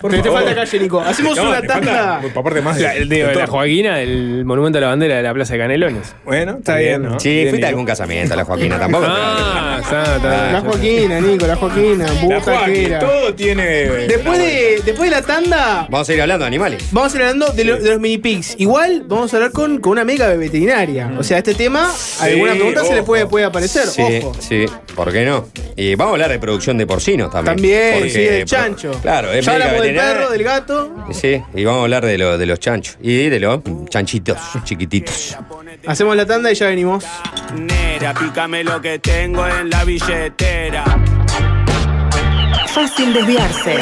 [0.00, 1.00] Por Te, falta calle, Nico.
[1.00, 2.20] Hacemos No, una falta, tanda.
[2.34, 3.46] por parte más de- La, el de, de la todo.
[3.46, 6.14] Joaquina, el monumento a la bandera de la Plaza de Canelones.
[6.24, 7.18] Bueno, está bien, ¿no?
[7.18, 9.06] Sí, Bien, fuiste a algún casamiento, la Joaquina tampoco.
[9.08, 10.52] Ah, está, está.
[10.52, 12.06] La Joaquina, Nico, la Joaquina.
[12.28, 13.64] La Joaquín, todo tiene.
[13.64, 16.84] Después de, después de la tanda, Vamos a ir hablando de animales.
[16.92, 18.54] vamos a ir hablando de, lo- de los mini pigs.
[18.58, 21.10] Igual vamos a hablar con, con una amiga veterinaria.
[21.18, 21.90] O sea, este tema,
[22.20, 23.86] alguna pregunta se le puede, puede aparecer.
[23.86, 24.32] Sí, Ojo.
[24.40, 25.46] sí, ¿por qué no?
[25.76, 27.56] Y vamos a hablar de producción de porcinos también.
[27.56, 28.90] También, Porque, sí, del por- chancho.
[29.02, 30.94] Claro, es ya hablamos del perro, del gato.
[31.12, 35.36] Sí, y vamos a hablar de, lo- de los chanchos y de los chanchitos chiquititos.
[35.86, 37.04] Hacemos la tanda y ya venimos.
[37.56, 40.84] Nera, pícame lo que tengo en la billetera.
[42.68, 43.74] Fácil desviarse.
[43.74, 43.80] El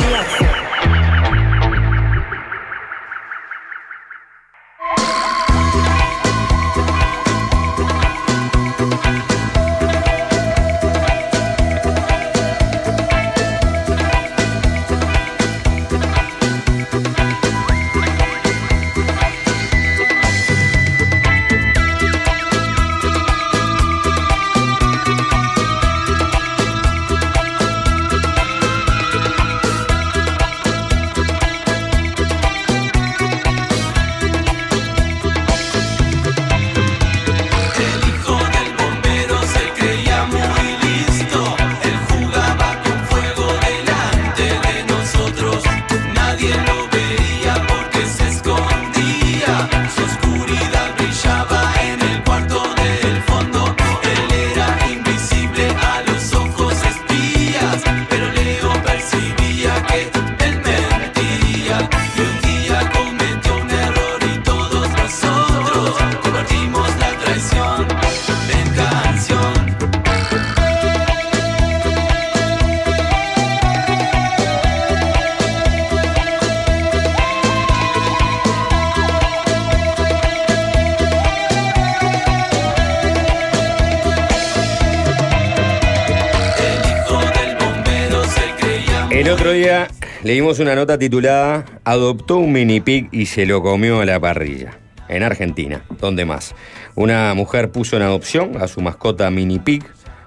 [90.46, 94.78] una nota titulada Adoptó un mini pig y se lo comió a la parrilla.
[95.08, 96.54] En Argentina, ¿dónde más?
[96.94, 99.82] Una mujer puso en adopción a su mascota mini pig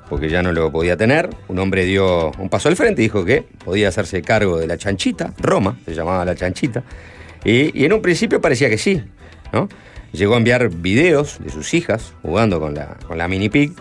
[0.09, 1.29] porque ya no lo podía tener.
[1.47, 4.77] Un hombre dio un paso al frente y dijo que podía hacerse cargo de la
[4.77, 6.83] chanchita, Roma, se llamaba la chanchita.
[7.45, 9.01] Y, y en un principio parecía que sí,
[9.53, 9.69] ¿no?
[10.11, 13.71] Llegó a enviar videos de sus hijas jugando con la, con la mini pig.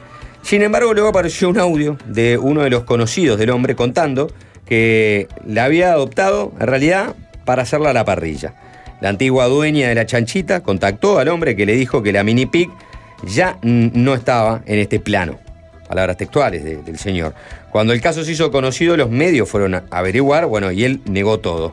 [0.42, 4.30] Sin embargo, luego apareció un audio de uno de los conocidos del hombre contando
[4.68, 7.14] que la había adoptado en realidad
[7.44, 8.54] para hacerla a la parrilla.
[9.00, 12.46] La antigua dueña de la chanchita contactó al hombre que le dijo que la mini
[12.46, 12.68] pig
[13.24, 15.38] ya no estaba en este plano.
[15.88, 17.32] palabras textuales de- del señor.
[17.70, 21.40] Cuando el caso se hizo conocido, los medios fueron a averiguar, bueno, y él negó
[21.40, 21.72] todo.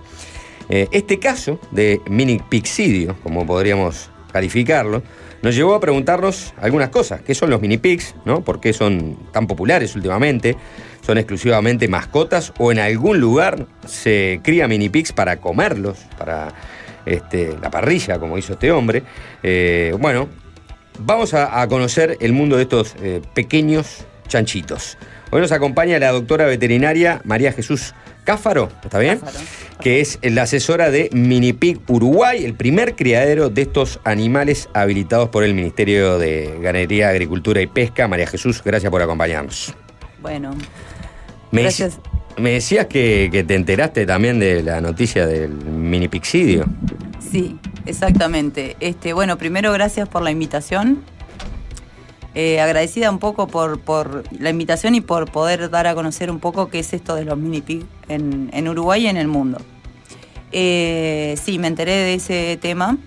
[0.69, 5.03] Eh, este caso de mini pixidio, como podríamos calificarlo,
[5.45, 7.21] nos llevó a preguntarnos algunas cosas.
[7.21, 8.15] ¿Qué son los mini pigs?
[8.25, 8.41] ¿no?
[8.41, 10.57] ¿Por qué son tan populares últimamente?
[11.05, 16.51] ¿Son exclusivamente mascotas o en algún lugar se cría mini pigs para comerlos, para
[17.05, 19.03] este, la parrilla, como hizo este hombre?
[19.43, 20.29] Eh, bueno,
[20.97, 24.97] vamos a, conocer el mundo de estos eh, pequeños chanchitos.
[25.29, 27.93] Hoy nos acompaña la doctora veterinaria María Jesús
[28.25, 29.21] Cáfaro, ¿está bien?
[29.79, 35.43] Que es la asesora de Minipig Uruguay, el primer criadero de estos animales habilitados por
[35.45, 38.07] el Ministerio de Ganadería, Agricultura y Pesca.
[38.09, 39.73] María Jesús, gracias por acompañarnos.
[40.21, 40.51] Bueno,
[41.51, 41.99] Me, Gracias.
[41.99, 46.65] dec- me decías que, que te enteraste también de la noticia del minipixidio.
[47.31, 48.75] sí, exactamente.
[48.79, 51.03] Este, bueno, primero gracias por la invitación.
[52.35, 56.39] Eh, agradecida un poco por, por la invitación y por poder dar a conocer un
[56.39, 59.59] poco qué es esto de los mini pig en, en Uruguay y en el mundo.
[60.51, 62.97] Eh, sí, me enteré de ese tema.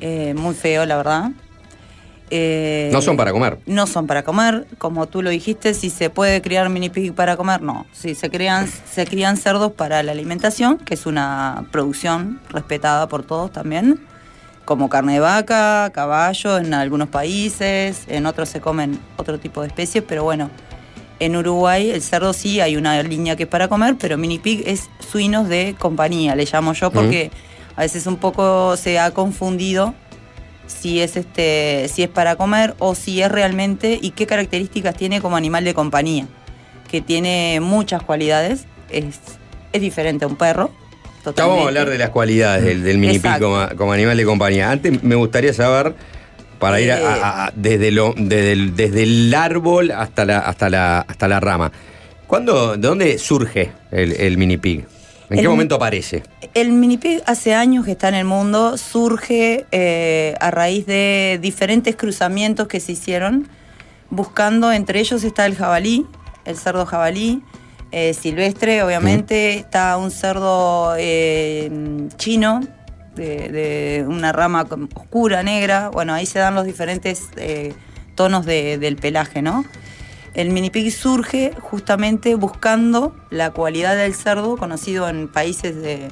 [0.00, 1.30] Eh, muy feo, la verdad.
[2.30, 3.58] Eh, No son para comer.
[3.66, 7.36] No son para comer, como tú lo dijiste, si se puede criar mini pig para
[7.36, 7.86] comer, no.
[7.92, 13.24] Si se crían, se crían cerdos para la alimentación, que es una producción respetada por
[13.24, 14.00] todos también,
[14.64, 19.68] como carne de vaca, caballo en algunos países, en otros se comen otro tipo de
[19.68, 20.50] especies, pero bueno,
[21.18, 24.62] en Uruguay el cerdo sí hay una línea que es para comer, pero mini pig
[24.66, 27.30] es suinos de compañía, le llamo yo, porque
[27.76, 29.94] a veces un poco se ha confundido
[30.66, 35.20] si es este si es para comer o si es realmente y qué características tiene
[35.20, 36.26] como animal de compañía
[36.88, 39.18] que tiene muchas cualidades es,
[39.72, 40.70] es diferente a un perro
[41.20, 41.42] Ya totalmente.
[41.50, 43.46] vamos a hablar de las cualidades del, del minipig Exacto.
[43.46, 44.70] como, como animal de compañía.
[44.70, 45.94] Antes me gustaría saber,
[46.58, 47.04] para ir a- Eh.
[47.22, 51.72] a- desde, lo, desde, el, desde el árbol hasta la, hasta la, hasta la rama.
[52.26, 54.86] ¿Cuándo, ¿De dónde surge el, el minipig?
[55.30, 56.22] ¿En qué momento aparece?
[56.54, 61.94] El minipig hace años que está en el mundo, surge eh, a raíz de diferentes
[61.96, 63.48] cruzamientos que se hicieron,
[64.10, 66.04] buscando, entre ellos está el jabalí,
[66.44, 67.42] el cerdo jabalí,
[67.92, 71.70] eh, silvestre, obviamente, está un cerdo eh,
[72.16, 72.60] chino,
[73.16, 77.72] de, de una rama oscura, negra, bueno, ahí se dan los diferentes eh,
[78.14, 79.64] tonos de- del pelaje, ¿no?
[80.32, 86.08] El minipig surge justamente buscando la cualidad del cerdo, conocido en países de,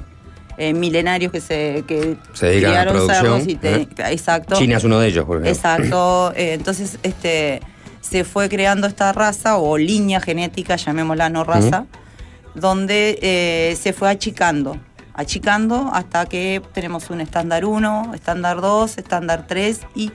[0.57, 3.87] eh, milenarios que se que Se dedican a la criaron producción, cerdos y te- ¿eh?
[4.11, 4.55] exacto.
[4.55, 5.51] China es uno de ellos, por ejemplo.
[5.51, 6.33] Exacto.
[6.35, 7.61] entonces, este
[8.01, 11.85] se fue creando esta raza o línea genética, llamémosla no raza,
[12.55, 14.77] donde eh, se fue achicando,
[15.13, 20.11] achicando hasta que tenemos un estándar 1, estándar 2, estándar 3 y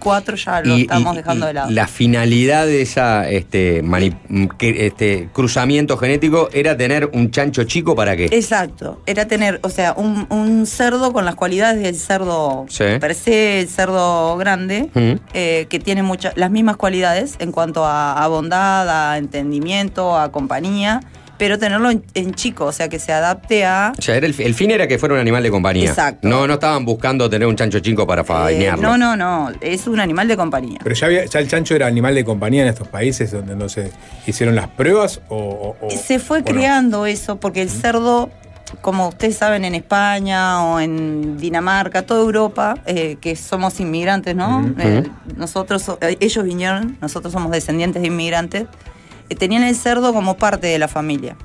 [0.00, 1.70] 4 ya lo Y- estamos y- dejando de lado.
[1.70, 3.82] La finalidad de esa este,
[4.58, 8.24] este cruzamiento genético era tener un chancho chico para qué?
[8.32, 12.84] Exacto, era tener, o sea, un, un cerdo con las cualidades del cerdo Sí.
[13.00, 14.90] per se, el cerdo grande,
[15.34, 20.32] eh, que tiene muchas las mismas cualidades en cuanto a, a bondad, a entendimiento, a
[20.32, 21.00] compañía,
[21.40, 23.94] pero tenerlo en, en chico, o sea, que se adapte a...
[23.98, 25.88] O sea, era el, el fin era que fuera un animal de compañía.
[25.88, 26.28] Exacto.
[26.28, 28.82] No, no estaban buscando tener un chancho chico para eh, faenearlo.
[28.82, 30.78] no, no, no, es un animal de compañía.
[30.84, 33.70] Pero ya, había- ya el chancho era animal de compañía en estos países donde no
[33.70, 33.90] se
[34.26, 35.74] hicieron las pruebas o.
[35.90, 36.44] Se fue o no?
[36.46, 38.28] creando eso porque el cerdo,
[38.82, 44.70] como ustedes saben, en España o en Dinamarca, toda Europa, eh, que somos inmigrantes, ¿no?
[44.78, 45.04] Eh,
[45.36, 48.66] nosotros, so- eh, ellos vinieron, nosotros somos descendientes de inmigrantes,
[49.36, 51.36] tenían el cerdo como parte de la familia.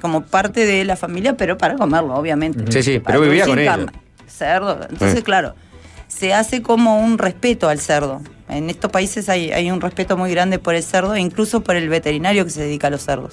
[0.00, 2.70] Como parte de la familia, pero para comerlo, obviamente.
[2.70, 3.86] Sí, sí, Para pero vivía con ellos.
[4.26, 4.80] Cerdo.
[4.90, 5.22] Entonces, Eh.
[5.22, 5.54] claro,
[6.08, 8.20] se hace como un respeto al cerdo.
[8.48, 11.76] En estos países hay, hay un respeto muy grande por el cerdo e incluso por
[11.76, 13.32] el veterinario que se dedica a los cerdos.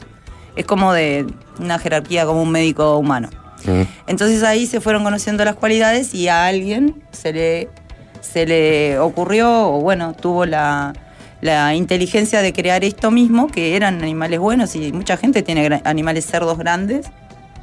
[0.55, 1.27] Es como de
[1.59, 3.29] una jerarquía como un médico humano.
[3.65, 3.81] Mm.
[4.07, 7.69] Entonces ahí se fueron conociendo las cualidades y a alguien se le,
[8.21, 10.93] se le ocurrió, o bueno, tuvo la,
[11.43, 16.25] la inteligencia de crear esto mismo, que eran animales buenos y mucha gente tiene animales
[16.25, 17.05] cerdos grandes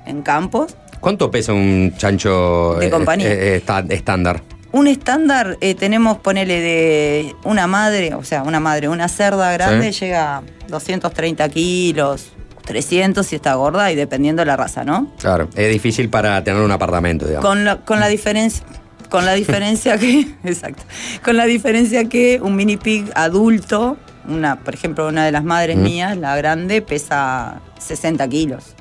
[0.06, 0.76] en campos.
[1.00, 3.26] ¿Cuánto pesa un chancho De eh, compañía.
[3.28, 4.42] eh, eh, estándar?
[4.72, 9.92] Un estándar eh, tenemos, ponele de una madre, o sea, una madre, una cerda grande
[9.94, 10.00] Sí.
[10.04, 12.32] llega a 230 kilos,
[12.66, 15.10] 300 si está gorda y dependiendo de la raza, ¿no?
[15.18, 17.48] Claro, es difícil para tener un apartamento, digamos.
[17.48, 18.62] Con la, con la diferencia.
[19.10, 20.26] Con la diferencia que.
[20.44, 20.82] Exacto.
[21.24, 23.96] Con la diferencia que un mini pig adulto,
[24.28, 25.82] una, por ejemplo, una de las madres Mm.
[25.82, 28.74] mías, la grande, pesa 60 kilos.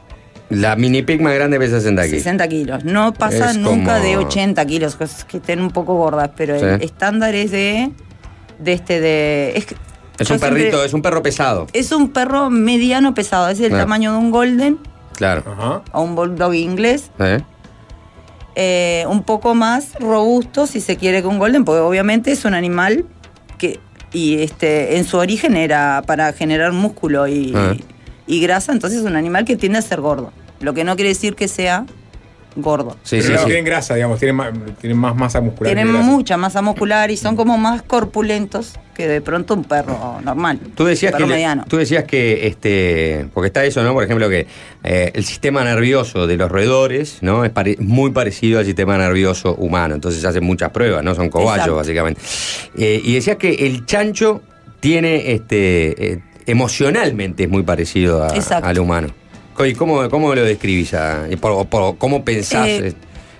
[0.49, 2.17] La mini pig más grande pesa 60 kilos.
[2.23, 2.83] 60 kilos.
[2.85, 6.55] No pasa Es nunca como- de 80 kilos, cosas que estén un poco gordas, pero
[6.55, 6.85] el Sí.
[6.85, 7.91] estándar es de.
[8.59, 9.53] de este de.
[9.55, 9.67] es
[10.19, 11.67] Es un perrito, siempre- es un perro pesado.
[11.71, 13.83] Es un perro mediano pesado, es del Claro.
[13.85, 14.77] tamaño de un golden
[15.15, 15.43] Claro.
[15.49, 15.81] Ajá.
[15.93, 17.09] o un bulldog inglés.
[17.19, 17.39] ¿Eh?
[18.55, 22.53] Eh, un poco más robusto, si se quiere, que un golden, porque obviamente es un
[22.53, 23.05] animal
[23.57, 23.79] que
[24.11, 27.75] y este en su origen era para generar músculo y, Ah.
[28.25, 30.31] y grasa, entonces es un animal que tiende a ser gordo.
[30.61, 31.85] Lo que no quiere decir que sea
[32.61, 32.97] gordo.
[33.03, 33.45] Sí, Pero sí, no, sí.
[33.45, 35.73] Tienen grasa, digamos, tienen más, tienen más masa muscular.
[35.75, 40.59] Tienen mucha masa muscular y son como más corpulentos que de pronto un perro normal.
[40.75, 41.63] Tú decías, un que mediano.
[41.69, 43.93] tú decías que, este, porque está eso, ¿no?
[43.93, 44.45] Por ejemplo, que
[44.83, 47.45] eh, el sistema nervioso de los roedores, ¿no?
[47.45, 49.95] Es pare- muy parecido al sistema nervioso humano.
[49.95, 51.15] Entonces hacen muchas pruebas, ¿no?
[51.15, 51.75] Son cobayos, Exacto.
[51.77, 52.21] básicamente.
[52.77, 54.41] Eh, y decías que el chancho
[54.81, 58.29] tiene, este, eh, emocionalmente es muy parecido a-
[58.61, 59.07] al humano.
[59.65, 60.93] ¿Y cómo, cómo lo describís?
[61.41, 62.93] por- por- ¿Cómo pensás Eh, eh,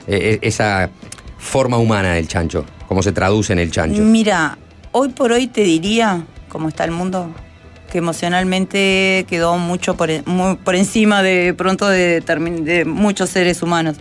[0.08, 0.90] eh, esa
[1.38, 2.66] forma humana del chancho?
[2.88, 4.02] ¿Cómo se traduce en el chancho?
[4.02, 4.58] Mira,
[4.92, 7.30] hoy por hoy te diría, cómo está el mundo,
[7.92, 13.96] que emocionalmente quedó mucho por, muy por encima de pronto de, muchos seres humanos.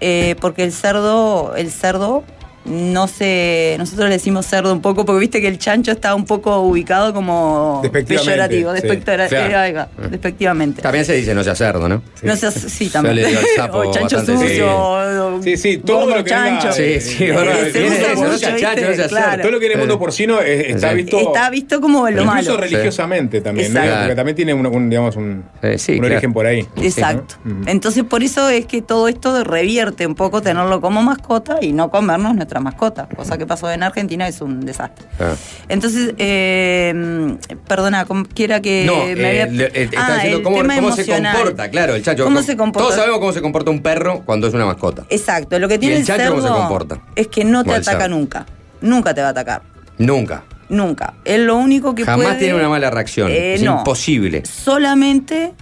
[0.00, 2.22] Eh, porque el cerdo, el cerdo
[2.68, 3.76] no se.
[3.78, 7.12] Nosotros le decimos cerdo un poco, porque viste que el chancho está un poco ubicado
[7.14, 9.80] como Despectivamente, peyorativo, sí, despectora- claro.
[10.02, 10.82] eh, despectivamente.
[10.82, 12.02] También se dice no sea cerdo, ¿no?
[12.22, 13.26] No sé, sí, también.
[13.56, 14.66] sapo o chancho bastante sucio.
[14.76, 16.72] o- Sí, sí, todo lo que chancho.
[16.72, 19.36] Sí, sí, sea sea.
[19.40, 20.96] Todo lo que viene del mundo porcino es- está Sí.
[20.96, 21.18] visto.
[21.18, 22.56] Está visto como lo incluso malo.
[22.58, 23.72] religiosamente también.
[23.72, 25.44] Porque también tiene un, un, digamos, un,
[25.76, 26.14] sí, un claro.
[26.14, 26.66] origen por ahí.
[26.80, 27.36] Exacto.
[27.66, 31.90] Entonces, por eso es que todo esto revierte un poco tenerlo como mascota y no
[31.90, 35.06] comernos nuestra mascota, cosa que pasó en Argentina es un desastre.
[35.20, 35.34] Ah.
[35.68, 40.42] Entonces, eh, perdona, como quiera que No, me eh, había- le- eh, está Ah, diciendo
[40.42, 40.56] cómo,
[40.92, 42.24] se comporta, claro, el chancho.
[42.24, 42.84] ¿Cómo se comporta?
[42.88, 45.04] Todos sabemos cómo se comporta un perro cuando es una mascota.
[45.10, 47.00] Exacto, lo que tiene el cerdo cómo se comporta?
[47.14, 48.16] es que no te ataca cerdo.
[48.16, 48.46] nunca.
[48.80, 49.62] Nunca te va a atacar.
[49.98, 50.44] Nunca.
[50.68, 51.14] Nunca.
[51.24, 53.30] Es lo único que Jamás puede- tiene una mala reacción.
[53.30, 53.78] Eh, es no.
[53.78, 54.42] imposible.
[54.44, 55.52] solamente,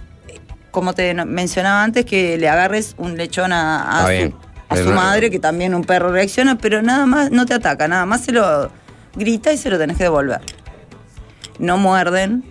[0.71, 4.33] como te mencionaba antes, que le agarres un lechón a, a su.
[4.69, 8.05] A su madre, que también un perro reacciona, pero nada más no te ataca, nada
[8.05, 8.71] más se lo
[9.15, 10.41] grita y se lo tenés que devolver.
[11.59, 12.43] No muerden.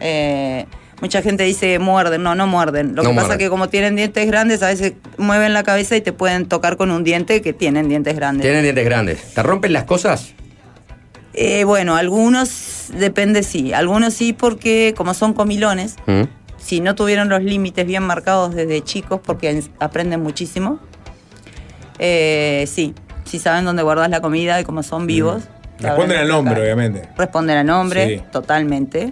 [0.00, 0.66] eh,
[1.00, 2.94] mucha gente dice muerden, no, no muerden.
[2.94, 5.94] Lo No que pasa es que como tienen dientes grandes, a veces mueven la cabeza
[5.96, 8.42] y te pueden tocar con un diente que tienen dientes grandes.
[8.42, 9.34] Tienen dientes grandes.
[9.34, 10.32] ¿Te rompen las cosas?
[11.34, 16.22] Eh, bueno, algunos depende sí, algunos sí porque como son comilones, ¿Mm?
[16.56, 20.80] si no tuvieron los límites bien marcados desde chicos, porque en- aprenden muchísimo,
[21.98, 22.94] eh, sí,
[23.24, 25.42] si saben dónde guardas la comida y como son vivos.
[25.78, 25.82] Mm.
[25.84, 27.08] Responden al nombre, obviamente.
[27.18, 28.22] Responden al nombre, Sí.
[28.32, 29.10] totalmente.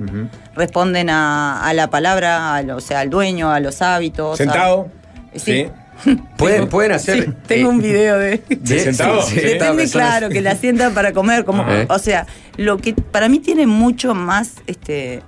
[0.57, 4.35] Responden a, a la palabra, al- o sea, al dueño, a los hábitos.
[4.41, 4.89] a- Sentado.
[5.35, 5.67] Sí.
[6.39, 7.25] ¿Pueden, pueden hacer.
[7.25, 8.43] Sí, tengo eh, un video de...
[8.49, 9.21] de- sentado?
[9.23, 9.41] sí, Sí.
[9.41, 13.39] sí, Depende, claro, que la sientan para comer, como, o sea, lo que para mí
[13.41, 15.23] tiene mucho más este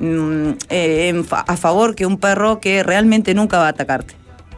[0.00, 4.14] mm, eh, a favor que un perro que realmente nunca va a atacarte.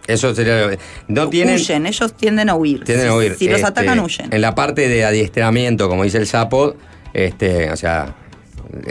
[0.06, 0.66] Eso sería.
[0.66, 0.76] lo-
[1.08, 1.56] No tienen.
[1.56, 2.84] Huyen, ellos tienden a huir.
[2.84, 3.34] Tienden a huir.
[3.36, 4.32] Si los Este, atacan, huyen.
[4.32, 6.76] En la parte de adiestramiento, como dice el sapo,
[7.12, 8.14] este, o sea,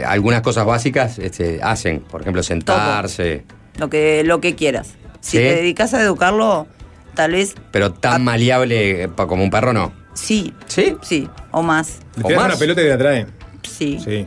[0.06, 2.00] algunas cosas básicas este, hacen.
[2.00, 3.44] Por ejemplo, sentarse.
[3.78, 4.88] Lo que, lo que quieras.
[5.20, 5.42] Si Sí.
[5.42, 6.66] te dedicas a educarlo,
[7.14, 9.92] tal vez Pero tan maleable como un perro, no.
[10.14, 10.52] sí.
[10.66, 10.96] ¿Sí?
[11.02, 11.98] Sí, o más.
[12.16, 12.46] Le ¿O más?
[12.46, 13.26] una pelota y te la traen.
[13.62, 13.98] Sí.
[14.04, 14.26] Sí.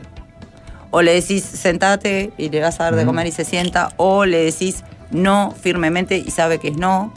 [0.90, 3.92] O le decís sentate y le vas a dar de comer y se sienta.
[3.96, 7.12] O le decís no firmemente y sabe que es no.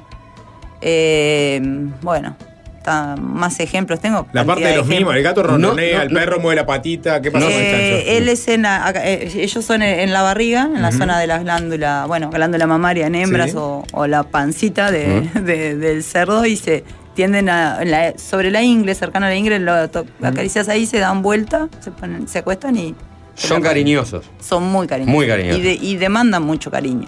[0.81, 1.61] Eh,
[2.01, 2.35] bueno,
[2.83, 4.27] ta- más ejemplos tengo.
[4.33, 5.15] La parte de los mimos, ejemplos.
[5.17, 6.19] el gato ronronea, No, no, el no.
[6.19, 7.21] perro mueve la patita.
[7.21, 7.71] ¿Qué pasa con el Eh,
[8.05, 8.11] chancho?
[8.17, 11.19] él es en la, acá, eh, ellos son en, en la barriga, en la zona
[11.19, 13.57] de la glándula, bueno, glándula mamaria en hembras Sí.
[13.57, 16.83] o, o la pancita de, de- del cerdo y se
[17.15, 20.85] tienden a, en la- sobre la ingle, cercana a la ingle, lo to- acaricias ahí,
[20.85, 22.93] se dan vuelta, se, ponen- se acuestan y
[23.35, 24.25] Son cariñosos.
[24.41, 25.15] son muy cariñosos.
[25.15, 25.59] Muy cariñosos.
[25.59, 27.07] Y, de- y demandan mucho cariño.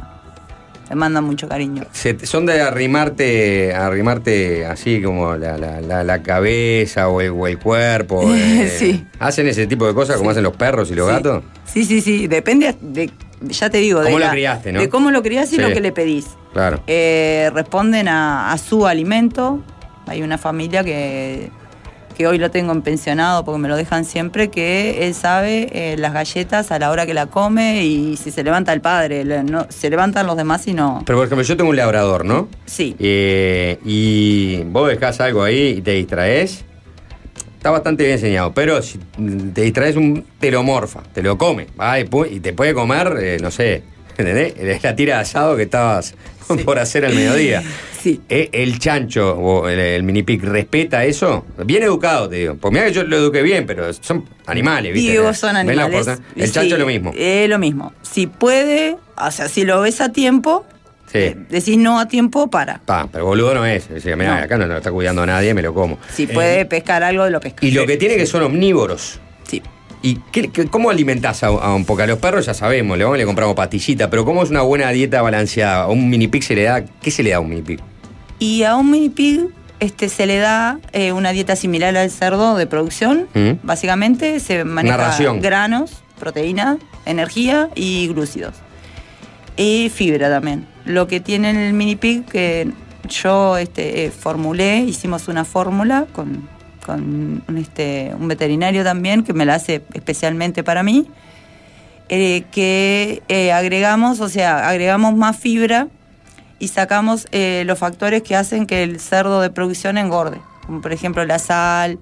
[0.89, 1.83] Demandan mucho cariño.
[1.91, 7.47] Se- son de arrimarte, arrimarte así como la, la- la- la cabeza o el, o
[7.47, 8.21] el cuerpo.
[8.35, 8.71] eh.
[8.77, 9.05] Sí.
[9.19, 11.13] ¿Hacen ese tipo de cosas como hacen los perros y los Sí.
[11.13, 11.43] gatos?
[11.65, 13.09] Sí, sí, sí, depende de,
[13.41, 14.79] ya te digo, de, ¿Cómo lo criaste, no?
[14.79, 15.61] de cómo lo criás y Sí.
[15.61, 16.25] lo que le pedís.
[16.53, 16.81] Claro.
[16.87, 19.61] Eh, responden a, a su alimento.
[20.07, 21.49] Hay una familia que,
[22.15, 25.95] que hoy lo tengo en pensionado porque me lo dejan siempre, que él sabe eh,
[25.97, 29.43] las galletas a la hora que la come y si se levanta el padre, le-
[29.43, 31.03] no, se levantan los demás y no.
[31.05, 32.47] Pero por ejemplo, yo tengo un labrador, ¿no?
[32.65, 32.95] Sí.
[32.99, 36.63] Eh, y vos dejás algo ahí y te distraes.
[37.57, 38.99] Está bastante bien enseñado, pero si
[39.53, 41.67] te distraes, un, te lo morfa, te lo come.
[41.79, 43.83] va, y, y te puede comer, eh, no sé,
[44.17, 44.81] ¿Entendés?
[44.83, 46.15] La tira de asado que estabas
[46.65, 47.63] por hacer al mediodía.
[48.05, 48.22] Sí.
[48.30, 51.43] Eh, ¿El chancho o el, el mini pig respeta eso?
[51.65, 52.53] Bien educado, te digo.
[52.53, 55.09] Pues mira que yo lo eduqué bien, pero son animales, ¿viste?
[55.13, 56.19] Digo, son ¿Ves la animales.
[56.35, 57.11] El Sí, chancho es lo mismo.
[57.17, 57.93] Es lo mismo.
[58.03, 60.67] Si puede, o sea, si lo ves a tiempo,
[61.11, 61.34] Sí.
[61.49, 62.80] decís no a tiempo, para.
[62.85, 63.89] Pa, pero boludo no es.
[63.89, 64.31] Decía, No.
[64.34, 65.97] acá no lo está cuidando nadie, me lo como.
[66.13, 67.65] Si puede pescar algo, lo pesca.
[67.65, 69.19] Y lo que tiene que son omnívoros.
[70.06, 72.03] ¿Y qué- qué- cómo alimentás a, a un poco?
[72.03, 74.90] A los perros ya sabemos, le, vamos le compramos pastillita, pero ¿cómo es una buena
[74.91, 75.84] dieta balanceada?
[75.84, 76.86] ¿A un mini pig se le da?
[77.02, 77.80] ¿Qué se le da a un mini pig?
[78.38, 79.48] Y a un mini pig
[79.80, 83.27] este, se le da eh, una dieta similar al cerdo de producción.
[83.34, 83.52] ¿Mm?
[83.64, 84.95] Básicamente se maneja
[85.41, 86.77] granos, proteína,
[87.07, 88.53] energía y glúcidos.
[89.57, 90.68] Y fibra también.
[90.86, 92.68] Lo que tiene el mini pig que
[93.10, 96.48] yo este, eh, formulé, hicimos una fórmula con,
[96.85, 101.07] con un, este, un veterinario también que me la hace especialmente para mí,
[102.09, 105.87] eh, que eh, agregamos, o sea, agregamos más fibra
[106.59, 110.93] y sacamos eh, los factores que hacen que el cerdo de producción engorde, como por
[110.93, 111.97] ejemplo la sal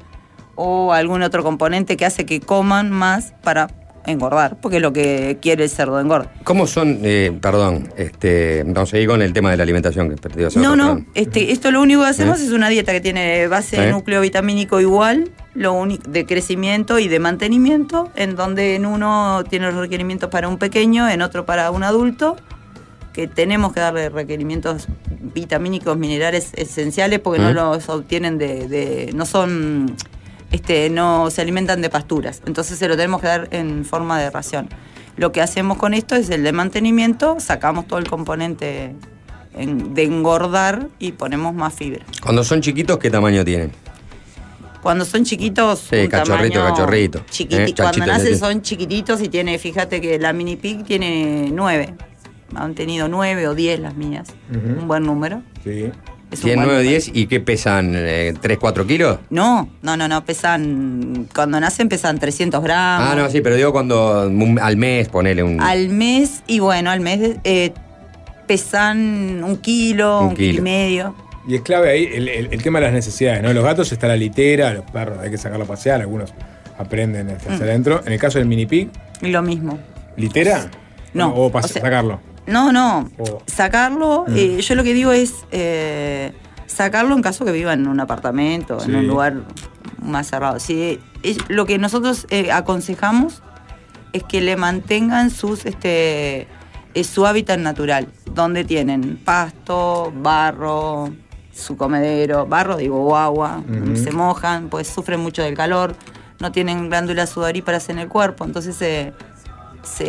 [0.56, 3.68] o algún otro componente que hace que coman más para
[4.06, 6.28] engordar, porque es lo que quiere el cerdo engorde.
[6.44, 10.46] ¿Cómo son, eh, perdón, este, vamos a seguir con el tema de la alimentación que
[10.46, 11.08] hace No, no, perdón.
[11.14, 12.46] este, esto lo único que hacemos ¿Eh?
[12.46, 13.92] es una dieta que tiene base ¿Eh?
[13.92, 19.68] núcleo vitamínico igual, lo único de crecimiento y de mantenimiento, en donde en uno tiene
[19.68, 22.36] los requerimientos para un pequeño, en otro para un adulto,
[23.14, 24.88] que tenemos que darle requerimientos
[25.36, 27.54] vitamínicos, minerales esenciales, porque no ¿Mm?
[27.54, 29.96] los obtienen de, de- no son,
[30.54, 34.30] este, no se alimentan de pasturas, entonces se lo tenemos que dar en forma de
[34.30, 34.70] ración.
[35.18, 38.96] Lo que hacemos con esto es el de mantenimiento, sacamos todo el componente
[39.56, 42.06] en- de engordar y ponemos más fibra.
[42.22, 43.72] Cuando son chiquitos, ¿qué tamaño tienen?
[44.82, 47.20] Cuando son chiquitos, Sí, un cachorrito, tamaño cachorrito.
[47.30, 51.94] chiquiti- Eh, Cuando nacen son chiquititos y tiene, fíjate que la mini pig tiene nueve.
[52.56, 54.28] Han tenido nueve o diez las mías.
[54.52, 55.42] Un buen número.
[55.64, 55.90] Sí.
[56.42, 56.90] ¿Tienen buen 9, número.
[56.90, 57.94] 10 y qué pesan?
[57.96, 59.20] Eh, ¿3, 4 kilos?
[59.30, 63.08] No, no, no, no, pesan, cuando nacen pesan 300 gramos.
[63.12, 65.62] Ah, no, sí, pero digo cuando un- al mes ponele un...
[65.62, 67.72] Al mes, y bueno, al mes eh,
[68.48, 70.48] pesan un kilo, Un un, kilo.
[70.52, 70.60] kilo.
[70.60, 71.16] y medio.
[71.48, 73.52] Y es clave ahí el, el- el tema de las necesidades, ¿no?
[73.54, 76.34] Los gatos está la litera, los perros hay que sacarlo a pasear, algunos
[76.78, 77.70] aprenden este, hacia Mm.
[77.70, 78.02] adentro.
[78.06, 78.90] En el caso del mini pig,
[79.22, 79.78] Y lo mismo.
[80.18, 80.70] ¿litera?
[81.14, 82.20] No, O, pas- o sea- sacarlo.
[82.48, 83.10] No, no.
[83.18, 84.36] O- Sacarlo, Mm.
[84.38, 86.34] eh, yo lo que digo es eh,
[86.68, 88.90] sacarlo en caso que viva en un apartamento, Sí.
[88.90, 89.36] en un lugar
[90.02, 90.58] más cerrado.
[90.58, 93.42] Es- lo que nosotros eh, aconsejamos
[94.12, 96.48] es que le mantengan sus, este,
[96.94, 101.12] eh, su hábitat natural, donde tienen pasto, barro,
[101.54, 103.64] su comedero, barro digo o agua,
[103.96, 105.96] se mojan, pues sufren mucho del calor,
[106.40, 108.82] no tienen glándulas sudoríparas en el cuerpo, entonces
[109.84, 110.06] se,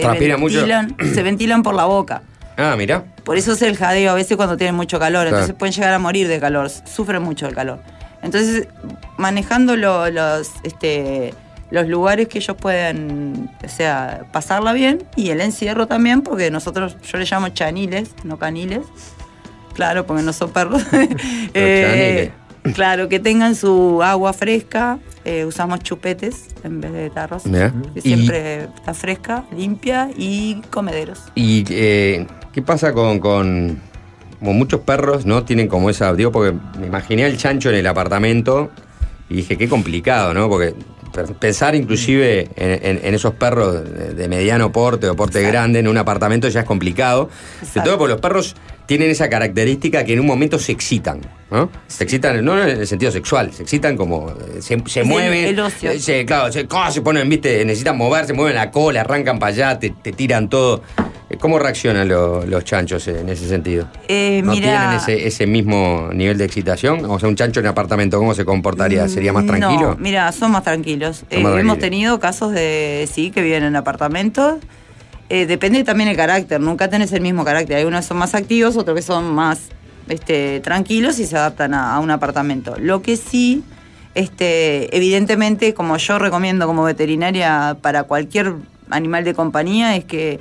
[0.66, 2.22] ventilan, se ventilan por la boca.
[2.56, 3.04] Ah, mira.
[3.24, 5.22] Por eso es el jadeo a veces cuando tienen mucho calor.
[5.22, 5.36] Claro.
[5.36, 6.70] Entonces pueden llegar a morir de calor.
[6.70, 7.80] Sufren mucho el calor.
[8.22, 8.68] Entonces,
[9.18, 11.34] manejando lo- los, este,
[11.70, 16.96] los lugares que ellos puedan, o sea, pasarla bien y el encierro también, porque nosotros,
[17.02, 18.80] yo le llamo chaniles, no caniles.
[19.74, 20.82] Claro, porque no son perros.
[21.54, 22.30] Eh,
[22.72, 24.98] claro, que tengan su agua fresca.
[25.26, 27.46] eh, usamos chupetes en vez de tarros.
[27.46, 27.72] Mirá.
[27.94, 31.22] Que Y- siempre está fresca, limpia y comederos.
[31.34, 33.80] ¿Y eh, qué pasa con, con
[34.38, 35.42] como muchos perros, no?
[35.44, 38.70] Tienen como esa, digo, porque me imaginé al chancho en el apartamento
[39.30, 40.46] y dije, qué complicado, ¿no?
[40.50, 40.74] Porque
[41.40, 43.82] pensar inclusive en, en- en esos perros
[44.14, 47.30] de, mediano porte o porte grande en un apartamento ya es complicado.
[47.62, 47.88] Exacto.
[47.88, 51.20] todo porque los perros tienen esa característica que en un momento se excitan,
[51.50, 51.70] ¿no?
[51.86, 55.44] Se excitan, no en el sentido sexual, se excitan como, eh, se, se el- mueven.
[55.46, 55.90] el ocio.
[55.90, 59.78] eh, se, claro, se, se ponen, viste, necesitan moverse, mueven la cola, arrancan para allá,
[59.78, 60.82] te, te tiran todo.
[61.30, 63.88] Eh, ¿Cómo reaccionan lo- los chanchos en ese sentido?
[64.08, 67.02] Eh, ¿No mira, tienen ese, ese mismo nivel de excitación?
[67.06, 69.08] O sea, un chancho en apartamento, ¿cómo se comportaría?
[69.08, 69.92] ¿Sería más tranquilo?
[69.92, 71.24] No, mira, son más tranquilos.
[71.30, 74.56] Son Eh, hemos tenido casos de, sí, que viven en apartamentos.
[75.34, 77.78] Eh, depende también el carácter, nunca tenés el mismo carácter.
[77.78, 79.62] Hay unos que son más activos, otros que son más
[80.08, 82.76] este, tranquilos y se adaptan a, un apartamento.
[82.78, 83.64] Lo que sí,
[84.14, 88.54] este, evidentemente, como yo recomiendo como veterinaria para cualquier
[88.90, 90.38] animal de compañía, es que,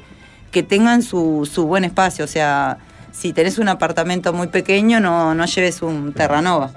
[0.52, 2.24] que tengan su, su buen espacio.
[2.24, 2.78] O sea,
[3.12, 6.70] si tenés un apartamento muy pequeño, no, no lleves un Terranova.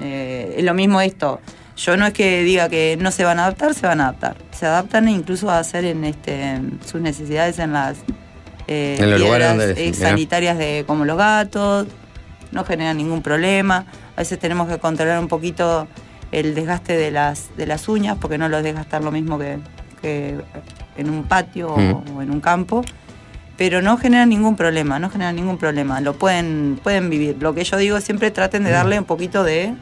[0.00, 1.40] Eh, es lo mismo esto.
[1.78, 4.36] Yo no es que diga que no se van a adaptar, se van a adaptar.
[4.50, 7.98] Se adaptan incluso a hacer en este, sus necesidades en las
[8.66, 11.86] eh, En los piedras, eh, sanitarias de como los gatos.
[12.50, 13.86] No generan ningún problema.
[14.16, 15.86] A veces tenemos que controlar un poquito
[16.32, 19.58] el desgaste de las, de las uñas porque no los desgastar lo mismo que,
[20.02, 20.34] que
[20.96, 22.16] en un patio o- Mm.
[22.16, 22.82] o en un campo.
[23.56, 27.38] pero no generan ningún problema, no generan ningún problema, lo pueden, pueden vivir.
[27.40, 29.74] Lo que yo digo siempre traten de darle un poquito de,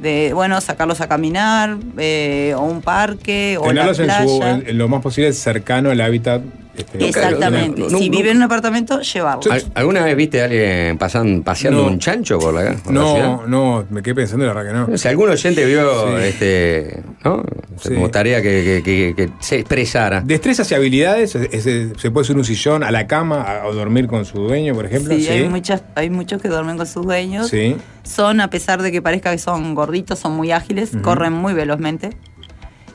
[0.00, 4.26] de bueno, sacarlos a caminar, eh, o un parque, o la Tenerlos en, playa.
[4.28, 6.42] su, en- en lo más posible cercano al hábitat.
[6.76, 7.80] Este, Exactamente.
[7.80, 8.16] No, no, si no.
[8.16, 9.52] vive en un apartamento, llevarlo.
[9.52, 11.88] ¿Al- ¿Alguna vez viste a alguien pasan, paseando No.
[11.88, 13.22] un chancho por la, por la ciudad?
[13.24, 14.98] No, no, me quedé pensando y la verdad que no.
[14.98, 16.24] Sé, algún oyente vio Sí.
[16.24, 17.42] este, ¿no?
[17.80, 17.90] Sí.
[17.90, 20.20] Me gustaría que, que- que- que se expresara.
[20.20, 23.72] Destrezas y habilidades, es- es- se puede subir un sillón a la cama a- o
[23.74, 25.14] dormir con su dueño, por ejemplo.
[25.14, 27.48] Sí, Sí, Hay, muchas, hay muchos que duermen con sus dueños.
[27.48, 27.76] Sí.
[28.02, 32.10] Son, a pesar de que parezca que son gorditos, son muy ágiles, corren muy velozmente.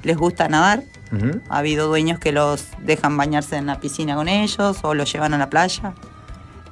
[0.05, 0.83] Les gusta nadar.
[1.49, 5.33] Ha habido dueños que los dejan bañarse en la piscina con ellos o los llevan
[5.33, 5.93] a la playa.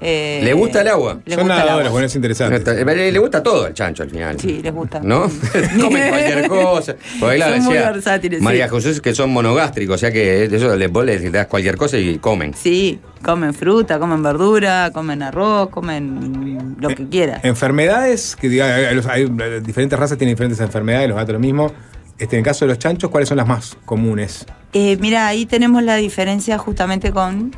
[0.05, 1.19] Eh, ¿Le gusta el agua?
[1.23, 1.87] les Son agua.
[1.89, 2.83] bueno, es interesante.
[2.83, 4.37] Le, le gusta todo al chancho al final.
[4.37, 4.99] Sí, les gusta.
[5.01, 5.29] ¿No?
[5.81, 6.95] Comen cualquier cosa.
[7.21, 8.43] Porque claro, Son muy versátiles, sí.
[8.43, 11.77] María José es que son monogástricos, o sea que eso les vos les das cualquier
[11.77, 12.53] cosa y comen.
[12.53, 17.39] Sí, comen fruta, comen verdura, comen arroz, comen lo que quieran.
[17.43, 19.29] Enfermedades, que diga, hay, los- hay-
[19.61, 21.71] diferentes razas tienen diferentes enfermedades, los gatos lo mismo.
[22.17, 24.45] Este, en el caso de los chanchos, ¿cuáles son las más comunes?
[24.73, 27.55] Eh, mira, ahí tenemos la diferencia justamente con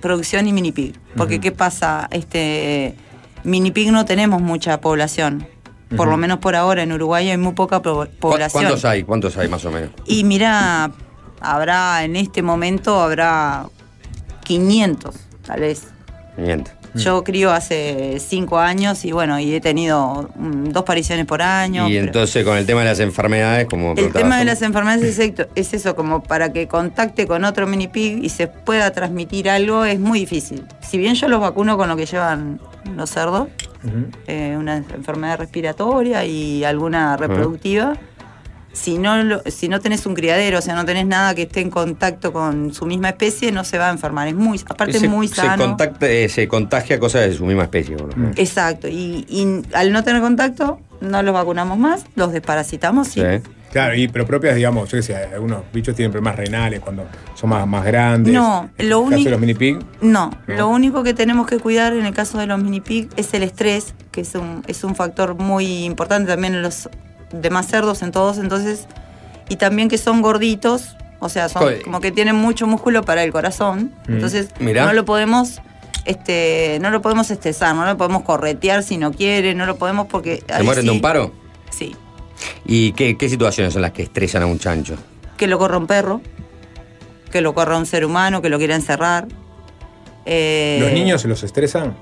[0.00, 0.94] producción y mini pig.
[1.16, 2.08] Porque ¿qué pasa?
[2.10, 2.94] Este
[3.44, 5.46] mini pig no tenemos mucha población.
[5.96, 8.62] Por lo menos por ahora en Uruguay hay muy poca po- ¿Cu- población.
[8.62, 9.02] ¿Cuántos hay?
[9.02, 9.90] ¿Cuántos hay más o menos?
[10.06, 10.92] Y mira,
[11.40, 13.66] habrá en este momento habrá
[14.44, 15.88] 500, tal vez.
[16.36, 16.74] 500.
[16.94, 21.88] Yo crío hace cinco años y bueno, y he tenido mm, dos pariciones por año.
[21.88, 25.18] y pero- entonces con el tema de las enfermedades, como el tema de las enfermedades
[25.18, 29.48] es, es eso, como para que contacte con otro mini pig y se pueda transmitir
[29.48, 30.64] algo es muy difícil.
[30.80, 32.60] Si bien yo los vacuno con lo que llevan
[32.96, 33.48] los cerdos,
[34.26, 37.96] eh, una enfermedad respiratoria y alguna reproductiva,
[38.80, 41.60] si no, lo- si no tenés un criadero, o sea, no tenés nada que esté
[41.60, 44.28] en contacto con su misma especie, no se va a enfermar.
[44.28, 45.62] Es muy, aparte se, es muy se sano.
[45.64, 47.96] contacta- eh, se contagia cosas de su misma especie.
[47.96, 48.38] por lo menos.
[48.38, 53.22] Exacto, y, y al no tener contacto, no los vacunamos más, los desparasitamos, sí.
[53.72, 57.50] Claro, y, pero propias, digamos, yo qué sé, algunos bichos tienen problemas renales cuando son
[57.50, 58.34] más, más grandes.
[58.34, 60.54] No, En lo el caso único- de los mini pig, No, No.
[60.56, 63.44] lo único que tenemos que cuidar en el caso de los mini pig es el
[63.44, 66.88] estrés, que es un, es un factor muy importante también en los
[67.32, 68.86] demás cerdos, en todos, entonces,
[69.48, 71.82] y también que son gorditos, o sea, son Joder.
[71.82, 74.12] como que tienen mucho músculo para el corazón, Mm.
[74.14, 74.86] entonces Mirá.
[74.86, 75.60] no lo podemos,
[76.04, 80.06] este, no lo podemos estresar, no lo podemos corretear si no quiere, no lo podemos
[80.06, 81.32] porque ¿Se ahí mueren de un paro?
[81.70, 81.94] Sí,
[82.64, 84.96] ¿Y qué, qué situaciones son las que estresan a un chancho?
[85.36, 86.20] que lo corra un perro,
[87.30, 89.26] que lo corra un ser humano, que lo quiera encerrar.
[90.26, 91.94] Eh, ¿los niños se los estresan?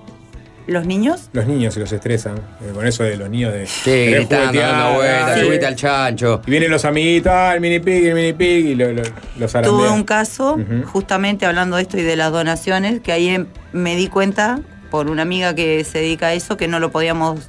[0.68, 1.30] ¿Los niños?
[1.32, 2.36] Los niños se los estresan.
[2.36, 3.66] eh, con eso de los niños de.
[3.66, 5.46] Sí, gritando, dando vueltas, Sí.
[5.46, 6.42] subite al chancho.
[6.46, 9.12] Y vienen los amiguitos, ah, el mini pig, el mini pig, y lo- lo- los
[9.38, 9.92] Tuve zarandean.
[9.94, 10.58] un caso,
[10.92, 15.08] justamente hablando de esto y de las donaciones, que ahí em- me di cuenta por
[15.10, 17.48] una amiga que se dedica a eso, que no lo podíamos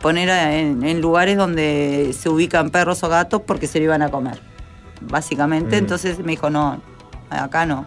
[0.00, 4.38] poner en lugares donde se ubican perros o gatos porque se lo iban a comer,
[5.02, 5.76] básicamente.
[5.76, 5.78] Mm.
[5.80, 6.80] Entonces me dijo, no,
[7.30, 7.86] acá no.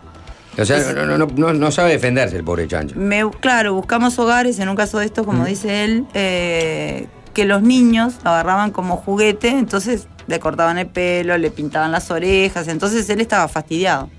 [0.60, 2.96] O sea, no, no, no, no- no sabe defenderse el pobre chancho.
[2.98, 7.62] Me, claro, buscamos hogares, en un caso de esto, como dice él, eh, que los
[7.62, 13.22] niños agarraban como juguete, entonces le cortaban el pelo, le pintaban las orejas, entonces él
[13.22, 14.10] estaba fastidiado.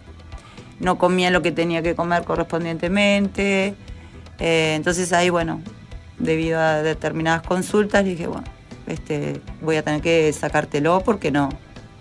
[0.79, 3.75] No comía lo que tenía que comer correspondientemente.
[4.39, 5.61] eh, entonces ahí, bueno,
[6.19, 8.45] debido a determinadas consultas, dije, bueno,
[8.87, 11.51] este, voy a tener que sacártelo porque no,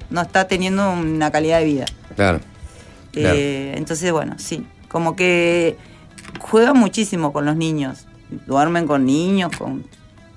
[0.10, 1.86] no está teniendo una calidad de vida.
[2.16, 2.40] Claro.
[3.12, 3.36] Claro.
[3.38, 5.78] Eh, entonces, bueno, sí, como que
[6.40, 8.06] juegan muchísimo con los niños.
[8.46, 9.84] Duermen con niños, con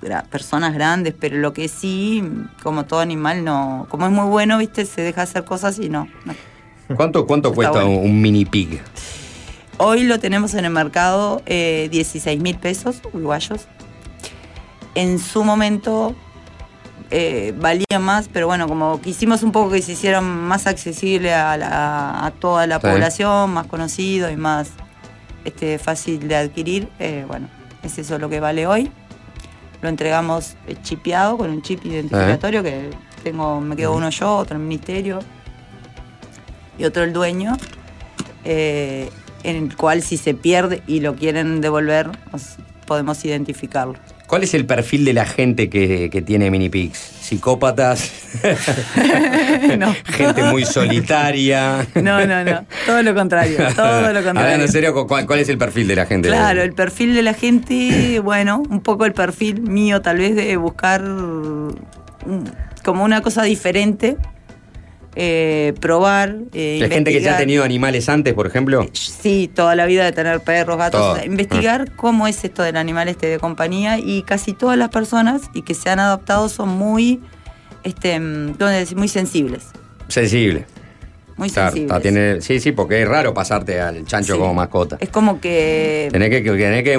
[0.01, 2.23] gra- personas grandes, pero lo que sí,
[2.63, 3.85] como todo animal, no.
[3.89, 6.07] Como es muy bueno, viste, se deja hacer cosas y no.
[6.25, 6.33] no.
[6.95, 7.99] ¿Cuánto, cuánto cuesta bueno.
[8.01, 8.81] un mini pig?
[9.77, 13.67] Hoy lo tenemos en el mercado eh, 16 mil pesos uruguayos.
[14.95, 16.15] En su momento
[17.11, 21.57] eh, valía más, pero bueno, como quisimos un poco que se hiciera más accesible a,
[21.57, 22.87] la- a toda la Sí.
[22.87, 24.69] población, más conocido y más
[25.45, 27.47] este, fácil de adquirir, eh, bueno,
[27.83, 28.89] es eso lo que vale hoy.
[29.81, 32.89] Lo entregamos eh, chipeado con un chip identificatorio que
[33.23, 35.19] tengo, me quedo uno yo, otro el ministerio
[36.77, 37.57] y otro el dueño,
[38.45, 39.09] eh,
[39.43, 42.55] en el cual si se pierde y lo quieren devolver, os-
[42.87, 43.95] podemos identificarlo.
[44.27, 46.97] ¿Cuál es el perfil de la gente que, que tiene mini pigs?
[46.97, 48.11] ¿Psicópatas?
[49.77, 49.93] no.
[50.05, 51.85] ¿Gente muy solitaria?
[51.95, 52.65] No, no, no.
[52.85, 53.57] Todo lo contrario.
[53.75, 56.29] Todo lo Hablando en serio, ¿cu- ¿cuál, cuál es el perfil de la gente?
[56.29, 60.55] Claro, el perfil de la gente, bueno, un poco el perfil mío tal vez de
[60.57, 61.01] buscar
[62.83, 64.17] como una cosa diferente
[65.15, 66.35] eh, probar.
[66.53, 68.87] eh, ¿Hay gente que ya ha tenido animales antes, por ejemplo?
[68.93, 70.99] Sí, toda la vida de tener perros, gatos.
[71.01, 71.11] Todo.
[71.13, 74.89] o sea, investigar cómo es esto del animal este de compañía y casi todas las
[74.89, 77.19] personas y que se han adoptado son muy,
[77.83, 78.97] este, mm, ¿cómo decir?
[78.97, 79.63] muy sensibles.
[80.07, 80.65] Sensible.
[81.35, 81.91] Muy Claro, sensibles.
[81.97, 84.39] está, tiene- sí, sí, porque es raro pasarte al chancho Sí.
[84.39, 84.97] como mascota.
[84.99, 86.93] Es como que Tenés que, que- tenés que,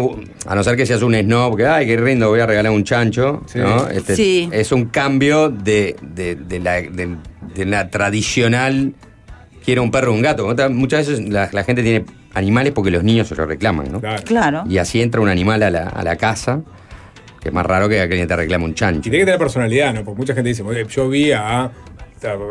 [0.47, 2.82] a no ser que seas un snob, que ay, qué rindo, voy a regalar un
[2.82, 3.61] chancho, Sí.
[3.61, 3.89] ¿no?
[3.89, 4.49] Este, Sí.
[4.51, 7.16] Es un cambio de, de- de la, de-
[7.55, 8.94] de la tradicional,
[9.64, 10.47] quiero un perro o un gato.
[10.47, 12.05] Otra- Muchas veces la, la gente tiene
[12.35, 14.01] animales porque los niños se lo reclaman, ¿no?
[14.01, 14.22] Claro.
[14.24, 14.64] claro.
[14.68, 16.62] Y así entra un animal a la, a la casa,
[17.40, 19.01] que es más raro que que te reclame un Y chancho.
[19.02, 20.05] tiene que tener personalidad, ¿no?
[20.05, 21.70] Porque mucha gente dice, "Oye, yo vi a,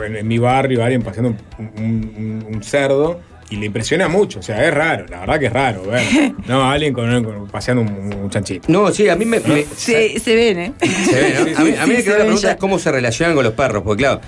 [0.05, 2.13] en, en mi barrio a alguien paseando un, un-
[2.47, 3.19] un- un cerdo
[3.49, 4.39] y le impresiona mucho.
[4.39, 6.01] O sea, es raro, la verdad que es raro ver.
[6.47, 8.71] No, a alguien con, con- paseando un, un chanchito.
[8.71, 9.39] No, sí, a mí me...
[9.41, 10.73] me- Se, se ven, ¿eh?
[10.80, 11.59] Se ve, ¿no?
[11.59, 12.51] A mí, a mí Sí, me quedó la ven pregunta ya.
[12.51, 14.21] es cómo se relacionan con los perros, porque claro,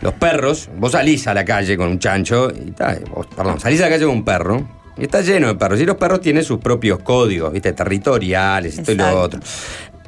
[0.00, 3.80] los perros, vos salís a la calle con un chancho, y ta, vos, perdón, salís
[3.80, 4.66] a la calle con un perro,
[4.96, 7.72] y está lleno de perros, y los perros tienen sus propios códigos, ¿viste?
[7.72, 9.22] Territoriales, esto y lo Exacto.
[9.22, 9.40] otro.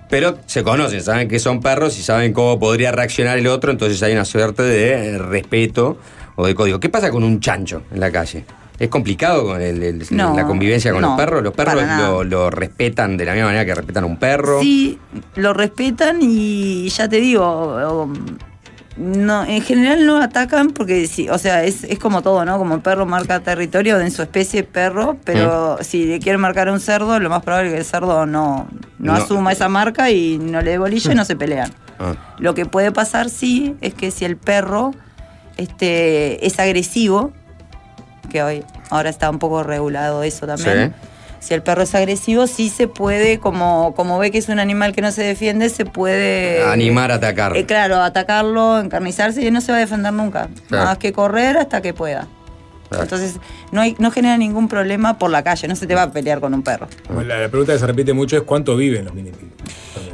[0.09, 4.03] Pero se conocen, saben que son perros y saben cómo podría reaccionar el otro, entonces
[4.03, 5.97] hay una suerte de eh, respeto
[6.37, 6.79] o de código.
[6.81, 8.45] ¿Qué pasa con un chancho en la calle?
[8.79, 11.43] ¿Es complicado con el- el- No, la convivencia con no, los perros?
[11.43, 14.61] ¿Los perros lo, lo respetan de la misma manera que respetan a un perro?
[14.61, 14.99] Sí,
[15.37, 18.11] lo respetan y ya te digo,
[18.97, 22.59] no, en general no atacan porque sí, o sea, es, es como todo, ¿no?
[22.59, 25.85] Como el perro marca territorio en su especie perro, pero Mm.
[25.85, 28.69] si le quieren marcar a un cerdo, lo más probable es que el cerdo no,
[28.99, 29.15] no, No.
[29.15, 31.71] asuma esa marca y no le dé bolilla y no se pelean.
[31.99, 32.15] Ah.
[32.39, 34.93] Lo que puede pasar, sí, es que si el perro
[35.57, 37.33] este, es agresivo,
[38.31, 40.95] que hoy ahora está un poco regulado eso también.
[41.03, 41.09] Sí.
[41.43, 44.93] Si el perro es agresivo, sí se puede, como, como ve que es un animal
[44.93, 46.63] que no se defiende, se puede...
[46.63, 47.57] Animar a atacar.
[47.57, 50.49] Eh, claro, atacarlo, encarnizarse y no se va a defender nunca.
[50.69, 50.85] Claro.
[50.85, 52.29] Más que correr hasta que pueda.
[52.89, 53.03] Claro.
[53.03, 53.41] Entonces,
[53.73, 56.39] no, hay, no genera ningún problema por la calle, no se te va a pelear
[56.39, 56.87] con un perro.
[57.27, 59.33] La, la pregunta que se repite mucho es cuánto viven los mini.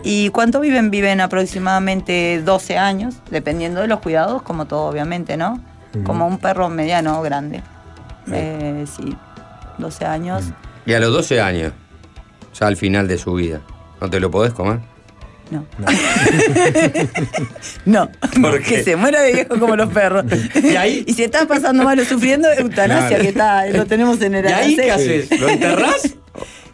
[0.05, 0.91] ¿Y cuánto viven?
[0.91, 5.61] Viven aproximadamente 12 años, dependiendo de los cuidados, como todo, obviamente, ¿no?
[6.05, 7.63] Como un perro mediano o grande.
[8.33, 9.15] Eh, sí,
[9.77, 10.45] 12 años.
[10.89, 11.73] Y a los 12 años,
[12.59, 13.61] ya al final de su vida,
[14.01, 14.79] ¿no te lo podés comer?
[15.51, 15.67] No.
[17.85, 18.11] No,
[18.41, 18.77] ¿Por qué?
[18.77, 20.25] que se muera de viejo como los perros.
[20.63, 21.05] ¿Y ahí?
[21.07, 23.23] Y si estás pasando mal o sufriendo, eutanasia, Claro.
[23.23, 25.41] que está, lo tenemos en el ¿Y ahí qué haces?
[25.41, 26.15] ¿Lo enterrás?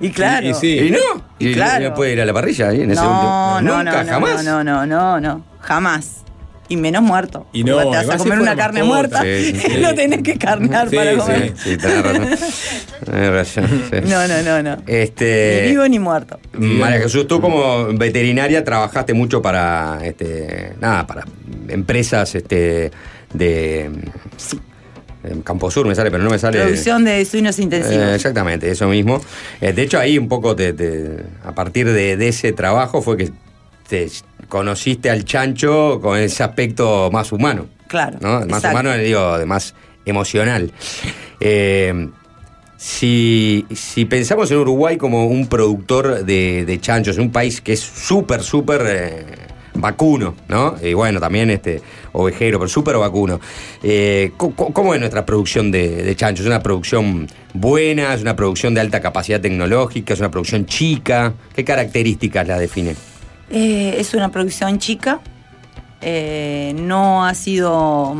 [0.00, 0.46] Y claro.
[0.46, 0.78] Y- y sí.
[0.78, 0.98] ¿Y no?
[1.38, 1.88] ¿Y, claro.
[1.90, 3.60] no puede ir a la parrilla ahí en ese No, último?
[3.62, 4.44] no, ¿Nunca, no, jamás?
[4.44, 6.23] no, no, no, no, jamás.
[6.68, 7.46] Y menos muerto.
[7.52, 9.20] Y no, te vas a comer una carne muerta.
[9.22, 9.76] Sí, sí, sí.
[9.80, 11.16] Lo tenés que carnear Sí, para sí.
[11.18, 11.52] comer.
[11.56, 11.76] Sí,
[13.04, 13.66] tenés razón.
[13.90, 13.96] Sí.
[14.08, 14.82] No, no, no, no.
[14.86, 16.40] Este, Ni vivo ni muerto.
[16.54, 21.24] María Jesús, tú como veterinaria trabajaste mucho para, este, nada, para
[21.68, 22.90] empresas, este,
[23.34, 23.90] de
[25.24, 26.60] en Camposur me sale, pero no me sale.
[26.60, 27.96] Producción de sueños intensivos.
[28.08, 29.20] Eh, exactamente, eso mismo.
[29.60, 33.16] Eh, de hecho, ahí un poco te- te- a partir de, de ese trabajo fue
[33.16, 33.30] que
[33.88, 34.08] te
[34.48, 37.66] conociste al chancho con ese aspecto más humano.
[37.86, 38.40] Claro, ¿no?
[38.40, 38.70] Más exacto.
[38.70, 39.74] humano, digo, de más
[40.04, 40.72] emocional.
[41.40, 42.08] Eh,
[42.76, 47.80] si, si pensamos en Uruguay como un productor de, de chanchos, un país que es
[47.80, 49.24] súper, súper eh,
[49.74, 50.74] vacuno, ¿no?
[50.82, 51.80] Y bueno, también este
[52.12, 53.40] ovejero, pero súper vacuno.
[53.82, 56.44] Eh, ¿cómo, cómo es nuestra producción de, de chanchos?
[56.44, 58.12] ¿Es una producción buena?
[58.12, 60.14] ¿Es una producción de alta capacidad tecnológica?
[60.14, 61.32] ¿Es una producción chica?
[61.54, 62.96] ¿Qué características la definen?
[63.50, 65.20] Eh, es una producción chica.
[66.06, 68.14] eh, no ha sido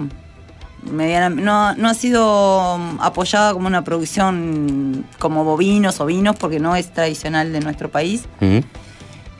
[0.91, 6.77] mediana, no, no ha sido apoyada como una producción como bovinos o vinos, porque no
[6.77, 8.25] es tradicional de nuestro país.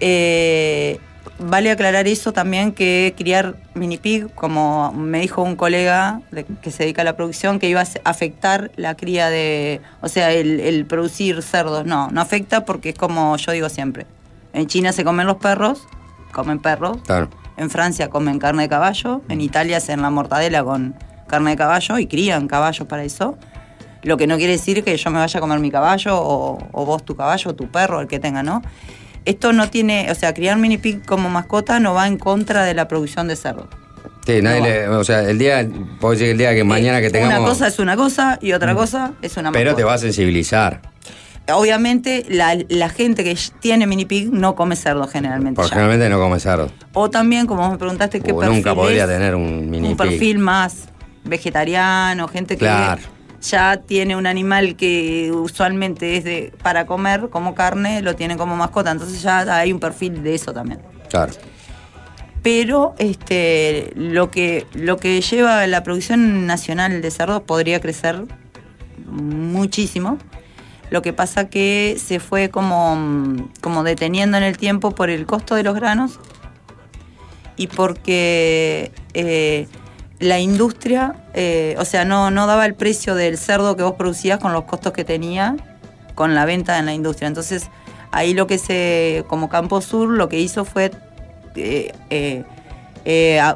[0.01, 0.99] Eh,
[1.39, 6.71] vale aclarar eso también que criar mini pig, como me dijo un colega de- que
[6.71, 10.61] se dedica a la producción, que iba a afectar la cría de, o sea, el,
[10.61, 11.87] el producir cerdos.
[11.87, 14.07] No, no afecta porque es como yo digo siempre.
[14.55, 15.87] En China se comen los perros,
[16.33, 16.97] comen perros.
[17.05, 17.29] Claro.
[17.57, 19.21] En Francia comen carne de caballo.
[19.29, 20.95] En Italia hacen la mortadela con
[21.29, 23.37] carne de caballo y crían caballos para eso.
[24.03, 26.85] Lo que no quiere decir que yo me vaya a comer mi caballo o, o
[26.85, 28.63] vos tu caballo o tu perro, el que tenga, ¿no?
[29.25, 32.75] Esto no tiene, o sea, criar mini pig como mascota no va en contra de
[32.75, 33.69] la producción de cerdo.
[34.27, 34.67] Sí, nadie No.
[34.67, 35.67] le- o sea, el día,
[36.01, 37.39] puedo decir el día que mañana que tengamos...
[37.39, 39.77] Una cosa es una cosa y otra cosa es una Pero mascota.
[39.77, 40.81] te va a sensibilizar.
[41.53, 45.57] Obviamente, la, la gente que tiene mini pig no come cerdo generalmente.
[45.57, 46.71] Porque generalmente no come cerdo.
[46.95, 49.11] O también, como me preguntaste, ¿qué O perfil nunca podría es?
[49.11, 50.09] tener un mini un pig.
[50.09, 50.89] perfil más
[51.25, 53.03] vegetariano, gente que Claro.
[53.43, 58.57] ya tiene un animal que usualmente es de para comer como carne, lo tiene como
[58.57, 60.81] mascota, entonces ya hay un perfil de eso también.
[61.11, 61.33] Claro.
[62.43, 68.25] pero este, lo, que, lo que lleva la producción nacional de cerdos podría crecer
[69.07, 70.19] muchísimo.
[70.95, 75.57] Lo que pasa que se fue como, como deteniendo en el tiempo por el costo
[75.57, 76.21] de los granos
[77.57, 79.67] y porque eh,
[80.21, 84.39] la industria, eh, o sea, no, no daba el precio del cerdo que vos producías
[84.39, 85.57] con los costos que tenía
[86.15, 87.27] con la venta en la industria.
[87.27, 87.71] Entonces,
[88.13, 90.93] ahí lo que se, como Campo Sur, lo que hizo fue
[91.57, 92.45] eh,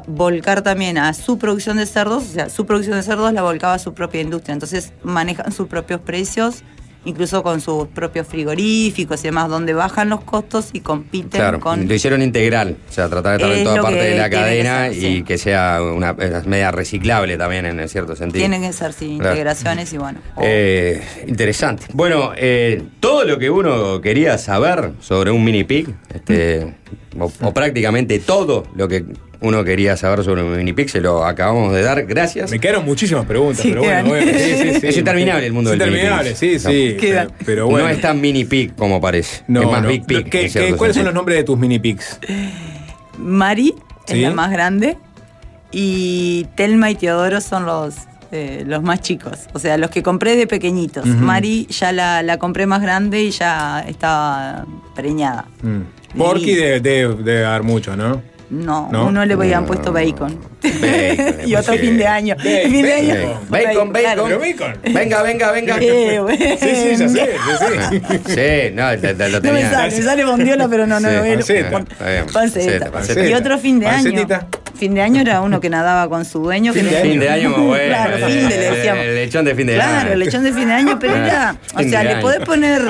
[0.07, 3.75] volcar también a su producción de cerdos, o sea, su producción de cerdos la volcaba
[3.75, 4.51] a su propia industria.
[4.51, 6.63] Entonces, manejan sus propios precios.
[7.05, 11.87] Incluso con sus propios frigoríficos y demás, donde bajan los costos y compiten Claro, con
[11.87, 14.89] lo hicieron integral, o sea, tratar de estar en toda parte de la que cadena
[14.89, 15.23] ser, y sí.
[15.23, 16.13] que sea una
[16.45, 18.41] media reciclable también en cierto sentido.
[18.41, 19.31] Tienen que ser, sí, Claro.
[19.31, 20.19] integraciones y bueno.
[20.41, 21.85] Eh, interesante.
[21.93, 26.75] Bueno, eh, todo lo que uno quería saber sobre un mini pig, este,
[27.17, 29.05] o, o prácticamente todo lo que
[29.41, 32.05] uno quería saber sobre un mini pig, se lo acabamos de dar.
[32.05, 32.51] Gracias.
[32.51, 34.87] Me quedaron muchísimas preguntas, Sí, pero bueno, bueno, sí, sí, sí.
[34.87, 36.93] Es interminable el mundo Es del mini interminable, sí, sí.
[36.95, 36.99] No.
[37.01, 37.87] Pero, pero bueno.
[37.87, 39.43] No es tan mini pig como parece.
[39.47, 39.87] No, es más no.
[39.89, 40.29] big pig.
[40.29, 42.19] ¿Qué- qué- ¿Cuáles son los nombres de tus mini pigs?
[43.17, 43.73] Mari
[44.05, 44.15] Sí.
[44.15, 44.97] es la más grande
[45.71, 47.95] y Telma y Teodoro son los,
[48.31, 51.05] eh, los más chicos, o sea, los que compré de pequeñitos.
[51.05, 55.45] Mari ya la, la compré más grande y ya estaba preñada.
[55.61, 56.17] Mm.
[56.17, 58.21] Porky debe de, de dar mucho, ¿no?
[58.49, 59.05] No, ¿No?
[59.07, 60.39] uno le habían puesto bacon.
[60.63, 61.79] Bacon, y otro sí.
[61.79, 62.35] fin de año.
[62.35, 63.39] Bacon, fin de año.
[63.49, 64.77] Bacon, bacon.
[64.91, 65.77] Venga, venga, venga.
[65.79, 66.37] Eh, bueno.
[66.39, 68.01] Sí, sí, ya sé, sí, sí.
[68.25, 69.69] Sí, no, te- te lo No me tenía.
[69.71, 71.85] sale, me sale bondiola, pero no, no, Sí, panceta.
[72.33, 72.91] panceta.
[72.91, 74.27] panceta, Y otro fin de año.
[74.75, 76.71] Fin de año era uno que nadaba con su dueño.
[76.73, 77.11] que Fin de no- año.
[77.11, 77.85] Fin de año bueno.
[77.87, 79.03] Claro, fin de, le El- decíamos.
[79.05, 79.83] El lechón de fin de año.
[79.91, 82.81] Claro, el lechón de fin de año, pero era, o sea, le podés poner,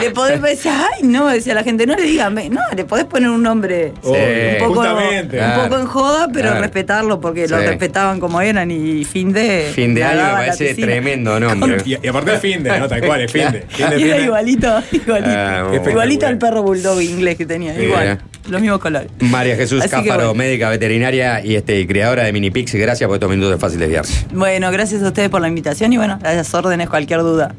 [0.00, 3.28] le podés decir, ay, no, decía la gente, no le digan, no, le podés poner
[3.30, 5.40] un nombre Oh, un, poco, justamente.
[5.40, 6.60] un poco en joda, pero Claro.
[6.62, 9.70] respetarlo, porque lo respetaban como eran y fin de...
[9.74, 11.78] Fin de año me parece tremendo nombre.
[11.84, 12.88] Y, y aparte es fin de, ¿no?
[12.88, 13.62] Tal cual, es fin de.
[13.68, 15.30] Fin de, Y fin era igualito, igualito.
[15.30, 15.90] Ah, bueno.
[15.90, 18.18] igualito al perro bulldog inglés que tenía, Sí, igual, era.
[18.48, 19.08] los mismos colores.
[19.20, 20.34] María Jesús Cáfaro, bueno.
[20.34, 22.74] médica veterinaria y este, creadora de Mini Pix.
[22.74, 24.26] Gracias por estos minutos de fácil desviarse.
[24.32, 27.54] Bueno, gracias a ustedes por la invitación y bueno, a las órdenes, cualquier duda.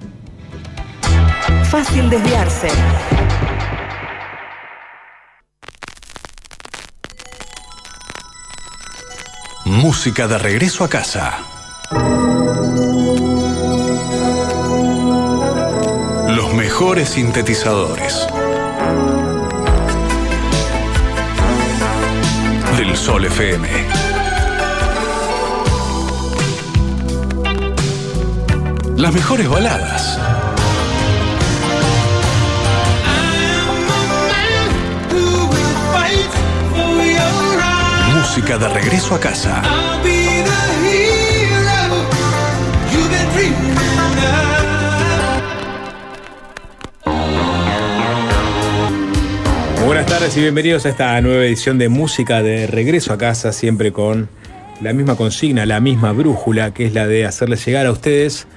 [1.70, 2.68] Fácil desviarse.
[9.84, 11.40] Música de regreso a casa.
[16.30, 18.26] Los mejores sintetizadores.
[22.78, 23.68] Del Sol FM.
[28.96, 30.18] Las mejores baladas.
[38.36, 39.62] Música de regreso a casa.
[49.86, 53.92] Buenas tardes y bienvenidos a esta nueva edición de Música de Regreso a Casa, siempre
[53.92, 54.30] con
[54.82, 58.48] la misma consigna, la misma brújula, que es la de hacerles llegar a ustedes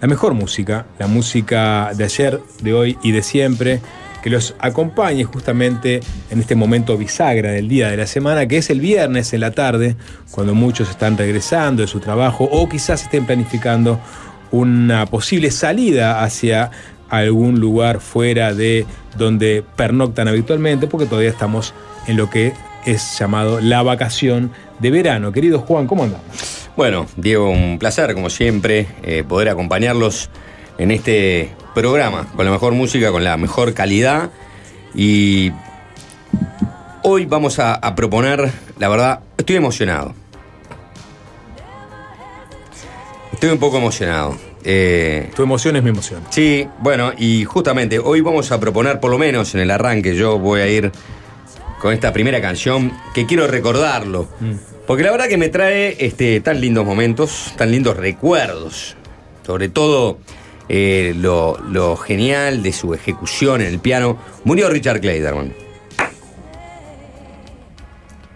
[0.00, 3.80] la mejor música, la música de ayer, de hoy y de siempre,
[4.22, 8.70] que los acompañe justamente en este momento bisagra del día de la semana, que es
[8.70, 9.96] el viernes en la tarde,
[10.30, 14.00] cuando muchos están regresando de su trabajo o quizás estén planificando
[14.50, 16.70] una posible salida hacia
[17.08, 18.86] algún lugar fuera de
[19.16, 21.74] donde pernoctan habitualmente, porque todavía estamos
[22.06, 22.52] en lo que
[22.86, 25.32] es llamado la vacación de verano.
[25.32, 26.24] Querido Juan, ¿cómo andamos?
[26.76, 30.30] Bueno, Diego, un placer, como siempre, eh, poder acompañarlos
[30.78, 34.30] en este programa, con la mejor música, con la mejor calidad.
[34.94, 35.52] Y
[37.02, 40.14] hoy vamos a, a proponer, la verdad, estoy emocionado.
[43.32, 44.36] Estoy un poco emocionado.
[44.64, 46.22] Eh, Tu emoción es mi emoción.
[46.30, 50.38] Sí, bueno, y justamente hoy vamos a proponer, por lo menos en el arranque, yo
[50.38, 50.92] voy a ir
[51.80, 54.28] con esta primera canción que quiero recordarlo.
[54.86, 58.96] Porque la verdad que me trae este, tan lindos momentos, tan lindos recuerdos.
[59.46, 60.18] Sobre todo
[60.72, 64.18] eh, lo, lo genial de su ejecución en el piano.
[64.44, 65.52] Murió Richard Clayderman.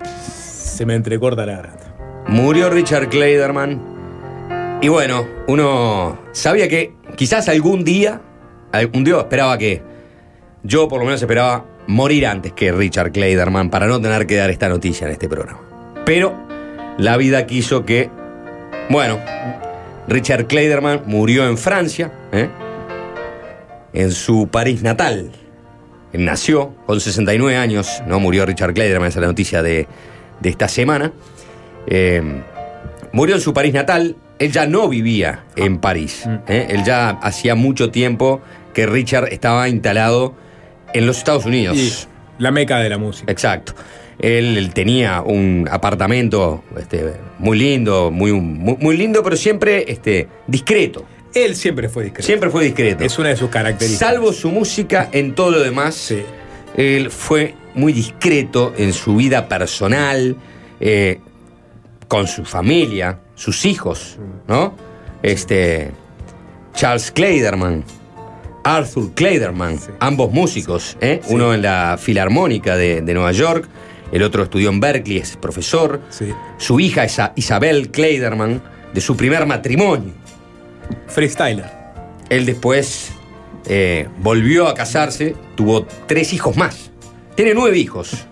[0.03, 1.95] Se me entrecorta la garganta.
[2.27, 4.81] Murió Richard Clayderman.
[4.83, 8.21] Y bueno, uno sabía que quizás algún día,
[8.73, 9.81] algún día esperaba que,
[10.65, 14.51] yo por lo menos esperaba morir antes que Richard Clayderman para no tener que dar
[14.51, 15.61] esta noticia en este programa.
[16.05, 16.35] Pero
[16.99, 18.11] la vida quiso que,
[18.91, 19.21] bueno,
[20.09, 22.49] Richard Clayderman murió en Francia, ¿eh?
[23.93, 25.31] en su París natal.
[26.13, 29.89] Él nació con 69 años, no murió Richard Clayderman, esa es la noticia de
[30.41, 31.13] de esta semana.
[31.87, 32.23] Eh,
[33.13, 34.17] murió en su París natal.
[34.39, 36.25] Él ya no vivía en París.
[36.49, 36.67] ¿eh?
[36.71, 38.41] Él ya hacía mucho tiempo
[38.73, 40.35] que Richard estaba instalado
[40.93, 41.77] en los Estados Unidos.
[41.77, 41.93] Y
[42.43, 43.31] la meca de la música.
[43.31, 43.75] Exacto.
[44.19, 50.29] Él, él tenía un apartamento este, muy lindo, muy, muy, muy lindo, pero siempre este,
[50.47, 51.05] discreto.
[51.35, 52.27] Él siempre fue discreto.
[52.27, 53.03] Siempre fue discreto.
[53.05, 54.09] Es una de sus características.
[54.09, 56.23] Salvo su música, en todo lo demás, Sí.
[56.77, 60.37] él fue muy discreto en su vida personal,
[60.81, 61.19] eh,
[62.09, 64.75] con su familia, sus hijos, ¿no?
[65.23, 65.91] Este.
[66.75, 67.85] Charles Kleiderman,
[68.65, 69.91] Arthur Kleiderman, Sí.
[70.01, 71.21] ambos músicos, ¿eh?
[71.23, 71.35] Sí.
[71.35, 73.69] uno en la Filarmónica de, de Nueva York,
[74.13, 76.01] el otro estudió en Berkeley, es profesor.
[76.11, 76.27] Sí.
[76.59, 78.63] Su hija es Isabel Kleiderman,
[78.93, 80.13] de su primer matrimonio.
[81.07, 81.71] Freestyler.
[82.31, 83.13] Él después
[83.67, 86.91] eh, volvió a casarse, tuvo tres hijos más.
[87.35, 88.27] Tiene nueve hijos,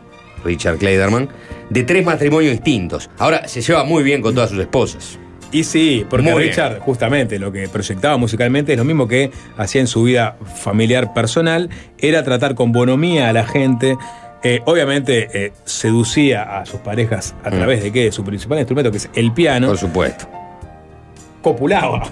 [0.45, 1.29] Richard Kleiderman,
[1.71, 3.11] de tres matrimonios distintos.
[3.19, 5.19] Ahora se lleva muy bien con todas sus esposas.
[5.51, 6.49] Y sí, porque Muy bien.
[6.49, 11.13] Richard, justamente, lo que proyectaba musicalmente es lo mismo que hacía en su vida familiar
[11.13, 11.69] personal,
[11.99, 13.99] era tratar con bonomía a la gente.
[14.45, 17.53] Eh, obviamente eh, seducía a sus parejas a Mm.
[17.53, 18.05] través de qué?
[18.05, 19.69] De su principal instrumento, que es el piano.
[19.69, 20.27] Por supuesto.
[21.43, 22.09] Copulaba.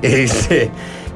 [0.00, 0.68] Este,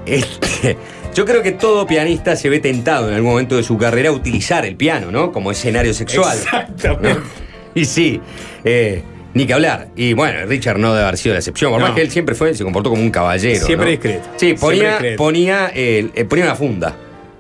[0.07, 0.77] este,
[1.15, 4.13] yo creo que todo pianista se ve tentado en algún momento de su carrera a
[4.13, 5.33] utilizar el piano, ¿no?
[5.33, 6.37] Como escenario sexual.
[6.37, 7.15] Exactamente.
[7.21, 7.47] ¿no?
[7.75, 8.21] Y sí,
[8.65, 9.03] eh,
[9.35, 9.89] ni que hablar.
[9.97, 11.73] Y bueno, Richard no debe haber sido la excepción.
[11.73, 11.87] Por No.
[11.87, 13.67] más que él siempre fue, se comportó como un caballero.
[13.67, 13.91] Siempre ¿no?
[13.91, 14.29] discreto.
[14.37, 15.17] Sí, ponía, discreto.
[15.17, 16.97] ponía, eh, ponía una funda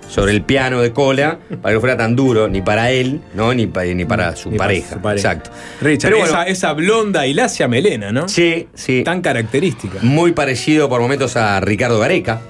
[0.09, 3.53] sobre el piano de cola para que no fuera tan duro ni para él, ¿no?
[3.55, 4.89] Ni, pa- ni para su Ni para pareja.
[4.95, 5.33] su pareja.
[5.33, 5.51] Exacto.
[5.81, 8.29] Richard, Pero bueno, esa, esa blonda y lacia melena, ¿no?
[8.29, 9.03] sí, sí.
[9.05, 9.99] Tan característica.
[10.03, 12.41] Muy parecido por momentos a Ricardo Gareca.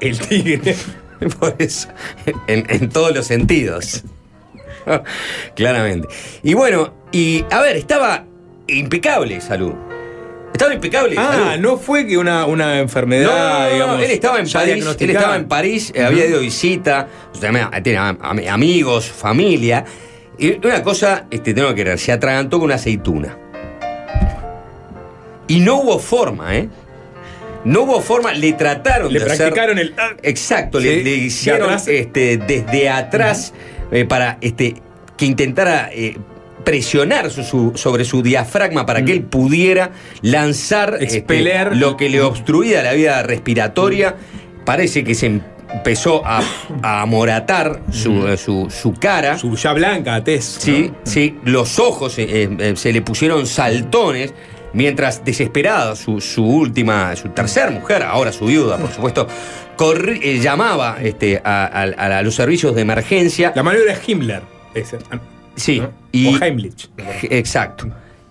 [0.00, 0.74] El tigre.
[1.38, 1.88] Por eso,
[2.48, 4.02] en, en todos los sentidos.
[5.54, 6.08] Claramente.
[6.42, 8.24] Y bueno, y a ver, estaba
[8.66, 9.72] impecable salud.
[10.54, 11.60] Estaba impecable Ah, salud.
[11.62, 14.02] no fue que una, una enfermedad, No, no, no, digamos.
[14.02, 17.08] él estaba en París, él estaba en París, eh, había ido visita,
[17.82, 19.84] tiene am- am- amigos, familia.
[20.38, 23.36] Y una cosa, este, tengo que creer, se atragantó con una aceituna.
[25.48, 26.68] Y no hubo forma, ¿eh?
[27.64, 29.94] No hubo forma, le trataron Le de hacer- practicaron el.
[29.98, 33.52] ah, Exacto, Sí, le, hicieron este, desde atrás
[33.90, 34.76] eh, para este,
[35.16, 36.16] que intentara eh,
[36.64, 39.90] presionar su- su- sobre su diafragma para que él pudiera
[40.22, 41.76] lanzar este, Expeler.
[41.76, 44.16] lo que le obstruía la vida respiratoria.
[44.64, 45.40] Parece que se
[45.72, 46.40] empezó a,
[46.82, 49.36] a amoratar su, eh, su- su cara.
[49.38, 50.44] Su ya blanca, tez.
[50.58, 54.32] Sí, sí, los ojos eh, eh, se le pusieron saltones.
[54.72, 59.28] Mientras desesperada, su, su última, su tercera mujer, ahora su viuda, por supuesto,
[59.76, 63.52] corri- eh, llamaba este, a, a- a los servicios de emergencia.
[63.54, 64.42] La maniobra es Himmler.
[64.74, 64.98] Ese,
[65.56, 65.90] Sí, ¿no?
[66.12, 66.90] y, O Heimlich.
[67.30, 67.88] Exacto.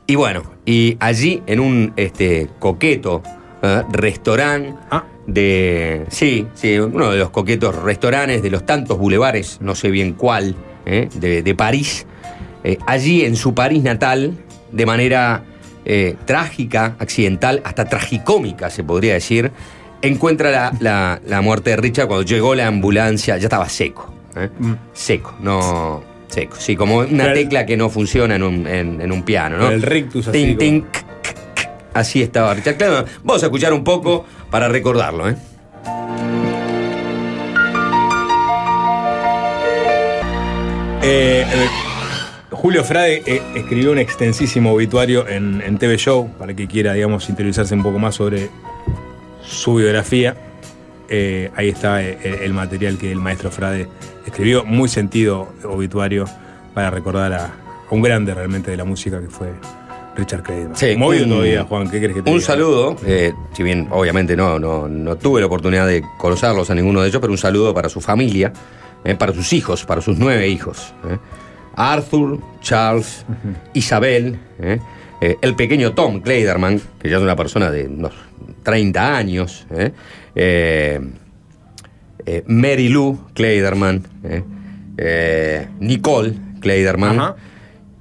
[0.07, 3.21] Y bueno, y allí en un este, coqueto
[3.61, 5.03] eh, restaurante Ah.
[5.27, 6.05] de.
[6.09, 10.55] Sí, sí, uno de los coquetos restaurantes de los tantos bulevares, no sé bien cuál,
[10.85, 12.05] eh, de, de París.
[12.65, 14.33] eh, allí en su París natal,
[14.71, 15.43] de manera
[15.85, 19.51] eh, trágica, accidental, hasta tragicómica, se podría decir,
[20.01, 24.13] encuentra la, la- la muerte de Richard cuando llegó la ambulancia, ya estaba seco.
[24.59, 24.73] Mm.
[24.93, 26.03] Seco, no.
[26.33, 29.57] Seco, sí, como una Pero tecla que no funciona en un, en- en un piano,
[29.57, 29.69] ¿no?
[29.69, 30.55] El rictus así.
[30.55, 30.85] Tin, tin.
[31.93, 33.05] Así estaba Richard Clayton.
[33.23, 35.35] Vamos a escuchar un poco para recordarlo, ¿eh?
[41.05, 41.67] Eh, eh,
[42.51, 47.27] Julio Frade eh, escribió un extensísimo obituario en, en TV Show para que quiera, digamos,
[47.29, 48.49] interiorizarse un poco más sobre
[49.43, 50.35] su biografía.
[51.09, 53.87] Eh, ahí está el, el material que el maestro Frade
[54.25, 56.25] escribió, muy sentido obituario
[56.73, 57.51] para recordar a, a
[57.91, 59.49] un grande realmente de la música que fue
[60.15, 60.75] Richard Clayton.
[60.75, 62.47] Sí, Movido todavía, Juan, ¿qué crees que te Un diga?
[62.47, 67.01] saludo, eh, si bien obviamente no, no, no tuve la oportunidad de conocerlos a ninguno
[67.01, 68.53] de ellos, pero un saludo para su familia,
[69.03, 70.93] eh, para sus hijos, para sus nueve hijos.
[71.09, 71.17] eh.
[71.75, 73.25] Arthur, Charles,
[73.73, 74.37] Isabel,
[75.19, 78.13] el pequeño Tom Kleiderman, que ya es una persona de unos
[78.61, 79.65] 30 años,
[80.35, 81.01] eh,
[82.25, 84.43] eh, Mary Lou Kleiderman, eh,
[84.97, 87.19] eh, Nicole Kleiderman.
[87.19, 87.35] Ajá.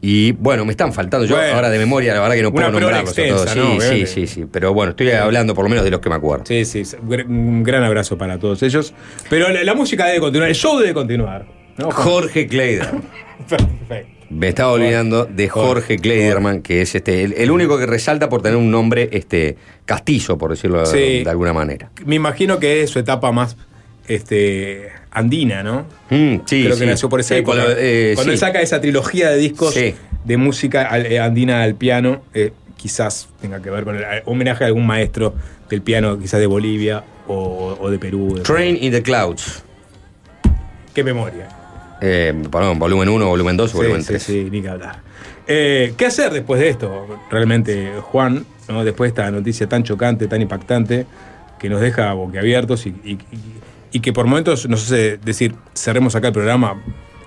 [0.04, 1.26] Y bueno, me están faltando.
[1.26, 1.54] Yo Bueno.
[1.54, 3.56] ahora de memoria, la verdad que no puedo nombrarlos a todos.
[3.56, 3.80] ¿no?
[3.80, 4.44] Sí, sí, sí, sí.
[4.50, 6.44] Pero bueno, estoy hablando por lo menos de los que me acuerdo.
[6.46, 6.96] Sí, sí, sí,
[7.28, 8.92] un gran abrazo para todos ellos.
[9.30, 11.46] Pero la, la música debe continuar, el show debe continuar.
[11.78, 11.90] ¿no?
[11.92, 13.02] Jorge Kleiderman.
[13.48, 14.10] Perfecto.
[14.28, 18.40] Me estaba olvidando de Jorge Kleiderman, que es este el, el único que resalta por
[18.42, 21.22] tener un nombre este castizo, por decirlo Sí.
[21.22, 21.90] de alguna manera.
[22.06, 23.56] Me imagino que es su etapa más
[24.08, 25.86] este, andina, ¿no?
[26.10, 26.80] Mm, sí, Creo sí.
[26.80, 27.58] que nació por esa Sí, época.
[27.62, 28.44] cuando, eh, Cuando él sí.
[28.44, 29.94] saca esa trilogía de discos Sí.
[30.24, 34.64] de música eh, andina al piano, eh, quizás tenga que ver con el eh, homenaje
[34.64, 35.34] a algún maestro
[35.70, 38.34] del piano, quizás de Bolivia o, o de Perú.
[38.36, 39.62] de- Train in the Clouds.
[40.94, 41.48] Qué memoria.
[42.00, 44.22] Eh, perdón, volumen 1, volumen 2, Sí, volumen sí, 3.
[44.22, 45.00] sí, ni que hablar.
[45.46, 47.06] Eh, ¿Qué hacer después de esto?
[47.30, 48.84] Realmente, Juan, ¿no?
[48.84, 51.06] después de esta noticia tan chocante, tan impactante,
[51.58, 53.18] que nos deja boquiabiertos y, y- y-
[53.92, 56.82] y que por momentos nos hace decir, cerremos acá el programa.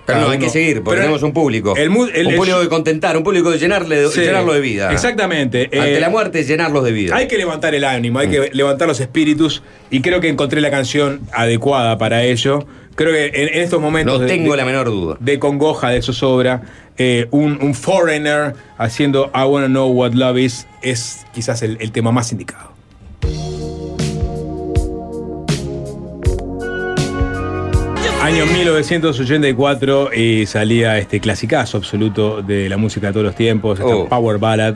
[0.05, 1.75] Pero no, hay que seguir, porque Pero tenemos un público.
[1.75, 4.91] el mu- el- un público de contentar, un público de, llenarle, Sí, llenarlo de vida.
[4.91, 5.63] Exactamente.
[5.63, 7.15] Ante Eh, la muerte, llenarlos de vida.
[7.15, 8.31] Hay que levantar el ánimo, hay Mm.
[8.31, 12.67] que levantar los espíritus y creo que encontré la canción adecuada para ello.
[12.93, 14.19] Creo que en, en estos momentos...
[14.19, 15.17] No de- tengo de- la menor duda.
[15.19, 16.61] de congoja de zozobra,
[16.99, 21.91] eh, un, un foreigner haciendo I Wanna Know What Love Is es quizás el, el
[21.91, 22.74] tema más indicado.
[28.25, 33.95] Año 1984 y salía este clasicazo absoluto de la música de todos los tiempos, esta
[33.95, 34.09] Oh.
[34.09, 34.73] power ballad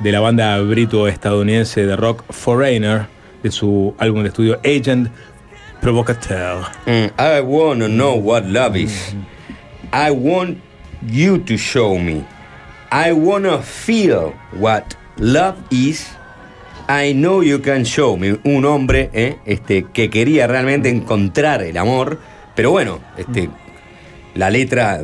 [0.00, 3.06] de la banda brito-estadounidense de rock Foreigner,
[3.44, 5.08] de su álbum de estudio Agent
[5.80, 6.64] Provocateur.
[6.84, 9.14] Mm, I wanna know what love is.
[9.92, 10.58] I want
[11.08, 12.24] you to show me.
[12.90, 14.82] I wanna feel what
[15.16, 16.08] love is.
[16.88, 18.36] I know you can show me.
[18.42, 22.18] Un hombre eh, este, que quería realmente encontrar el amor,
[22.60, 23.48] pero bueno, este,
[24.34, 25.02] la letra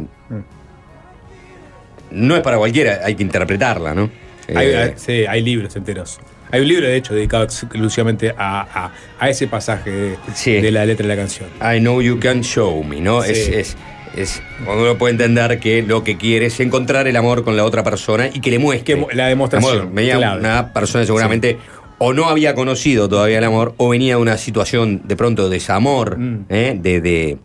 [2.10, 4.10] no es para cualquiera, hay que interpretarla, ¿no?
[4.54, 6.20] Hay, Eh, sí, hay libros enteros.
[6.52, 10.52] Hay un libro, de hecho, dedicado exclusivamente a, a- a ese pasaje de, Sí.
[10.60, 11.48] de la letra de la canción.
[11.62, 13.22] I know you can show me, ¿no?
[13.22, 13.32] Sí.
[13.32, 13.74] Es,
[14.14, 17.82] es, uno puede entender que lo que quiere es encontrar el amor con la otra
[17.82, 18.96] persona y que le muestre.
[18.96, 20.38] Que la demostración, Amor, clave.
[20.40, 21.56] una persona seguramente
[21.98, 25.54] o no había conocido todavía el amor o venía de una situación de pronto de
[25.56, 26.44] desamor, Mm.
[26.48, 26.78] ¿eh?
[26.80, 27.38] de, de,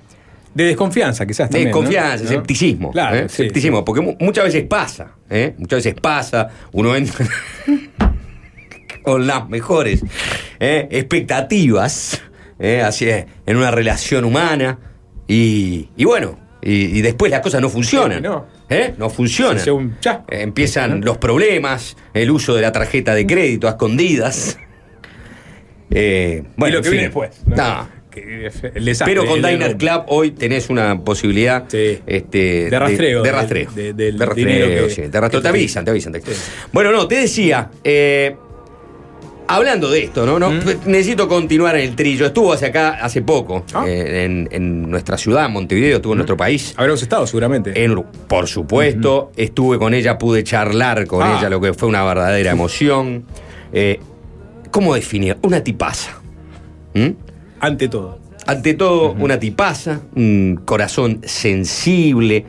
[0.53, 1.69] De desconfianza, quizás de también.
[1.69, 1.77] ¿no?
[1.77, 2.29] confianza, ¿No?
[2.29, 2.91] escepticismo.
[2.91, 3.19] Claro, ¿eh?
[3.29, 5.53] sí, escepticismo, porque mu- muchas veces pasa, ¿eh?
[5.57, 7.25] muchas veces pasa, uno entra
[9.03, 10.03] con las mejores
[10.59, 10.87] ¿eh?
[10.91, 12.21] expectativas
[12.59, 12.81] ¿eh?
[12.81, 14.77] hacia- en una relación humana
[15.27, 18.21] y, y bueno, y, y después las cosas no funcionan.
[18.21, 18.45] No.
[18.69, 18.93] ¿eh?
[18.97, 19.63] No funcionan.
[20.29, 24.57] Empiezan los problemas, el uso de la tarjeta de crédito a escondidas.
[25.93, 27.31] Eh, bueno, y lo que en viene después.
[27.45, 27.55] ¿no?
[28.81, 29.75] Desastre, Pero con Diner.
[29.75, 31.99] Club hoy tenés una posibilidad Sí.
[32.05, 33.71] este, De rastreo, De, rastreo.
[33.71, 35.29] de- De rastreo, dinero que- sí, de rastreo.
[35.29, 36.13] que Te te avisan, te avisan.
[36.13, 36.21] te-.
[36.71, 38.35] Bueno, no, te decía, eh,
[39.55, 40.39] hablando de esto, ¿no?
[40.39, 40.59] no ¿Mm?
[40.85, 42.25] Necesito continuar en el trillo.
[42.25, 43.85] Estuvo hace acá hace poco, Ah.
[43.87, 46.73] eh, en, en nuestra ciudad, Montevideo, estuvo en nuestro país.
[46.77, 47.83] Habremos estado, seguramente.
[47.83, 51.37] En por supuesto, estuve con ella, pude charlar con Ah.
[51.39, 53.25] ella, lo que fue una verdadera emoción.
[53.73, 53.99] Eh,
[54.71, 55.37] ¿Cómo definir?
[55.41, 56.11] Una tipaza.
[56.93, 57.09] ¿Mm?
[57.59, 58.19] Ante todo.
[58.47, 62.43] Ante todo, una tipaza, un corazón sensible,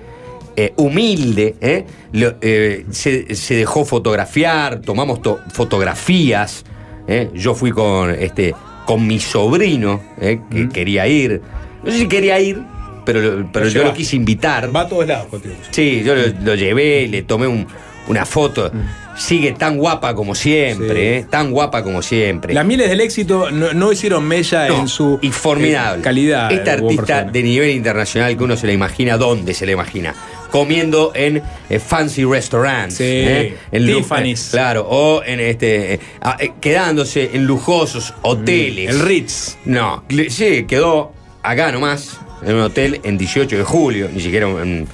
[0.57, 1.55] eh, humilde.
[1.61, 1.85] ¿eh?
[2.13, 6.65] Lo- eh, se, se dejó fotografiar, tomamos to- fotografías.
[7.07, 7.31] ¿Eh?
[7.35, 8.55] Yo fui con, este,
[8.87, 10.41] con mi sobrino, ¿eh?
[10.51, 11.41] que quería ir.
[11.85, 12.63] No sé si quería ir,
[13.05, 14.75] pero, pero Lo yo lo quise invitar.
[14.75, 15.55] Va a todos lados contigo.
[15.71, 17.67] Sí, yo lo, lo llevé, le tomé un-
[18.09, 18.71] una foto.
[19.17, 21.01] Sigue tan guapa como siempre, Sí.
[21.21, 21.27] ¿eh?
[21.29, 22.53] tan guapa como siempre.
[22.55, 26.01] Las miles del éxito no, no hicieron mella No, en su y formidable.
[26.01, 26.51] eh, calidad.
[26.51, 30.15] Esta artista de nivel internacional que uno se la imagina, ¿dónde se la imagina?
[30.53, 32.95] Comiendo en eh, fancy restaurants.
[32.95, 33.57] Sí, ¿eh?
[33.73, 34.49] En Tiffany's.
[34.49, 35.95] eh, claro, o en este.
[35.95, 38.91] eh, ah, quedándose en lujosos hoteles.
[38.91, 39.57] El Ritz.
[39.65, 41.13] No, sí, quedó
[41.43, 44.87] acá nomás, en un hotel en 18 de julio, ni siquiera en,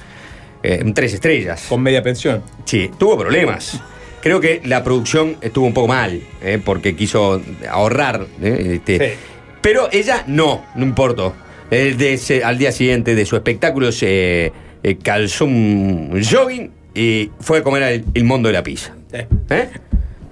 [0.63, 1.65] en tres estrellas.
[1.69, 2.41] Con media pensión.
[2.65, 3.79] Sí, tuvo problemas.
[4.21, 6.59] Creo que la producción estuvo un poco mal, ¿eh?
[6.63, 8.25] porque quiso ahorrar.
[8.41, 8.73] ¿eh?
[8.75, 9.15] Este, Sí.
[9.61, 11.35] Pero ella no, no importó.
[11.69, 14.51] Eh, al día siguiente de su espectáculo se
[14.83, 18.95] eh, calzó un jogging y fue a comer al- el mundo de la pizza.
[19.11, 19.69] Eh, ¿Eh?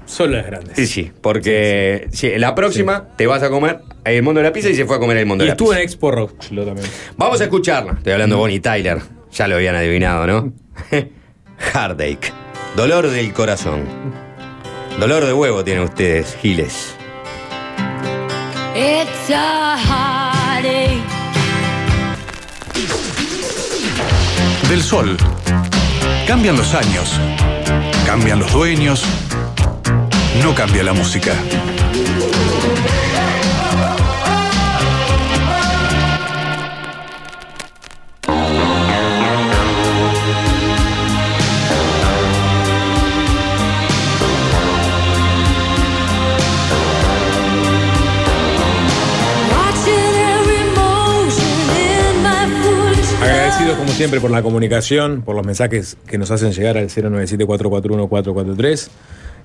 [0.05, 0.75] solo las grandes.
[0.75, 4.69] Sí, sí, porque sí, la próxima te vas a comer el mundo de la pizza
[4.69, 5.79] y se fue a comer el mundo Y de la estuvo pizza.
[5.81, 6.87] en Expo Rock lo también.
[7.17, 7.93] Vamos a escucharla.
[7.93, 8.99] Estoy hablando de Bonnie Tyler.
[9.33, 10.53] Ya lo habían adivinado, ¿no?
[11.73, 12.31] Heartache.
[12.75, 13.83] Dolor del corazón.
[14.99, 16.95] Dolor de huevo tienen ustedes, Giles.
[18.75, 19.77] It's a
[24.69, 25.15] Del sol.
[26.27, 27.17] Cambian los años.
[28.05, 29.01] Cambian los dueños.
[30.43, 31.33] No cambia la música.
[53.75, 58.87] Como siempre por la comunicación, por los mensajes que nos hacen llegar al 097-441-443.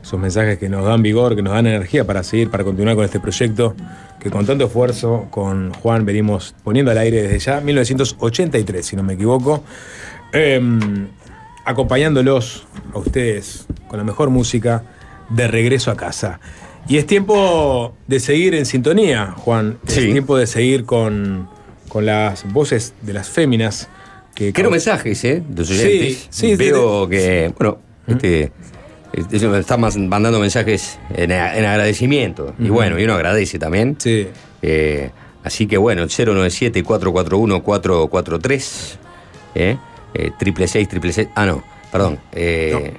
[0.03, 3.05] Esos mensajes que nos dan vigor, que nos dan energía para seguir, para continuar con
[3.05, 3.75] este proyecto
[4.21, 9.03] que con tanto esfuerzo con Juan venimos poniendo al aire desde ya, 1983, si no
[9.03, 9.65] me equivoco.
[10.33, 11.09] Em,
[11.65, 14.85] acompañándolos a ustedes con la mejor música
[15.31, 16.39] de regreso a casa.
[16.89, 19.79] Y es tiempo de seguir en sintonía, Juan.
[19.87, 21.49] Es tiempo de seguir con,
[21.89, 23.89] con las voces de las féminas.
[24.35, 25.43] Que Quiero mensajes, ¿eh?
[25.47, 26.27] De los Sí, oyentes.
[26.31, 28.53] sí, Veo que, bueno, este,
[29.13, 32.55] este, me están mandando mensajes en, en agradecimiento.
[32.59, 32.75] Y Ujú.
[32.75, 33.97] bueno, y uno agradece también.
[33.99, 34.27] Sí.
[34.63, 35.11] Eh,
[35.45, 38.97] así que bueno, el 097-441-443.
[39.55, 39.77] ¿eh?
[40.15, 41.29] Eh, triple seis, triple seis.
[41.35, 42.19] Ah, no, perdón.
[42.33, 42.95] Eh,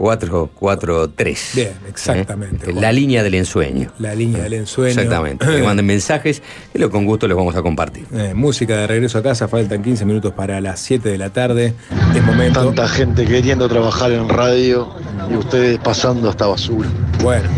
[0.00, 1.54] 097-441-443.
[1.54, 2.74] Bien, exactamente, ¿eh?
[2.74, 3.92] La línea del ensueño.
[3.98, 4.90] La línea del ensueño.
[4.90, 5.46] Exactamente.
[5.46, 6.42] Que manden mensajes
[6.74, 8.06] y lo con gusto los vamos a compartir.
[8.12, 11.74] Eh, música de regreso a casa, faltan 15 minutos para las 7 de la tarde.
[12.14, 12.64] Es momento.
[12.64, 14.88] Tanta gente queriendo trabajar en radio
[15.30, 16.88] y ustedes pasando esta basura.
[17.22, 17.48] Bueno.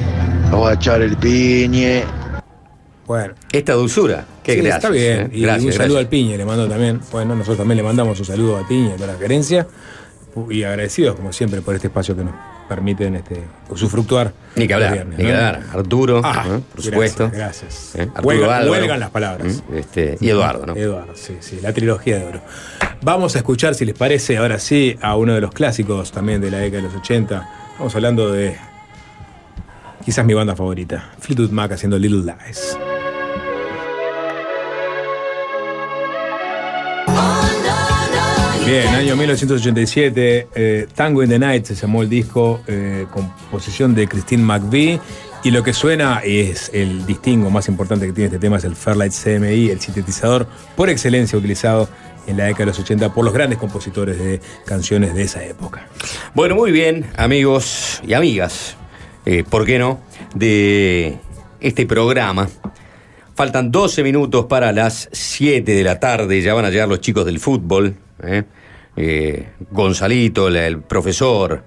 [0.51, 2.05] Los va a echar el piñe.
[3.06, 3.35] Bueno.
[3.52, 4.27] Esta dulzura.
[4.43, 4.77] Qué Sí, gracias.
[4.85, 5.20] Está bien.
[5.20, 5.31] ¿eh?
[5.32, 5.98] Y Gracias, un saludo gracias.
[6.01, 7.01] al Piñe, le mando también.
[7.10, 9.66] Bueno, nosotros también le mandamos un saludo a Piñe, a toda la gerencia.
[10.51, 12.35] Y agradecidos, como siempre, por este espacio que nos
[12.69, 14.33] permiten este, usufructuar.
[14.57, 15.63] Ni que hablar, viernes, ni que hablar.
[15.75, 16.61] Arturo, Ah, ¿eh?
[16.75, 17.31] por supuesto.
[17.33, 17.95] Gracias.
[17.97, 18.09] ¿Eh?
[18.23, 19.63] Huelgan las palabras.
[19.69, 19.77] ¿Mm?
[19.77, 20.75] Este, y Eduardo, ¿no?
[20.77, 22.41] Eduardo, sí, sí, la trilogía de oro.
[23.03, 26.51] Vamos a escuchar, si les parece, ahora sí, a uno de los clásicos también de
[26.51, 27.49] la década de los 80.
[27.73, 28.57] Estamos hablando de
[30.05, 32.79] quizás mi banda favorita, Fleetwood Mac haciendo Little Lies.
[38.64, 44.06] Bien, año 1987, eh, Tango in the Night se llamó el disco, eh, composición de
[44.06, 45.01] Christine McVie.
[45.43, 48.76] Y lo que suena es el distingo más importante que tiene este tema, es el
[48.76, 51.89] Fairlight CMI, el sintetizador por excelencia utilizado
[52.28, 55.89] en la década de los 80 por los grandes compositores de canciones de esa época.
[56.32, 58.76] Bueno, muy bien, amigos y amigas,
[59.26, 60.01] eh, ¿por qué no?
[60.36, 61.18] De
[61.60, 62.48] este programa.
[63.34, 67.26] Faltan 12 minutos para las 7 de la tarde, ya van a llegar los chicos
[67.26, 67.97] del fútbol.
[68.22, 68.43] ¿Eh?
[68.97, 71.62] Eh, Gonzalito, el profesor,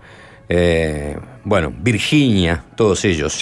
[0.48, 3.34] eh, bueno, Virginia, todos ellos.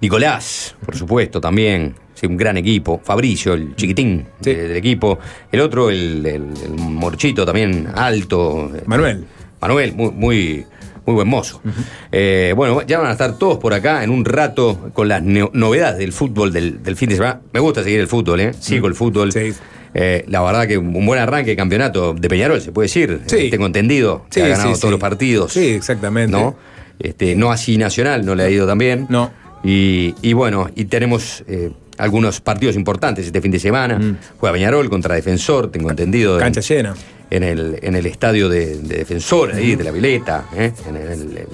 [0.00, 1.94] Nicolás, por supuesto, también.
[2.14, 3.00] Sí, un gran equipo.
[3.02, 5.18] Fabricio, el chiquitín de- del equipo.
[5.52, 8.70] El otro, el, el- el morchito también, alto.
[8.86, 9.24] Manuel.
[9.60, 10.66] Manuel, muy, muy,
[11.06, 11.60] muy buen mozo.
[12.12, 15.98] Eh, bueno, ya van a estar todos por acá en un rato con las novedades
[15.98, 17.40] del fútbol del, del fin de semana.
[17.52, 18.52] Me gusta seguir el fútbol, ¿eh?
[18.52, 19.32] Sigo el fútbol.
[19.94, 23.20] Eh, la verdad que un buen arranque de campeonato de Peñarol, se puede decir.
[23.30, 24.24] Eh, tengo entendido.
[24.30, 24.90] que Sí, ha ganado sí, todos sí.
[24.90, 25.52] los partidos.
[25.52, 26.32] Sí, exactamente.
[26.32, 26.56] ¿no?
[26.98, 29.06] Este, no así Nacional, no le ha ido tan bien.
[29.08, 29.30] No.
[29.64, 34.00] Y, y bueno, y tenemos eh, algunos partidos importantes este fin de semana.
[34.38, 36.32] Juega Peñarol contra Defensor, tengo entendido.
[36.34, 36.42] en- Mm.
[36.42, 36.94] Cancha llena.
[37.30, 40.72] En el, en el estadio de, de Defensor, ahí, de la Vileta, ¿eh?
[40.88, 41.46] en el, el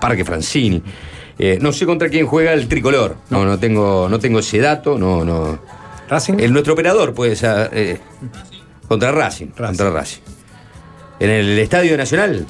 [0.00, 0.82] Parque Francini.
[1.60, 3.16] No sé contra quién juega el tricolor.
[3.30, 5.58] No, no tengo, no tengo ese dato, no, no.
[6.10, 6.34] Racing.
[6.40, 7.98] El nuestro operador puede ser eh,
[8.88, 10.20] contra Racing, Contra Racing.
[11.20, 12.44] En el Estadio Nacional.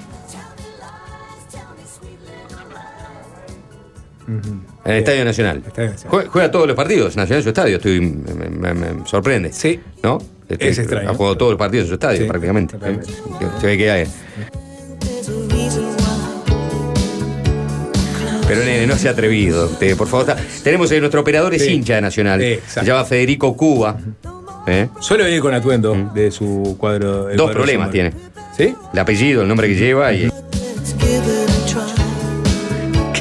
[4.29, 5.63] En el Estadio Nacional.
[6.09, 9.53] Jue- Juega, todos los partidos, Nacional en su estadio, estoy, me, me- me sorprende.
[9.53, 9.81] Sí.
[10.03, 10.19] ¿No?
[10.49, 11.11] Este, Es extraño.
[11.11, 12.77] Ha jugado todos los partidos en su estadio, Sí, prácticamente.
[13.61, 14.07] Se ve que hay.
[18.51, 20.29] Pero nene, no sea atrevido, usted, por favor.
[20.29, 21.71] Está- Tenemos eh, nuestro operador es Sí.
[21.71, 22.41] hincha de Nacional.
[22.41, 23.97] Sí, Se llama Federico Cuba.
[24.67, 24.89] ¿eh?
[24.99, 27.31] Suele venir con atuendo de su cuadro.
[27.31, 28.13] el Dos cuadro problemas tiene.
[28.57, 28.75] ¿Sí?
[28.93, 30.29] El apellido, el nombre que lleva y.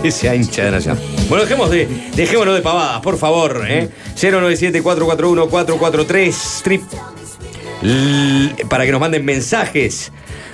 [0.02, 1.04] Que sea hincha de Nacional.
[1.28, 1.86] Bueno, dejemos de,
[2.16, 3.64] dejémonos de pavadas, por favor.
[3.68, 3.90] ¿eh?
[4.16, 6.82] 097-441-443 trip
[8.70, 10.12] para que nos manden mensajes.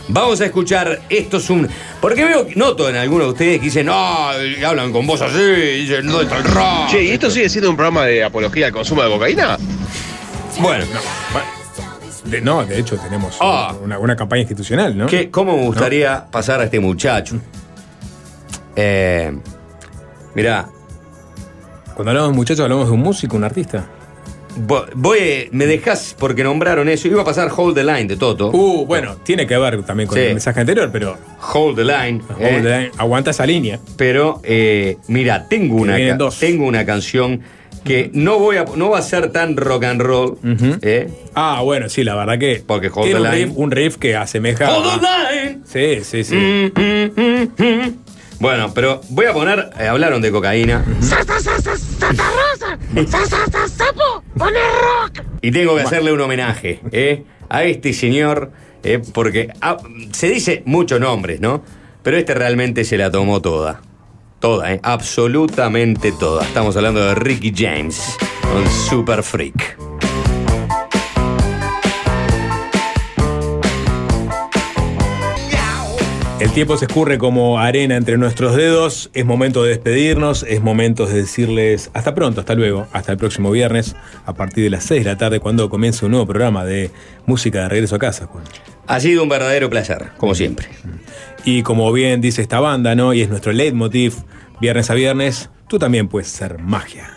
[0.08, 1.68] Vamos a escuchar esto es un.
[2.00, 5.38] Porque veo, noto en algunos de ustedes que dicen, no, y hablan con voz así,
[5.38, 6.90] dicen, ¿dónde está el rock?
[6.90, 9.58] Che, ¿y esto sigue siendo un programa de apología al consumo de cocaína?
[10.60, 10.86] Bueno,
[12.26, 13.74] De- no, de hecho tenemos Ah.
[13.84, 15.06] una, una campaña institucional, ¿no?
[15.08, 17.38] ¿Qué- ¿Cómo me gustaría pasar a este muchacho?
[18.76, 19.32] Eh,
[20.34, 20.68] mirá,
[21.96, 23.86] Cuando hablamos de muchachos, hablamos de un músico, un artista.
[24.58, 27.08] Vo- voy, me dejás porque nombraron eso.
[27.08, 28.50] Iba a pasar Hold the Line de Toto.
[28.52, 30.24] Uh, bueno, tiene que ver también con Sí.
[30.26, 31.18] el mensaje anterior, pero.
[31.54, 32.22] Hold the Line.
[32.30, 32.60] Hold eh.
[32.62, 33.80] the line, aguanta esa línea.
[33.98, 35.98] Pero, eh, mira, tengo una,
[36.40, 37.42] tengo una canción
[37.84, 40.38] que no, voy a, no va a ser tan rock and roll.
[40.82, 41.08] ¿eh?
[41.36, 42.64] Ah, bueno, sí, la verdad que.
[42.66, 43.46] Porque Hold tiene the un Line.
[43.46, 44.76] riff, un riff que asemeja.
[44.76, 45.60] Hold a- the Line.
[45.66, 46.36] Sí, sí, sí.
[46.36, 47.96] Mm, mm, mm.
[48.40, 49.70] Bueno, pero voy a poner.
[49.80, 50.84] eh, hablaron de cocaína.
[55.42, 58.52] Y tengo que hacerle un homenaje eh, a este señor,
[58.84, 59.78] eh, porque ah,
[60.12, 61.64] se dice muchos nombres, ¿no?
[62.04, 63.82] Pero este realmente se la tomó toda.
[64.40, 66.44] Toda, eh, absolutamente toda.
[66.44, 69.95] Estamos hablando de Ricky James, con Super Freak.
[76.38, 79.10] El tiempo se escurre como arena entre nuestros dedos.
[79.14, 83.52] Es momento de despedirnos, es momento de decirles hasta pronto, hasta luego, hasta el próximo
[83.52, 83.96] viernes,
[84.26, 86.92] a partir de las 6 de la tarde, cuando comience un nuevo programa de
[87.26, 88.26] música de regreso a casa.
[88.26, 88.44] Juan.
[88.88, 90.68] Ha sido un verdadero placer, como siempre.
[91.46, 93.14] Y como bien dice esta banda, ¿no?
[93.14, 94.16] Y es nuestro leitmotiv,
[94.60, 97.12] viernes a viernes, tú también puedes ser magia.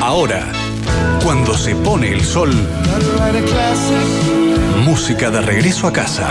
[0.00, 0.44] Ahora,
[1.26, 2.52] cuando se pone el sol,
[4.84, 6.30] música de regreso a casa.